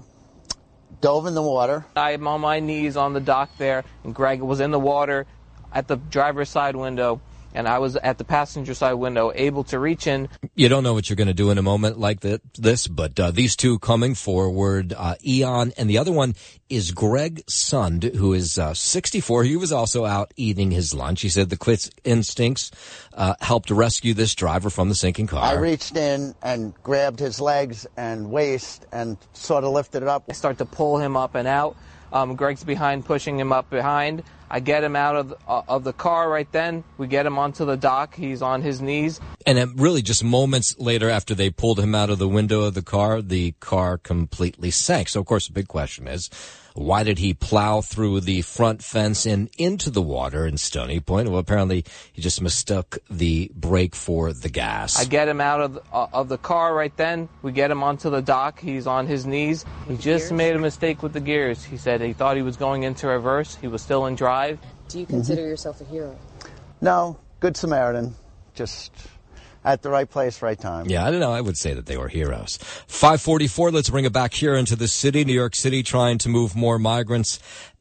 dove 1.01 1.25
in 1.25 1.35
the 1.35 1.43
water. 1.43 1.85
I'm 1.97 2.29
on 2.29 2.39
my 2.39 2.62
knees 2.62 2.95
on 2.95 3.12
the 3.12 3.19
dock 3.19 3.49
there, 3.57 3.83
and 4.05 4.15
Greg 4.15 4.39
was 4.39 4.62
in 4.62 4.71
the 4.71 4.79
water 4.79 5.25
at 5.73 5.89
the 5.89 5.97
driver's 5.97 6.49
side 6.49 6.77
window 6.77 7.19
and 7.53 7.67
I 7.67 7.79
was 7.79 7.95
at 7.95 8.17
the 8.17 8.23
passenger 8.23 8.73
side 8.73 8.93
window 8.93 9.31
able 9.33 9.63
to 9.65 9.79
reach 9.79 10.07
in. 10.07 10.29
You 10.55 10.69
don't 10.69 10.83
know 10.83 10.93
what 10.93 11.09
you're 11.09 11.15
going 11.15 11.27
to 11.27 11.33
do 11.33 11.51
in 11.51 11.57
a 11.57 11.63
moment 11.63 11.99
like 11.99 12.21
this, 12.21 12.88
but 12.88 13.19
uh, 13.19 13.31
these 13.31 13.55
two 13.55 13.79
coming 13.79 14.15
forward, 14.15 14.93
uh, 14.95 15.15
Eon, 15.25 15.73
and 15.77 15.89
the 15.89 15.97
other 15.97 16.12
one 16.12 16.35
is 16.69 16.91
Greg 16.91 17.43
Sund, 17.47 18.15
who 18.15 18.33
is 18.33 18.59
uh, 18.59 18.73
64. 18.73 19.43
He 19.43 19.55
was 19.55 19.71
also 19.71 20.05
out 20.05 20.33
eating 20.35 20.71
his 20.71 20.93
lunch. 20.93 21.21
He 21.21 21.29
said 21.29 21.49
the 21.49 21.57
quick 21.57 21.79
instincts 22.03 22.71
uh, 23.13 23.35
helped 23.41 23.71
rescue 23.71 24.13
this 24.13 24.35
driver 24.35 24.69
from 24.69 24.89
the 24.89 24.95
sinking 24.95 25.27
car. 25.27 25.43
I 25.43 25.53
reached 25.53 25.95
in 25.95 26.35
and 26.41 26.73
grabbed 26.83 27.19
his 27.19 27.41
legs 27.41 27.88
and 27.97 28.29
waist 28.29 28.85
and 28.91 29.17
sort 29.33 29.63
of 29.63 29.71
lifted 29.71 30.03
it 30.03 30.09
up. 30.09 30.25
I 30.29 30.33
start 30.33 30.57
to 30.59 30.65
pull 30.65 30.97
him 30.97 31.17
up 31.17 31.35
and 31.35 31.47
out. 31.47 31.75
Um, 32.12 32.36
Greg's 32.36 32.63
behind, 32.63 33.06
pushing 33.06 33.39
him 33.39 33.52
up 33.52 33.69
behind. 33.69 34.24
I 34.52 34.60
get 34.60 34.84
him 34.84 34.95
out 34.95 35.15
of 35.15 35.34
uh, 35.47 35.62
of 35.68 35.84
the 35.84 35.93
car 35.93 36.30
right 36.30 36.51
then. 36.51 36.84
We 36.97 37.07
get 37.07 37.26
him 37.26 37.38
onto 37.38 37.66
the 37.66 37.78
dock. 37.78 38.16
He's 38.16 38.41
on 38.41 38.62
his 38.62 38.82
knees. 38.82 39.20
And 39.45 39.80
really 39.80 40.01
just 40.01 40.24
moments 40.24 40.76
later 40.80 41.10
after 41.10 41.36
they 41.36 41.49
pulled 41.51 41.80
him 41.80 41.93
out 41.93 42.10
of 42.10 42.18
the 42.18 42.28
window 42.28 42.62
of 42.62 42.74
the 42.74 42.82
car, 42.82 43.22
the 43.22 43.51
car 43.60 43.97
completely 43.97 44.72
sank. 44.72 45.10
So 45.10 45.20
of 45.20 45.28
course 45.28 45.47
the 45.47 45.53
big 45.53 45.68
question 45.68 46.07
is, 46.07 46.30
why 46.80 47.03
did 47.03 47.19
he 47.19 47.34
plow 47.34 47.82
through 47.82 48.21
the 48.21 48.41
front 48.41 48.82
fence 48.82 49.25
and 49.25 49.49
into 49.57 49.89
the 49.89 50.01
water 50.01 50.47
in 50.47 50.57
Stony 50.57 51.01
Point? 51.01 51.27
Well, 51.27 51.39
apparently 51.39 51.84
he 52.13 52.21
just 52.21 52.41
mistook 52.41 52.99
the 53.09 53.51
brake 53.53 53.93
for 53.93 54.32
the 54.32 54.47
gas. 54.47 54.97
I 54.97 55.03
get 55.03 55.27
him 55.27 55.41
out 55.41 55.59
of 55.59 55.73
the, 55.73 55.82
uh, 55.91 56.07
of 56.13 56.30
the 56.30 56.38
car 56.38 56.73
right 56.73 56.95
then. 56.95 57.27
We 57.41 57.51
get 57.51 57.69
him 57.69 57.84
onto 57.84 58.09
the 58.09 58.21
dock. 58.21 58.61
He's 58.61 58.88
on 58.88 59.07
his 59.07 59.25
knees. 59.25 59.65
He 59.89 59.97
just 59.97 60.32
made 60.32 60.55
a 60.55 60.59
mistake 60.59 61.03
with 61.03 61.11
the 61.11 61.19
gears. 61.19 61.65
He 61.65 61.75
said 61.75 61.99
he 61.99 62.13
thought 62.13 62.38
he 62.38 62.43
was 62.43 62.55
going 62.55 62.84
into 62.84 63.07
reverse. 63.07 63.55
He 63.55 63.67
was 63.67 63.82
still 63.82 64.05
in 64.05 64.15
drive. 64.15 64.57
Do 64.88 65.01
you 65.01 65.05
consider 65.05 65.41
yourself 65.41 65.82
a 65.82 65.84
hero? 65.84 66.17
No, 66.80 67.19
good 67.41 67.57
Samaritan. 67.57 68.15
Just 68.53 68.93
at 69.64 69.82
the 69.82 69.89
right 69.89 70.10
place, 70.10 70.41
right 70.41 70.60
time. 70.60 70.88
Yeah, 70.88 71.05
I 71.05 71.12
don't 71.12 71.20
know. 71.20 71.32
I 71.32 71.41
would 71.41 71.57
say 71.57 71.74
that 71.74 71.86
they 71.86 71.97
were 71.97 72.07
heroes. 72.07 72.57
544. 72.88 73.72
Let's 73.72 73.89
bring 73.89 74.05
it 74.05 74.14
back 74.14 74.34
here 74.34 74.55
into 74.55 74.76
the 74.76 74.88
city. 74.88 75.26
New 75.26 75.34
York 75.34 75.55
City 75.55 75.84
trying 75.84 76.18
to 76.20 76.30
move 76.30 76.55
more 76.55 76.80
migrants 76.80 77.39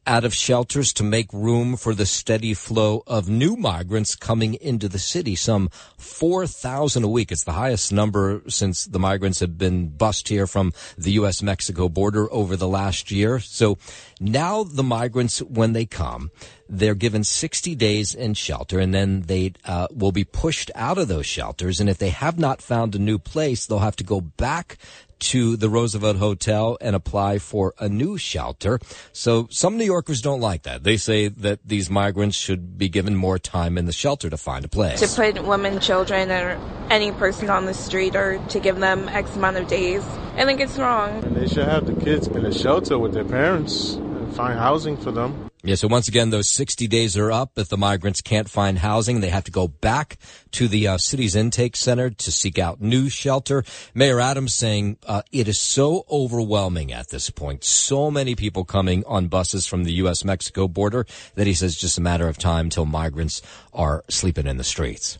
out 0.09 0.25
of 0.25 0.33
shelters 0.33 0.91
to 0.91 1.03
make 1.03 1.31
room 1.31 1.77
for 1.77 1.93
the 1.93 2.05
steady 2.05 2.55
flow 2.55 3.03
of 3.05 3.29
new 3.29 3.55
migrants 3.55 4.15
coming 4.15 4.55
into 4.55 4.89
the 4.89 4.97
city. 4.97 5.35
Some 5.35 5.69
4,000 5.99 7.03
a 7.03 7.07
week. 7.07 7.31
It's 7.31 7.43
the 7.43 7.51
highest 7.51 7.93
number 7.93 8.41
since 8.47 8.85
the 8.85 8.97
migrants 8.97 9.39
have 9.39 9.59
been 9.59 9.89
bussed 9.89 10.27
here 10.27 10.47
from 10.47 10.73
the 10.97 11.11
U.S. 11.11 11.43
Mexico 11.43 11.89
border 11.89 12.27
over 12.33 12.55
the 12.55 12.67
last 12.67 13.11
year. 13.11 13.39
So 13.39 13.77
now 14.19 14.63
the 14.63 14.81
migrants, 14.81 15.43
when 15.43 15.73
they 15.73 15.85
come, 15.85 16.31
they're 16.67 16.95
given 16.95 17.23
60 17.23 17.75
days 17.75 18.15
in 18.15 18.33
shelter 18.33 18.79
and 18.79 18.91
then 18.91 19.21
they 19.21 19.53
uh, 19.65 19.87
will 19.91 20.11
be 20.11 20.23
pushed 20.23 20.71
out 20.73 20.97
of 20.97 21.07
those 21.07 21.27
shelters. 21.27 21.79
And 21.79 21.87
if 21.87 21.99
they 21.99 22.09
have 22.09 22.39
not 22.39 22.63
found 22.63 22.95
a 22.95 22.99
new 22.99 23.19
place, 23.19 23.67
they'll 23.67 23.77
have 23.77 23.95
to 23.97 24.03
go 24.03 24.21
back 24.21 24.77
to 25.19 25.57
the 25.57 25.69
Roosevelt 25.69 26.17
Hotel 26.17 26.77
and 26.81 26.95
apply 26.95 27.39
for 27.39 27.73
a 27.79 27.89
new 27.89 28.17
shelter. 28.17 28.79
So 29.13 29.47
some 29.51 29.77
New 29.77 29.85
Yorkers 29.85 30.21
don't 30.21 30.41
like 30.41 30.63
that. 30.63 30.83
They 30.83 30.97
say 30.97 31.27
that 31.27 31.59
these 31.65 31.89
migrants 31.89 32.37
should 32.37 32.77
be 32.77 32.89
given 32.89 33.15
more 33.15 33.37
time 33.39 33.77
in 33.77 33.85
the 33.85 33.91
shelter 33.91 34.29
to 34.29 34.37
find 34.37 34.65
a 34.65 34.69
place. 34.69 34.99
To 34.99 35.15
put 35.15 35.43
women, 35.43 35.79
children, 35.79 36.31
or 36.31 36.59
any 36.89 37.11
person 37.11 37.49
on 37.49 37.65
the 37.65 37.73
street 37.73 38.15
or 38.15 38.39
to 38.49 38.59
give 38.59 38.79
them 38.79 39.07
X 39.09 39.35
amount 39.35 39.57
of 39.57 39.67
days. 39.67 40.03
I 40.35 40.45
think 40.45 40.61
it's 40.61 40.77
wrong. 40.77 41.23
And 41.23 41.35
they 41.35 41.47
should 41.47 41.67
have 41.67 41.85
the 41.85 41.93
kids 42.03 42.27
in 42.27 42.45
a 42.45 42.53
shelter 42.53 42.97
with 42.97 43.13
their 43.13 43.25
parents 43.25 43.93
and 43.93 44.33
find 44.35 44.57
housing 44.57 44.97
for 44.97 45.11
them. 45.11 45.48
Yeah, 45.61 45.75
so 45.75 45.89
once 45.89 46.07
again, 46.07 46.29
those 46.29 46.49
60 46.53 46.87
days 46.87 47.17
are 47.17 47.33
up. 47.33 47.59
If 47.59 47.67
the 47.67 47.75
migrants 47.75 48.21
can't 48.21 48.49
find 48.49 48.79
housing, 48.79 49.19
they 49.19 49.27
have 49.27 49.43
to 49.43 49.51
go 49.51 49.67
back 49.67 50.17
to 50.51 50.69
the 50.69 50.87
uh, 50.87 50.97
city's 50.97 51.35
intake 51.35 51.75
center 51.75 52.09
to 52.09 52.31
seek 52.31 52.57
out 52.57 52.79
new 52.79 53.09
shelter. 53.09 53.65
Mayor 53.93 54.21
Adams 54.21 54.53
saying 54.53 54.99
uh, 55.05 55.21
it 55.33 55.49
is 55.49 55.59
so 55.59 56.05
overwhelming 56.09 56.93
at 56.93 57.09
this 57.09 57.29
point. 57.29 57.65
So 57.65 58.09
many 58.09 58.35
people 58.35 58.63
coming 58.63 59.03
on 59.05 59.27
buses 59.27 59.67
from 59.67 59.83
the 59.83 59.91
U.S. 59.93 60.23
Mexico 60.23 60.69
border 60.69 61.05
that 61.35 61.45
he 61.45 61.53
says 61.53 61.73
it's 61.73 61.81
just 61.81 61.97
a 61.97 62.01
matter 62.01 62.29
of 62.29 62.37
time 62.37 62.69
till 62.69 62.85
migrants 62.85 63.41
are 63.73 64.05
sleeping 64.07 64.47
in 64.47 64.55
the 64.55 64.63
streets. 64.63 65.17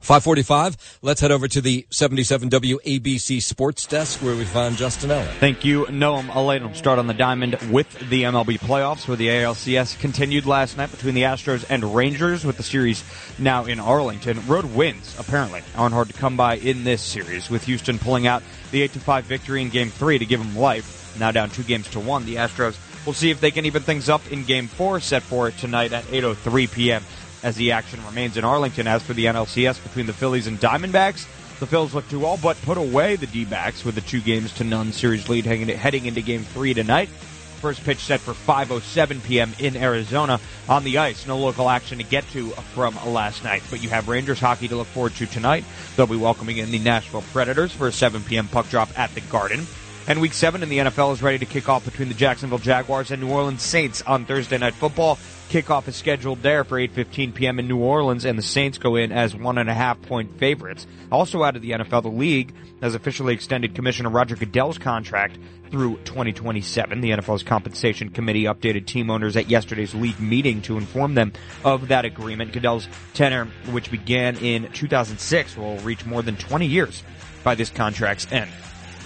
545. 0.00 0.98
Let's 1.02 1.20
head 1.20 1.32
over 1.32 1.48
to 1.48 1.60
the 1.60 1.86
77 1.90 2.50
WABC 2.50 3.42
Sports 3.42 3.86
Desk 3.86 4.20
where 4.20 4.36
we 4.36 4.44
find 4.44 4.76
Justin 4.76 5.10
Ellick. 5.10 5.28
Thank 5.38 5.64
you, 5.64 5.86
Noam 5.86 6.34
Laden. 6.34 6.74
Start 6.74 6.98
on 6.98 7.08
the 7.08 7.14
diamond 7.14 7.58
with 7.70 7.92
the 8.08 8.22
MLB 8.22 8.60
playoffs 8.60 9.08
where 9.08 9.16
the 9.16 9.28
ALCS 9.28 9.98
continued 9.98 10.46
last 10.46 10.76
night 10.76 10.90
between 10.90 11.14
the 11.14 11.22
Astros 11.22 11.64
and 11.68 11.94
Rangers 11.94 12.44
with 12.44 12.56
the 12.56 12.62
series 12.62 13.02
now 13.38 13.64
in 13.64 13.80
Arlington. 13.80 14.46
Road 14.46 14.66
wins, 14.66 15.16
apparently, 15.18 15.62
aren't 15.74 15.94
hard 15.94 16.08
to 16.08 16.14
come 16.14 16.36
by 16.36 16.56
in 16.56 16.84
this 16.84 17.02
series 17.02 17.50
with 17.50 17.64
Houston 17.64 17.98
pulling 17.98 18.26
out 18.26 18.42
the 18.70 18.86
8-5 18.88 19.22
victory 19.22 19.62
in 19.62 19.68
game 19.68 19.90
three 19.90 20.18
to 20.18 20.26
give 20.26 20.40
them 20.40 20.56
life. 20.56 21.16
Now 21.18 21.32
down 21.32 21.50
two 21.50 21.64
games 21.64 21.88
to 21.90 22.00
one. 22.00 22.24
The 22.24 22.36
Astros 22.36 22.78
will 23.04 23.12
see 23.12 23.30
if 23.30 23.40
they 23.40 23.50
can 23.50 23.66
even 23.66 23.82
things 23.82 24.08
up 24.08 24.30
in 24.30 24.44
game 24.44 24.68
four 24.68 25.00
set 25.00 25.22
for 25.22 25.50
tonight 25.50 25.92
at 25.92 26.04
8.03 26.04 26.72
p.m 26.72 27.02
as 27.42 27.56
the 27.56 27.72
action 27.72 28.04
remains 28.06 28.36
in 28.36 28.44
Arlington. 28.44 28.86
As 28.86 29.02
for 29.02 29.12
the 29.12 29.26
NLCS 29.26 29.82
between 29.82 30.06
the 30.06 30.12
Phillies 30.12 30.46
and 30.46 30.58
Diamondbacks, 30.58 31.26
the 31.58 31.66
Phillies 31.66 31.94
look 31.94 32.08
to 32.10 32.24
all 32.24 32.36
but 32.36 32.60
put 32.62 32.78
away 32.78 33.16
the 33.16 33.26
D-backs 33.26 33.84
with 33.84 33.98
a 33.98 34.00
two 34.00 34.20
games 34.20 34.52
to 34.54 34.64
none 34.64 34.92
series 34.92 35.28
lead 35.28 35.44
heading 35.46 36.06
into 36.06 36.22
game 36.22 36.44
three 36.44 36.74
tonight. 36.74 37.08
First 37.60 37.82
pitch 37.82 37.98
set 37.98 38.20
for 38.20 38.34
5:07 38.34 39.24
p.m. 39.24 39.52
in 39.58 39.76
Arizona 39.76 40.38
on 40.68 40.84
the 40.84 40.98
ice. 40.98 41.26
No 41.26 41.36
local 41.38 41.68
action 41.68 41.98
to 41.98 42.04
get 42.04 42.28
to 42.30 42.50
from 42.50 42.94
last 43.04 43.42
night, 43.42 43.64
but 43.68 43.82
you 43.82 43.88
have 43.88 44.06
Rangers 44.06 44.38
hockey 44.38 44.68
to 44.68 44.76
look 44.76 44.86
forward 44.86 45.14
to 45.16 45.26
tonight. 45.26 45.64
They'll 45.96 46.06
be 46.06 46.16
welcoming 46.16 46.58
in 46.58 46.70
the 46.70 46.78
Nashville 46.78 47.24
Predators 47.32 47.72
for 47.72 47.88
a 47.88 47.92
7 47.92 48.22
p.m. 48.22 48.46
puck 48.46 48.68
drop 48.68 48.96
at 48.96 49.12
the 49.16 49.22
Garden. 49.22 49.66
And 50.06 50.20
Week 50.20 50.32
Seven 50.34 50.62
in 50.62 50.68
the 50.68 50.78
NFL 50.78 51.12
is 51.12 51.20
ready 51.20 51.38
to 51.38 51.46
kick 51.46 51.68
off 51.68 51.84
between 51.84 52.06
the 52.06 52.14
Jacksonville 52.14 52.58
Jaguars 52.58 53.10
and 53.10 53.20
New 53.20 53.30
Orleans 53.30 53.60
Saints 53.60 54.02
on 54.02 54.24
Thursday 54.24 54.56
Night 54.56 54.74
Football. 54.74 55.18
Kickoff 55.48 55.88
is 55.88 55.96
scheduled 55.96 56.42
there 56.42 56.62
for 56.62 56.78
8:15 56.78 57.32
p.m. 57.32 57.58
in 57.58 57.66
New 57.66 57.78
Orleans, 57.78 58.26
and 58.26 58.38
the 58.38 58.42
Saints 58.42 58.76
go 58.76 58.96
in 58.96 59.10
as 59.10 59.34
one 59.34 59.56
and 59.56 59.70
a 59.70 59.74
half 59.74 60.00
point 60.02 60.38
favorites. 60.38 60.86
Also 61.10 61.42
out 61.42 61.56
of 61.56 61.62
the 61.62 61.70
NFL, 61.70 62.02
the 62.02 62.10
league 62.10 62.52
has 62.82 62.94
officially 62.94 63.32
extended 63.32 63.74
Commissioner 63.74 64.10
Roger 64.10 64.36
Goodell's 64.36 64.76
contract 64.76 65.38
through 65.70 65.96
2027. 66.04 67.00
The 67.00 67.12
NFL's 67.12 67.42
compensation 67.42 68.10
committee 68.10 68.44
updated 68.44 68.84
team 68.84 69.10
owners 69.10 69.36
at 69.38 69.48
yesterday's 69.48 69.94
league 69.94 70.20
meeting 70.20 70.60
to 70.62 70.76
inform 70.76 71.14
them 71.14 71.32
of 71.64 71.88
that 71.88 72.04
agreement. 72.04 72.52
Goodell's 72.52 72.86
tenure, 73.14 73.46
which 73.70 73.90
began 73.90 74.36
in 74.36 74.70
2006, 74.72 75.56
will 75.56 75.78
reach 75.78 76.04
more 76.04 76.22
than 76.22 76.36
20 76.36 76.66
years 76.66 77.02
by 77.42 77.54
this 77.54 77.70
contract's 77.70 78.30
end. 78.30 78.50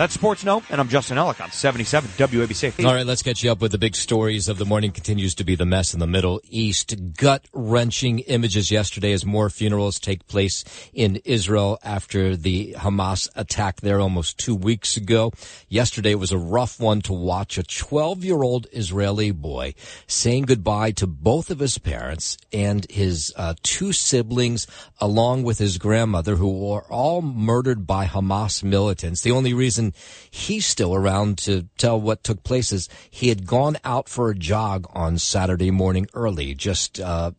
That's 0.02 0.14
Sports 0.14 0.44
No, 0.44 0.64
and 0.68 0.80
I'm 0.80 0.88
Justin 0.88 1.16
Ellick 1.16 1.40
on 1.40 1.52
77 1.52 2.10
WABC. 2.16 2.84
All 2.84 2.92
right, 2.92 3.06
let's 3.06 3.22
get 3.22 3.40
you 3.44 3.52
up 3.52 3.60
with 3.60 3.70
the 3.70 3.78
big 3.78 3.94
stories 3.94 4.48
of 4.48 4.58
the 4.58 4.64
morning. 4.64 4.90
Continues 4.90 5.32
to 5.36 5.44
be 5.44 5.54
the 5.54 5.64
mess 5.64 5.94
in 5.94 6.00
the 6.00 6.08
Middle 6.08 6.40
East. 6.50 7.14
Gut 7.16 7.46
wrenching 7.52 8.18
images 8.18 8.72
yesterday 8.72 9.12
as 9.12 9.24
more 9.24 9.48
funerals 9.48 10.00
take 10.00 10.26
place 10.26 10.64
in 10.92 11.20
Israel 11.24 11.78
after 11.84 12.34
the 12.34 12.74
Hamas 12.78 13.28
attack 13.36 13.80
there 13.80 14.00
almost 14.00 14.38
two 14.38 14.56
weeks 14.56 14.96
ago. 14.96 15.30
Yesterday 15.68 16.16
was 16.16 16.32
a 16.32 16.36
rough 16.36 16.80
one 16.80 17.00
to 17.02 17.12
watch. 17.12 17.56
A 17.56 17.62
12 17.62 18.24
year 18.24 18.42
old 18.42 18.66
Israeli 18.72 19.30
boy 19.30 19.72
saying 20.08 20.46
goodbye 20.46 20.90
to 20.90 21.06
both 21.06 21.48
of 21.48 21.60
his 21.60 21.78
parents 21.78 22.36
and 22.52 22.90
his 22.90 23.32
uh, 23.36 23.54
two 23.62 23.92
siblings, 23.92 24.66
along 25.00 25.44
with 25.44 25.58
his 25.58 25.78
grandmother, 25.78 26.34
who 26.34 26.70
were 26.70 26.90
all 26.90 27.22
murdered 27.22 27.86
by 27.86 28.06
Hamas 28.06 28.64
militants. 28.64 29.20
The 29.20 29.30
only 29.30 29.54
reason 29.54 29.91
he's 30.30 30.66
still 30.66 30.94
around 30.94 31.38
to 31.38 31.68
tell 31.78 32.00
what 32.00 32.24
took 32.24 32.42
place 32.42 32.72
is 32.72 32.88
he 33.10 33.28
had 33.28 33.46
gone 33.46 33.76
out 33.84 34.08
for 34.08 34.30
a 34.30 34.34
jog 34.34 34.86
on 34.92 35.18
Saturday 35.18 35.70
morning 35.70 36.06
early, 36.14 36.54
just 36.54 37.00
uh, 37.00 37.32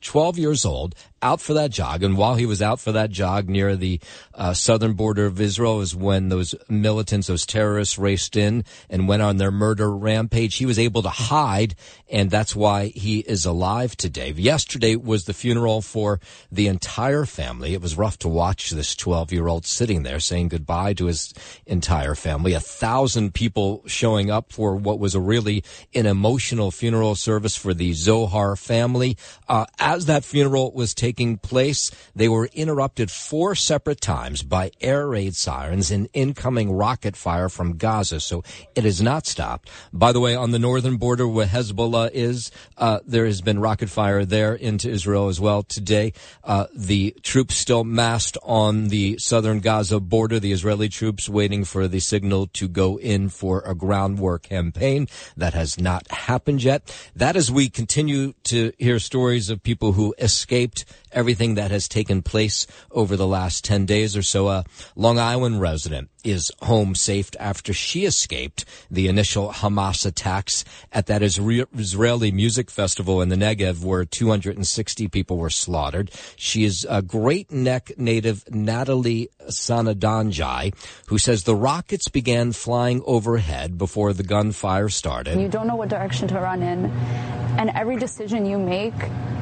12 0.00 0.38
years 0.38 0.64
old, 0.64 0.94
out 1.22 1.40
for 1.40 1.54
that 1.54 1.70
jog. 1.70 2.02
And 2.02 2.16
while 2.16 2.34
he 2.34 2.46
was 2.46 2.60
out 2.60 2.80
for 2.80 2.92
that 2.92 3.10
jog 3.10 3.48
near 3.48 3.76
the 3.76 4.00
uh, 4.34 4.52
southern 4.52 4.94
border 4.94 5.26
of 5.26 5.40
Israel 5.40 5.80
is 5.80 5.94
when 5.94 6.28
those 6.28 6.54
militants, 6.68 7.28
those 7.28 7.46
terrorists 7.46 7.98
raced 7.98 8.36
in 8.36 8.64
and 8.90 9.08
went 9.08 9.22
on 9.22 9.36
their 9.36 9.50
murder 9.50 9.94
rampage. 9.94 10.56
He 10.56 10.66
was 10.66 10.78
able 10.78 11.02
to 11.02 11.08
hide, 11.08 11.74
and 12.10 12.30
that's 12.30 12.56
why 12.56 12.86
he 12.88 13.20
is 13.20 13.44
alive 13.44 13.96
today. 13.96 14.32
Yesterday 14.32 14.96
was 14.96 15.24
the 15.24 15.34
funeral 15.34 15.80
for 15.80 16.20
the 16.50 16.66
entire 16.66 17.24
family. 17.24 17.74
It 17.74 17.80
was 17.80 17.96
rough 17.96 18.18
to 18.20 18.28
watch 18.28 18.70
this 18.70 18.96
12 18.96 19.32
year 19.32 19.46
old 19.46 19.64
sitting 19.64 20.02
there 20.02 20.20
saying 20.20 20.48
goodbye 20.48 20.94
to 20.94 21.06
his 21.06 21.32
entire 21.66 22.14
family. 22.14 22.54
A 22.54 22.60
thousand 22.60 23.34
people 23.34 23.82
showing 23.86 24.30
up 24.30 24.52
for 24.52 24.74
what 24.74 24.98
was 24.98 25.14
a 25.14 25.20
really 25.20 25.62
an 25.94 26.06
emotional 26.06 26.70
funeral 26.70 27.14
service 27.14 27.54
for 27.56 27.74
the 27.74 27.92
Zohar 27.92 28.56
family. 28.56 29.16
Uh, 29.48 29.66
as 29.78 30.06
that 30.06 30.24
funeral 30.24 30.72
was 30.72 30.94
taking 30.94 31.11
taking 31.12 31.36
place. 31.36 31.90
They 32.16 32.28
were 32.28 32.48
interrupted 32.54 33.10
four 33.10 33.54
separate 33.54 34.00
times 34.00 34.42
by 34.42 34.70
air 34.80 35.06
raid 35.06 35.34
sirens 35.34 35.90
and 35.90 36.08
incoming 36.14 36.72
rocket 36.72 37.16
fire 37.16 37.50
from 37.50 37.76
Gaza. 37.76 38.18
So 38.18 38.42
it 38.74 38.84
has 38.84 39.02
not 39.02 39.26
stopped. 39.26 39.68
By 39.92 40.12
the 40.12 40.20
way, 40.20 40.34
on 40.34 40.52
the 40.52 40.58
northern 40.58 40.96
border 40.96 41.28
where 41.28 41.46
Hezbollah 41.46 42.12
is, 42.12 42.50
uh, 42.78 43.00
there 43.06 43.26
has 43.26 43.42
been 43.42 43.60
rocket 43.60 43.90
fire 43.90 44.24
there 44.24 44.54
into 44.54 44.88
Israel 44.88 45.28
as 45.28 45.38
well 45.38 45.62
today. 45.62 46.14
Uh, 46.44 46.66
the 46.74 47.14
troops 47.22 47.56
still 47.56 47.84
massed 47.84 48.38
on 48.42 48.88
the 48.88 49.18
southern 49.18 49.60
Gaza 49.60 50.00
border. 50.00 50.40
The 50.40 50.52
Israeli 50.52 50.88
troops 50.88 51.28
waiting 51.28 51.64
for 51.66 51.88
the 51.88 52.00
signal 52.00 52.46
to 52.54 52.68
go 52.68 52.98
in 52.98 53.28
for 53.28 53.60
a 53.66 53.74
ground 53.74 54.18
war 54.18 54.38
campaign. 54.38 55.08
That 55.36 55.52
has 55.52 55.78
not 55.78 56.10
happened 56.10 56.62
yet. 56.62 56.80
That 57.14 57.36
as 57.36 57.50
we 57.50 57.68
continue 57.68 58.32
to 58.44 58.72
hear 58.78 58.98
stories 58.98 59.50
of 59.50 59.62
people 59.62 59.92
who 59.92 60.14
escaped 60.18 60.86
everything 61.12 61.54
that 61.54 61.70
has 61.70 61.88
taken 61.88 62.22
place 62.22 62.66
over 62.90 63.16
the 63.16 63.26
last 63.26 63.64
10 63.64 63.86
days 63.86 64.16
or 64.16 64.22
so. 64.22 64.48
A 64.48 64.64
Long 64.96 65.18
Island 65.18 65.60
resident 65.60 66.10
is 66.24 66.52
home 66.62 66.94
safe 66.94 67.30
after 67.38 67.72
she 67.72 68.04
escaped 68.04 68.64
the 68.90 69.08
initial 69.08 69.50
Hamas 69.50 70.06
attacks 70.06 70.64
at 70.92 71.06
that 71.06 71.22
Israeli 71.22 72.30
music 72.30 72.70
festival 72.70 73.20
in 73.20 73.28
the 73.28 73.36
Negev 73.36 73.82
where 73.82 74.04
260 74.04 75.08
people 75.08 75.36
were 75.36 75.50
slaughtered. 75.50 76.10
She 76.36 76.64
is 76.64 76.86
a 76.88 77.02
Great 77.02 77.50
Neck 77.50 77.92
native 77.98 78.44
Natalie 78.50 79.28
Sanandaji, 79.48 80.74
who 81.06 81.18
says 81.18 81.44
the 81.44 81.56
rockets 81.56 82.08
began 82.08 82.52
flying 82.52 83.02
overhead 83.04 83.76
before 83.78 84.12
the 84.12 84.22
gunfire 84.22 84.88
started. 84.88 85.40
You 85.40 85.48
don't 85.48 85.66
know 85.66 85.76
what 85.76 85.88
direction 85.88 86.28
to 86.28 86.38
run 86.38 86.62
in, 86.62 86.86
and 87.58 87.70
every 87.70 87.96
decision 87.96 88.46
you 88.46 88.58
make 88.58 88.94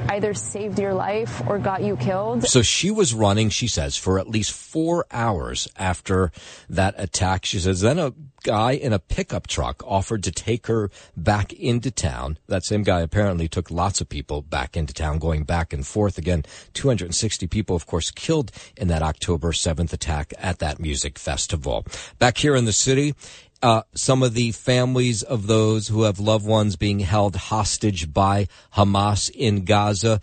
either 0.09 0.35
saved 0.35 0.79
your 0.79 0.95
life 0.95 1.43
or 1.47 1.59
got 1.59 1.83
you 1.83 1.97
killed. 1.97 2.45
So 2.45 2.63
she 2.63 2.91
was 2.91 3.15
running, 3.15 3.51
she 3.51 3.69
says, 3.69 3.97
for 3.97 4.19
at 4.19 4.29
least 4.29 4.53
four 4.53 5.07
hours 5.11 5.69
after 5.77 6.33
that 6.69 6.95
attack. 6.97 7.45
She 7.45 7.59
says 7.59 7.81
then 7.81 7.99
a 7.99 8.13
guy 8.43 8.73
in 8.73 8.93
a 8.93 8.99
pickup 8.99 9.47
truck 9.47 9.83
offered 9.87 10.23
to 10.25 10.31
take 10.31 10.67
her 10.67 10.91
back 11.17 11.53
into 11.53 11.91
town. 11.91 12.39
That 12.47 12.65
same 12.65 12.83
guy 12.83 13.01
apparently 13.01 13.49
took 13.49 13.71
lots 13.71 14.01
of 14.01 14.09
people 14.09 14.43
back 14.43 14.77
into 14.77 14.95
town, 14.95 15.19
going 15.19 15.45
back 15.45 15.73
and 15.73 15.87
forth 15.87 16.19
again. 16.19 16.45
260 16.75 17.47
people, 17.47 17.77
of 17.77 17.87
course, 17.87 18.11
killed 18.11 18.51
in 18.77 18.89
that 18.89 19.03
October 19.03 19.53
7th 19.53 19.93
attack 19.93 20.33
at 20.39 20.59
that 20.59 20.81
music 20.81 21.19
festival. 21.19 21.85
Back 22.19 22.39
here 22.39 22.57
in 22.57 22.65
the 22.65 22.73
city, 22.73 23.15
uh, 23.63 23.83
some 23.95 24.23
of 24.23 24.35
the 24.35 24.53
families 24.53 25.23
of 25.23 25.47
those 25.47 25.89
who 25.89 26.03
have 26.03 26.19
loved 26.19 26.47
ones 26.47 26.77
being 26.77 27.01
held 27.01 27.37
hostage 27.37 28.13
by 28.13 28.49
Hamas 28.75 29.31
in 29.31 29.65
Gaza, 29.65 30.21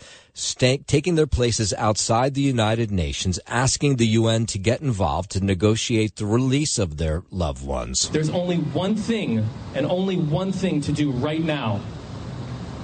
taking 0.87 1.15
their 1.15 1.27
places 1.27 1.73
outside 1.73 2.33
the 2.33 2.41
United 2.41 2.91
Nations, 2.91 3.39
asking 3.47 3.97
the 3.97 4.07
UN 4.07 4.45
to 4.47 4.59
get 4.59 4.81
involved 4.81 5.31
to 5.31 5.43
negotiate 5.43 6.15
the 6.15 6.25
release 6.25 6.79
of 6.79 6.97
their 6.97 7.23
loved 7.29 7.65
ones. 7.65 8.09
There's 8.09 8.29
only 8.29 8.57
one 8.57 8.95
thing 8.95 9.47
and 9.75 9.85
only 9.85 10.17
one 10.17 10.51
thing 10.51 10.81
to 10.81 10.91
do 10.91 11.11
right 11.11 11.43
now 11.43 11.81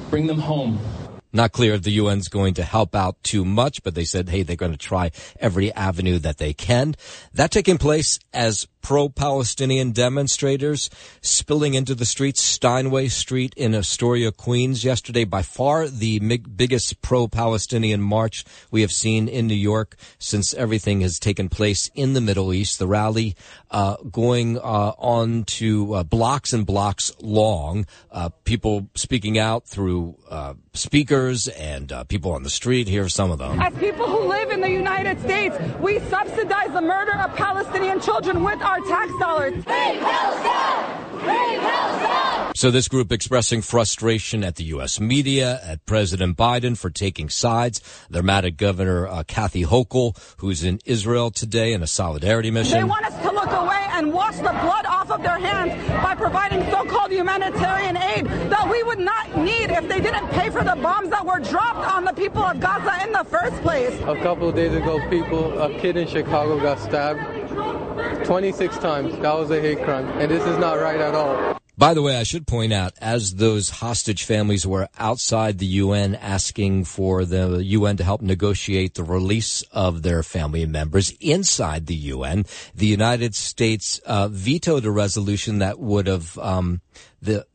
bring 0.10 0.28
them 0.28 0.39
home. 0.39 0.80
Not 1.36 1.51
clear 1.51 1.74
if 1.74 1.82
the 1.82 1.97
UN's 1.97 2.28
going 2.28 2.54
to 2.56 2.64
help 2.64 2.93
out 2.93 3.16
too 3.24 3.43
much, 3.43 3.82
but 3.82 3.95
they 3.95 4.06
said, 4.06 4.30
hey, 4.30 4.43
they're 4.43 4.56
going 4.56 4.72
to 4.74 4.78
try 4.78 5.10
every 5.39 5.74
avenue 5.74 6.20
that 6.20 6.38
they 6.38 6.54
can. 6.54 6.93
That 7.34 7.49
taking 7.49 7.80
place 7.80 8.20
as 8.32 8.68
pro-Palestinian 8.84 9.92
demonstrators 9.92 10.90
spilling 11.22 11.74
into 11.74 11.96
the 11.96 12.06
streets, 12.06 12.42
Steinway 12.42 13.08
Street 13.08 13.54
in 13.58 13.74
Astoria, 13.74 14.32
Queens 14.32 14.84
yesterday. 14.84 15.24
By 15.24 15.42
far 15.42 15.88
the 15.88 16.20
biggest 16.20 17.02
pro-Palestinian 17.02 18.02
march 18.02 18.46
we 18.70 18.82
have 18.82 18.92
seen 18.92 19.28
in 19.28 19.48
New 19.48 19.56
York 19.56 19.96
since 20.20 20.54
everything 20.54 21.02
has 21.02 21.18
taken 21.18 21.50
place 21.50 21.90
in 21.96 22.14
the 22.14 22.22
Middle 22.22 22.54
East. 22.54 22.78
The 22.78 22.88
rally 22.88 23.36
uh, 23.72 23.96
going 24.12 24.58
uh, 24.58 24.94
on 24.98 25.46
to 25.46 25.94
uh, 25.96 26.04
blocks 26.04 26.54
and 26.54 26.66
blocks 26.66 27.12
long. 27.22 27.88
Uh, 28.12 28.30
people 28.44 28.90
speaking 28.96 29.40
out 29.40 29.66
through 29.66 30.16
uh, 30.30 30.54
speakers 30.74 31.48
and 31.48 31.92
uh, 31.92 32.04
people 32.04 32.32
on 32.32 32.44
the 32.44 32.50
street. 32.50 32.88
Here 32.88 33.06
are 33.06 33.10
some 33.10 33.32
of 33.32 33.40
them. 33.40 33.62
As 33.62 33.74
people 33.76 34.08
who 34.08 34.28
live 34.28 34.52
in 34.52 34.62
the 34.62 34.70
United 34.70 35.20
States, 35.22 35.56
we 35.80 36.00
subsidize 36.00 36.74
the 36.74 36.82
murder 36.82 37.14
of 37.14 37.34
Palestinian 37.36 38.02
children 38.02 38.44
with 38.44 38.62
our 38.62 38.73
our 38.74 38.82
tax 38.82 39.12
dollars. 39.20 39.54
So 42.56 42.72
this 42.72 42.88
group 42.88 43.12
expressing 43.12 43.62
frustration 43.62 44.44
at 44.44 44.56
the 44.56 44.64
U.S. 44.66 45.00
media, 45.00 45.60
at 45.64 45.86
President 45.86 46.38
Biden 46.38 46.78
for 46.78 46.90
taking 46.90 47.30
sides. 47.30 47.82
They're 48.10 48.24
mad 48.24 48.46
at 48.46 48.58
Governor 48.58 49.08
uh, 49.08 49.24
Kathy 49.28 49.64
Hochul, 49.64 50.18
who's 50.38 50.64
in 50.64 50.80
Israel 50.86 51.30
today 51.30 51.74
in 51.74 51.84
a 51.84 51.88
solidarity 51.88 52.52
mission. 52.52 52.78
They 52.78 52.84
want 52.84 53.06
us 53.06 53.14
to 53.14 53.24
look 53.24 53.32
away 53.32 53.33
and 53.94 54.12
wash 54.12 54.38
the 54.38 54.54
blood 54.64 54.86
off 54.88 55.12
of 55.12 55.22
their 55.22 55.38
hands 55.38 55.72
by 56.04 56.16
providing 56.16 56.62
so-called 56.72 57.12
humanitarian 57.12 57.96
aid 57.96 58.26
that 58.50 58.68
we 58.70 58.82
would 58.84 59.00
not 59.00 59.38
need 59.38 59.70
if 59.70 59.88
they 59.88 60.02
didn't 60.02 60.28
pay 60.30 60.50
for 60.50 60.64
the 60.64 60.76
bombs 60.76 61.10
that 61.10 61.26
were 61.26 61.39
dropped 61.39 61.88
on 61.88 62.04
the 62.04 62.14
people 62.14 62.41
of 62.41 62.60
Gaza 62.60 63.06
in 63.06 63.12
the 63.12 63.24
first 63.24 63.56
place. 63.62 63.94
A 64.02 64.20
couple 64.22 64.50
of 64.50 64.56
days 64.56 64.74
ago, 64.74 65.00
people, 65.10 65.62
a 65.62 65.80
kid 65.80 65.96
in 65.96 66.08
Chicago 66.08 66.60
got 66.60 66.80
stabbed 66.80 67.20
26 68.26 68.78
times. 68.80 69.14
That 69.20 69.36
was 69.36 69.52
a 69.52 69.62
hate 69.62 69.84
crime, 69.84 70.08
and 70.20 70.30
this 70.30 70.44
is 70.46 70.58
not 70.58 70.80
right 70.80 71.00
at 71.00 71.14
all. 71.14 71.62
By 71.76 71.96
the 71.96 72.04
way, 72.04 72.18
I 72.18 72.24
should 72.24 72.46
point 72.46 72.72
out, 72.72 72.94
as 73.02 73.36
those 73.36 73.70
hostage 73.70 74.26
families 74.26 74.66
were 74.66 74.90
outside 75.00 75.58
the 75.58 75.66
UN 75.66 76.14
asking 76.14 76.86
for 76.86 77.26
the 77.26 77.64
UN 77.64 77.98
to 77.98 78.04
help 78.04 78.22
negotiate 78.22 78.94
the 78.94 79.04
release 79.04 79.64
of 79.72 80.04
their 80.04 80.22
family 80.22 80.68
members 80.68 81.16
inside 81.20 81.88
the 81.88 81.96
UN, 81.96 82.46
the 82.76 82.86
United 82.86 83.34
States 83.34 84.00
uh, 84.06 84.28
vetoed 84.28 84.86
a 84.86 84.92
resolution 84.92 85.58
that 85.60 85.80
would 85.80 86.06
have 86.06 86.38
um, 86.38 86.82
the 87.24 87.48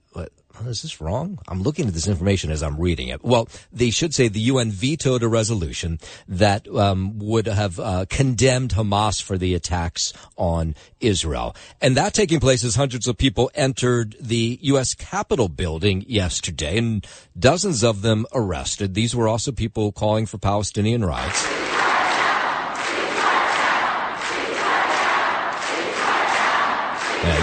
is 0.67 0.83
this 0.83 1.01
wrong? 1.01 1.39
I'm 1.49 1.63
looking 1.63 1.87
at 1.87 1.95
this 1.95 2.09
information 2.09 2.51
as 2.51 2.63
I'm 2.63 2.79
reading 2.79 3.09
it. 3.09 3.23
Well, 3.23 3.49
they 3.73 3.91
should 3.91 4.15
say 4.15 4.29
the 4.29 4.41
UN 4.41 4.71
vetoed 4.71 5.23
a 5.23 5.29
resolution 5.29 5.99
that 6.27 6.67
um, 6.69 7.19
would 7.19 7.47
have 7.47 7.79
uh, 7.79 8.07
condemned 8.09 8.71
Hamas 8.71 9.23
for 9.23 9.39
the 9.39 9.55
attacks 9.55 10.13
on 10.37 10.75
Israel. 11.01 11.55
And 11.81 11.97
that 11.97 12.15
taking 12.15 12.41
place 12.41 12.65
as 12.65 12.75
hundreds 12.75 13.07
of 13.07 13.17
people 13.17 13.51
entered 13.55 14.17
the 14.21 14.59
U.S. 14.63 14.95
Capitol 14.95 15.49
building 15.49 16.05
yesterday 16.07 16.79
and 16.79 17.07
dozens 17.39 17.85
of 17.85 18.03
them 18.03 18.27
arrested. 18.33 18.95
These 18.95 19.15
were 19.15 19.29
also 19.29 19.53
people 19.53 19.93
calling 19.93 20.27
for 20.27 20.39
Palestinian 20.39 21.05
rights. 21.05 21.68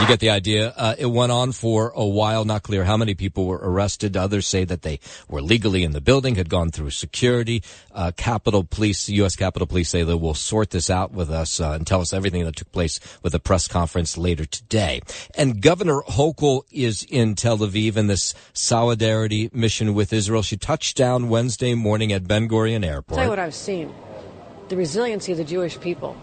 You 0.06 0.14
get 0.14 0.20
the 0.20 0.30
idea. 0.30 0.74
Uh, 0.78 0.96
it 1.00 1.08
went 1.08 1.32
on 1.32 1.52
for 1.52 1.92
a 1.96 2.06
while. 2.06 2.46
Not 2.46 2.62
clear 2.62 2.84
how 2.84 2.96
many 2.96 3.16
people 3.16 3.48
were 3.48 3.60
arrested. 3.62 4.16
Others 4.16 4.46
say 4.46 4.64
that 4.64 4.84
they 4.84 5.00
were 5.28 5.42
legally 5.42 5.84
in 5.84 5.94
the 5.94 6.02
building, 6.02 6.36
had 6.36 6.48
gone 6.48 6.70
through 6.70 6.92
security. 6.92 7.64
Uh, 7.92 8.12
Capitol 8.16 8.64
Police, 8.64 9.10
U.S. 9.10 9.36
Capitol 9.36 9.66
Police 9.66 9.90
say 9.90 10.04
they 10.04 10.14
will 10.14 10.36
sort 10.36 10.70
this 10.70 10.92
out 10.92 11.12
with 11.12 11.32
us 11.32 11.60
uh, 11.60 11.72
and 11.72 11.88
tell 11.88 12.02
us 12.02 12.14
everything 12.14 12.46
that 12.46 12.56
took 12.56 12.72
place 12.72 13.00
with 13.24 13.34
a 13.34 13.40
press 13.40 13.68
conference 13.68 14.16
later 14.16 14.46
today. 14.46 15.02
And 15.36 15.60
Governor 15.60 16.02
Hochul 16.08 16.64
is 16.72 17.04
in 17.10 17.34
Tel 17.34 17.58
Aviv 17.58 17.96
in 17.98 18.06
this 18.06 18.36
solidarity 18.54 19.50
mission 19.54 19.96
with 19.96 20.14
Israel. 20.14 20.44
She 20.44 20.58
touched 20.58 20.98
down 20.98 21.30
Wednesday 21.30 21.74
morning 21.74 22.14
at 22.14 22.28
Ben 22.28 22.48
Gurion 22.48 22.86
Airport. 22.86 23.14
I'll 23.14 23.16
tell 23.18 23.26
you 23.26 23.30
what 23.32 23.40
I've 23.40 23.56
seen: 23.56 23.92
the 24.70 24.76
resiliency 24.76 25.32
of 25.32 25.40
the 25.40 25.44
Jewish 25.44 25.80
people, 25.80 26.16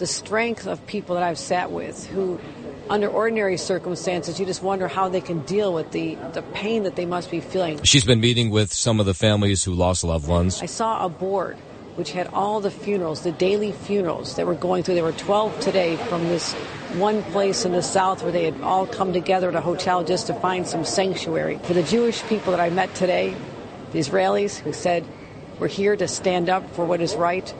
the 0.00 0.06
strength 0.06 0.66
of 0.66 0.84
people 0.86 1.14
that 1.14 1.22
I've 1.22 1.38
sat 1.38 1.70
with 1.70 2.06
who 2.06 2.40
under 2.88 3.06
ordinary 3.06 3.58
circumstances, 3.58 4.40
you 4.40 4.46
just 4.46 4.62
wonder 4.62 4.88
how 4.88 5.10
they 5.10 5.20
can 5.20 5.40
deal 5.40 5.72
with 5.74 5.92
the, 5.92 6.16
the 6.32 6.42
pain 6.42 6.84
that 6.84 6.96
they 6.96 7.04
must 7.04 7.30
be 7.30 7.40
feeling. 7.40 7.82
She's 7.84 8.04
been 8.04 8.18
meeting 8.18 8.50
with 8.50 8.72
some 8.72 8.98
of 8.98 9.04
the 9.04 9.12
families 9.12 9.62
who 9.62 9.74
lost 9.74 10.02
loved 10.02 10.26
ones. 10.26 10.60
I 10.62 10.66
saw 10.66 11.04
a 11.04 11.08
board 11.10 11.58
which 11.96 12.12
had 12.12 12.28
all 12.28 12.60
the 12.60 12.70
funerals, 12.70 13.22
the 13.22 13.32
daily 13.32 13.72
funerals 13.72 14.36
that 14.36 14.46
were 14.46 14.54
going 14.54 14.82
through. 14.82 14.94
There 14.94 15.04
were 15.04 15.12
12 15.12 15.60
today 15.60 15.96
from 15.96 16.24
this 16.28 16.54
one 16.94 17.22
place 17.24 17.66
in 17.66 17.72
the 17.72 17.82
south 17.82 18.22
where 18.22 18.32
they 18.32 18.44
had 18.44 18.58
all 18.62 18.86
come 18.86 19.12
together 19.12 19.50
at 19.50 19.54
a 19.54 19.60
hotel 19.60 20.02
just 20.02 20.28
to 20.28 20.34
find 20.34 20.66
some 20.66 20.86
sanctuary. 20.86 21.60
For 21.64 21.74
the 21.74 21.82
Jewish 21.82 22.22
people 22.22 22.52
that 22.52 22.60
I 22.60 22.70
met 22.70 22.94
today, 22.94 23.36
the 23.92 23.98
Israelis 23.98 24.58
who 24.58 24.72
said, 24.72 25.04
We're 25.58 25.68
here 25.68 25.94
to 25.94 26.08
stand 26.08 26.48
up 26.48 26.74
for 26.74 26.86
what 26.86 27.02
is 27.02 27.14
right, 27.16 27.52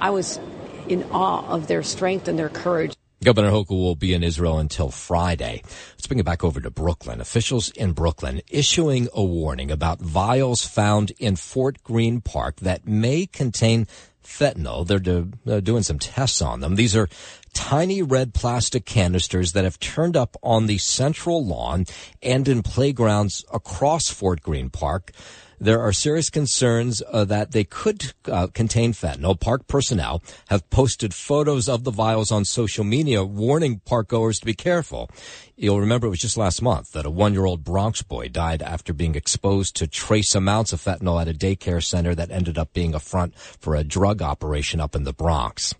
I 0.00 0.10
was 0.10 0.40
in 0.88 1.04
awe 1.10 1.46
of 1.48 1.66
their 1.66 1.82
strength 1.82 2.28
and 2.28 2.38
their 2.38 2.48
courage. 2.48 2.94
Governor 3.22 3.50
Hochul 3.50 3.70
will 3.70 3.94
be 3.94 4.14
in 4.14 4.24
Israel 4.24 4.58
until 4.58 4.90
Friday. 4.90 5.62
Let's 5.92 6.08
bring 6.08 6.18
it 6.18 6.26
back 6.26 6.42
over 6.42 6.60
to 6.60 6.70
Brooklyn. 6.70 7.20
Officials 7.20 7.70
in 7.70 7.92
Brooklyn 7.92 8.42
issuing 8.50 9.08
a 9.14 9.22
warning 9.22 9.70
about 9.70 10.00
vials 10.00 10.66
found 10.66 11.12
in 11.20 11.36
Fort 11.36 11.84
Greene 11.84 12.20
Park 12.20 12.56
that 12.56 12.84
may 12.86 13.26
contain 13.26 13.86
fentanyl. 14.24 14.84
They're, 14.86 14.98
do, 14.98 15.30
they're 15.44 15.60
doing 15.60 15.84
some 15.84 16.00
tests 16.00 16.42
on 16.42 16.60
them. 16.60 16.74
These 16.74 16.96
are 16.96 17.08
tiny 17.54 18.02
red 18.02 18.34
plastic 18.34 18.84
canisters 18.84 19.52
that 19.52 19.64
have 19.64 19.78
turned 19.78 20.16
up 20.16 20.36
on 20.42 20.66
the 20.66 20.78
central 20.78 21.44
lawn 21.46 21.86
and 22.22 22.48
in 22.48 22.62
playgrounds 22.62 23.44
across 23.52 24.08
Fort 24.08 24.42
Greene 24.42 24.70
Park. 24.70 25.12
There 25.62 25.80
are 25.80 25.92
serious 25.92 26.28
concerns 26.28 27.04
uh, 27.08 27.24
that 27.26 27.52
they 27.52 27.62
could 27.62 28.14
uh, 28.24 28.48
contain 28.48 28.92
fentanyl. 28.92 29.38
Park 29.38 29.68
personnel 29.68 30.20
have 30.48 30.68
posted 30.70 31.14
photos 31.14 31.68
of 31.68 31.84
the 31.84 31.92
vials 31.92 32.32
on 32.32 32.44
social 32.44 32.82
media 32.82 33.22
warning 33.24 33.78
park 33.84 34.08
goers 34.08 34.40
to 34.40 34.44
be 34.44 34.54
careful. 34.54 35.08
You'll 35.54 35.78
remember 35.78 36.08
it 36.08 36.10
was 36.10 36.18
just 36.18 36.36
last 36.36 36.62
month 36.62 36.90
that 36.94 37.06
a 37.06 37.10
one-year-old 37.10 37.62
Bronx 37.62 38.02
boy 38.02 38.26
died 38.26 38.60
after 38.60 38.92
being 38.92 39.14
exposed 39.14 39.76
to 39.76 39.86
trace 39.86 40.34
amounts 40.34 40.72
of 40.72 40.80
fentanyl 40.80 41.20
at 41.20 41.28
a 41.28 41.32
daycare 41.32 41.80
center 41.80 42.12
that 42.12 42.32
ended 42.32 42.58
up 42.58 42.72
being 42.72 42.92
a 42.92 42.98
front 42.98 43.38
for 43.38 43.76
a 43.76 43.84
drug 43.84 44.20
operation 44.20 44.80
up 44.80 44.96
in 44.96 45.04
the 45.04 45.12
Bronx. 45.12 45.76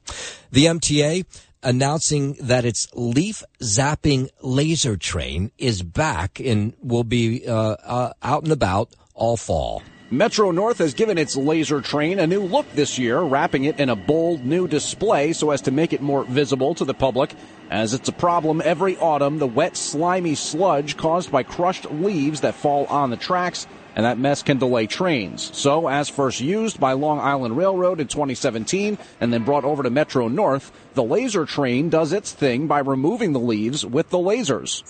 The 0.52 0.66
MTA 0.66 1.24
announcing 1.64 2.34
that 2.34 2.64
its 2.64 2.86
leaf 2.94 3.42
zapping 3.60 4.28
laser 4.42 4.96
train 4.96 5.50
is 5.58 5.82
back 5.82 6.38
and 6.38 6.74
will 6.80 7.04
be 7.04 7.46
uh, 7.48 7.76
uh, 7.84 8.12
out 8.22 8.44
and 8.44 8.52
about 8.52 8.94
all 9.22 9.36
fall. 9.36 9.84
Metro 10.10 10.50
North 10.50 10.78
has 10.78 10.92
given 10.92 11.16
its 11.16 11.36
laser 11.36 11.80
train 11.80 12.18
a 12.18 12.26
new 12.26 12.42
look 12.42 12.70
this 12.72 12.98
year, 12.98 13.20
wrapping 13.20 13.64
it 13.64 13.78
in 13.78 13.88
a 13.88 13.96
bold 13.96 14.44
new 14.44 14.66
display 14.66 15.32
so 15.32 15.52
as 15.52 15.62
to 15.62 15.70
make 15.70 15.92
it 15.92 16.02
more 16.02 16.24
visible 16.24 16.74
to 16.74 16.84
the 16.84 16.92
public. 16.92 17.32
As 17.70 17.94
it's 17.94 18.08
a 18.08 18.12
problem 18.12 18.60
every 18.62 18.98
autumn, 18.98 19.38
the 19.38 19.46
wet, 19.46 19.76
slimy 19.76 20.34
sludge 20.34 20.96
caused 20.96 21.30
by 21.30 21.44
crushed 21.44 21.90
leaves 21.90 22.40
that 22.40 22.56
fall 22.56 22.84
on 22.86 23.10
the 23.10 23.16
tracks 23.16 23.66
and 23.94 24.04
that 24.04 24.18
mess 24.18 24.42
can 24.42 24.58
delay 24.58 24.86
trains. 24.86 25.50
So, 25.56 25.86
as 25.86 26.08
first 26.08 26.40
used 26.40 26.80
by 26.80 26.92
Long 26.92 27.20
Island 27.20 27.56
Railroad 27.56 28.00
in 28.00 28.08
2017 28.08 28.98
and 29.20 29.32
then 29.32 29.44
brought 29.44 29.64
over 29.64 29.82
to 29.82 29.90
Metro 29.90 30.28
North, 30.28 30.72
the 30.94 31.04
laser 31.04 31.46
train 31.46 31.88
does 31.90 32.12
its 32.12 32.32
thing 32.32 32.66
by 32.66 32.80
removing 32.80 33.32
the 33.32 33.40
leaves 33.40 33.86
with 33.86 34.10
the 34.10 34.18
lasers. 34.18 34.82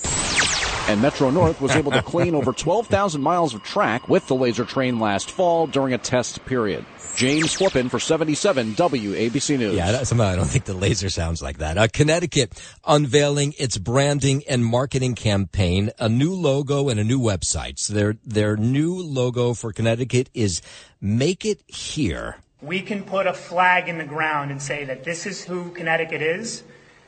And 0.89 1.01
Metro 1.01 1.31
North 1.31 1.61
was 1.61 1.77
able 1.77 1.93
to 1.93 2.03
clean 2.03 2.35
over 2.35 2.53
12,000 2.53 3.23
miles 3.23 3.55
of 3.55 3.63
track 3.63 4.09
with 4.09 4.27
the 4.27 4.35
laser 4.35 4.65
train 4.65 4.99
last 4.99 5.31
fall 5.31 5.67
during 5.67 5.95
a 5.95 5.99
test 5.99 6.45
period. 6.45 6.85
James 7.15 7.55
Flippin 7.55 7.89
for 7.89 8.01
77 8.01 8.75
WABC 8.75 9.59
News. 9.59 9.75
Yeah, 9.75 10.03
somehow 10.03 10.27
I 10.27 10.37
don't 10.37 10.47
think 10.47 10.65
the 10.65 10.75
laser 10.75 11.11
sounds 11.11 11.43
like 11.43 11.59
that. 11.59 11.79
Uh, 11.79 11.87
Connecticut 11.93 12.61
unveiling 12.87 13.55
its 13.59 13.79
branding 13.79 14.43
and 14.49 14.65
marketing 14.65 15.15
campaign, 15.15 15.91
a 15.99 16.09
new 16.09 16.35
logo 16.35 16.89
and 16.89 16.99
a 16.99 17.05
new 17.05 17.21
website. 17.21 17.79
So 17.79 17.93
their 17.93 18.17
their 18.25 18.57
new 18.57 18.97
logo 18.97 19.55
for 19.55 19.73
Connecticut 19.73 20.31
is 20.35 20.63
"Make 21.01 21.45
It 21.45 21.63
Here." 21.67 22.39
We 22.61 22.81
can 22.81 23.05
put 23.05 23.27
a 23.27 23.35
flag 23.35 23.89
in 23.89 23.99
the 23.99 24.05
ground 24.05 24.51
and 24.51 24.63
say 24.63 24.85
that 24.85 25.05
this 25.05 25.27
is 25.27 25.45
who 25.45 25.71
Connecticut 25.71 26.23
is, 26.23 26.63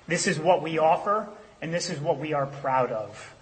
this 0.07 0.27
is 0.27 0.39
what 0.39 0.63
we 0.63 0.79
offer, 0.79 1.29
and 1.63 1.73
this 1.73 1.91
is 1.91 2.01
what 2.01 2.19
we 2.19 2.33
are 2.35 2.47
proud 2.47 2.91
of. 2.91 3.34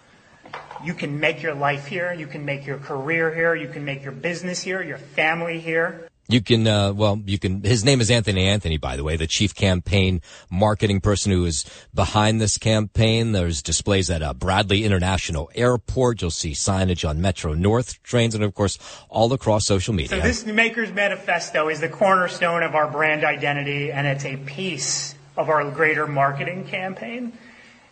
You 0.84 0.94
can 0.94 1.20
make 1.20 1.42
your 1.42 1.54
life 1.54 1.86
here. 1.86 2.12
You 2.12 2.26
can 2.26 2.44
make 2.44 2.66
your 2.66 2.78
career 2.78 3.32
here. 3.34 3.54
You 3.54 3.68
can 3.68 3.84
make 3.84 4.02
your 4.02 4.12
business 4.12 4.62
here, 4.62 4.82
your 4.82 4.98
family 4.98 5.60
here. 5.60 6.08
You 6.28 6.40
can, 6.40 6.66
uh, 6.66 6.92
well, 6.92 7.20
you 7.26 7.38
can, 7.38 7.62
his 7.62 7.84
name 7.84 8.00
is 8.00 8.10
Anthony 8.10 8.46
Anthony, 8.46 8.78
by 8.78 8.96
the 8.96 9.04
way, 9.04 9.16
the 9.16 9.26
chief 9.26 9.54
campaign 9.54 10.22
marketing 10.50 11.00
person 11.00 11.32
who 11.32 11.44
is 11.44 11.64
behind 11.92 12.40
this 12.40 12.58
campaign. 12.58 13.32
There's 13.32 13.60
displays 13.60 14.08
at 14.08 14.22
uh, 14.22 14.32
Bradley 14.32 14.84
International 14.84 15.50
Airport. 15.54 16.22
You'll 16.22 16.30
see 16.30 16.52
signage 16.52 17.06
on 17.06 17.20
Metro 17.20 17.54
North 17.54 18.02
trains 18.02 18.34
and, 18.34 18.44
of 18.44 18.54
course, 18.54 18.78
all 19.08 19.32
across 19.32 19.66
social 19.66 19.94
media. 19.94 20.20
So 20.20 20.20
this 20.20 20.46
Maker's 20.46 20.92
Manifesto 20.92 21.68
is 21.68 21.80
the 21.80 21.88
cornerstone 21.88 22.62
of 22.62 22.74
our 22.74 22.90
brand 22.90 23.24
identity, 23.24 23.92
and 23.92 24.06
it's 24.06 24.24
a 24.24 24.36
piece 24.36 25.14
of 25.36 25.48
our 25.48 25.70
greater 25.70 26.06
marketing 26.06 26.66
campaign. 26.66 27.32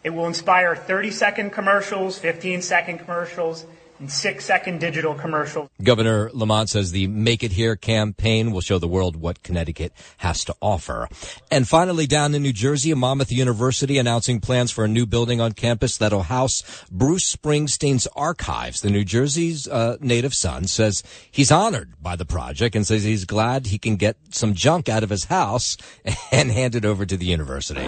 It 0.02 0.10
will 0.10 0.26
inspire 0.26 0.74
30 0.74 1.10
second 1.10 1.50
commercials, 1.50 2.18
15 2.18 2.62
second 2.62 2.98
commercials, 2.98 3.66
and 4.00 4.10
six 4.10 4.46
second 4.46 4.80
digital 4.80 5.14
commercials. 5.14 5.68
Governor 5.82 6.30
Lamont 6.32 6.70
says 6.70 6.90
the 6.90 7.06
Make 7.06 7.44
It 7.44 7.52
Here 7.52 7.76
campaign 7.76 8.50
will 8.50 8.62
show 8.62 8.78
the 8.78 8.88
world 8.88 9.14
what 9.14 9.42
Connecticut 9.42 9.92
has 10.16 10.44
to 10.46 10.54
offer. 10.60 11.08
And 11.50 11.68
finally, 11.68 12.06
down 12.06 12.34
in 12.34 12.42
New 12.42 12.52
Jersey, 12.52 12.92
Monmouth 12.94 13.30
University 13.30 13.98
announcing 13.98 14.40
plans 14.40 14.70
for 14.70 14.84
a 14.84 14.88
new 14.88 15.06
building 15.06 15.40
on 15.40 15.52
campus 15.52 15.98
that'll 15.98 16.22
house 16.22 16.84
Bruce 16.90 17.36
Springsteen's 17.36 18.08
archives. 18.16 18.80
The 18.80 18.90
New 18.90 19.04
Jersey's 19.04 19.68
uh, 19.68 19.98
native 20.00 20.34
son 20.34 20.66
says 20.66 21.02
he's 21.30 21.52
honored 21.52 21.92
by 22.00 22.16
the 22.16 22.24
project 22.24 22.74
and 22.74 22.86
says 22.86 23.04
he's 23.04 23.26
glad 23.26 23.66
he 23.66 23.78
can 23.78 23.96
get 23.96 24.16
some 24.30 24.54
junk 24.54 24.88
out 24.88 25.02
of 25.02 25.10
his 25.10 25.24
house 25.24 25.76
and 26.32 26.50
hand 26.50 26.74
it 26.74 26.86
over 26.86 27.04
to 27.04 27.16
the 27.16 27.26
university. 27.26 27.86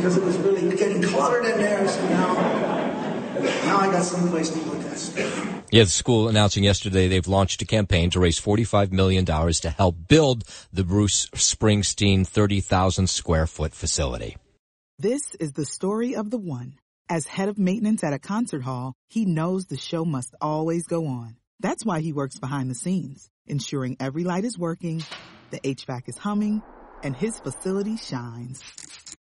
Because 0.00 0.16
it 0.16 0.24
was 0.24 0.38
really 0.38 0.74
getting 0.76 1.02
cluttered 1.02 1.44
in 1.44 1.58
there. 1.58 1.86
So 1.86 2.08
now 2.08 2.34
now 3.64 3.78
I 3.80 3.92
got 3.92 4.02
someplace 4.02 4.48
to 4.50 4.58
put 4.60 4.80
that 4.82 4.98
stuff. 4.98 5.62
Yeah, 5.70 5.84
the 5.84 5.90
school 5.90 6.28
announcing 6.28 6.64
yesterday 6.64 7.06
they've 7.06 7.28
launched 7.28 7.60
a 7.62 7.66
campaign 7.66 8.10
to 8.10 8.20
raise 8.20 8.40
$45 8.40 8.92
million 8.92 9.24
to 9.24 9.70
help 9.70 9.96
build 10.08 10.44
the 10.72 10.84
Bruce 10.84 11.26
Springsteen 11.34 12.26
30,000 12.26 13.08
square 13.08 13.46
foot 13.46 13.72
facility. 13.72 14.36
This 14.98 15.34
is 15.38 15.52
the 15.52 15.64
story 15.64 16.16
of 16.16 16.30
the 16.30 16.38
one. 16.38 16.74
As 17.08 17.26
head 17.26 17.48
of 17.48 17.58
maintenance 17.58 18.02
at 18.02 18.12
a 18.12 18.18
concert 18.18 18.62
hall, 18.62 18.94
he 19.08 19.24
knows 19.24 19.66
the 19.66 19.76
show 19.76 20.04
must 20.04 20.34
always 20.40 20.86
go 20.86 21.06
on. 21.06 21.36
That's 21.60 21.84
why 21.84 22.00
he 22.00 22.12
works 22.12 22.38
behind 22.38 22.70
the 22.70 22.74
scenes, 22.74 23.28
ensuring 23.46 23.96
every 24.00 24.24
light 24.24 24.44
is 24.44 24.58
working, 24.58 25.04
the 25.50 25.60
HVAC 25.60 26.08
is 26.08 26.16
humming, 26.16 26.62
and 27.02 27.14
his 27.14 27.38
facility 27.38 27.96
shines. 27.96 28.62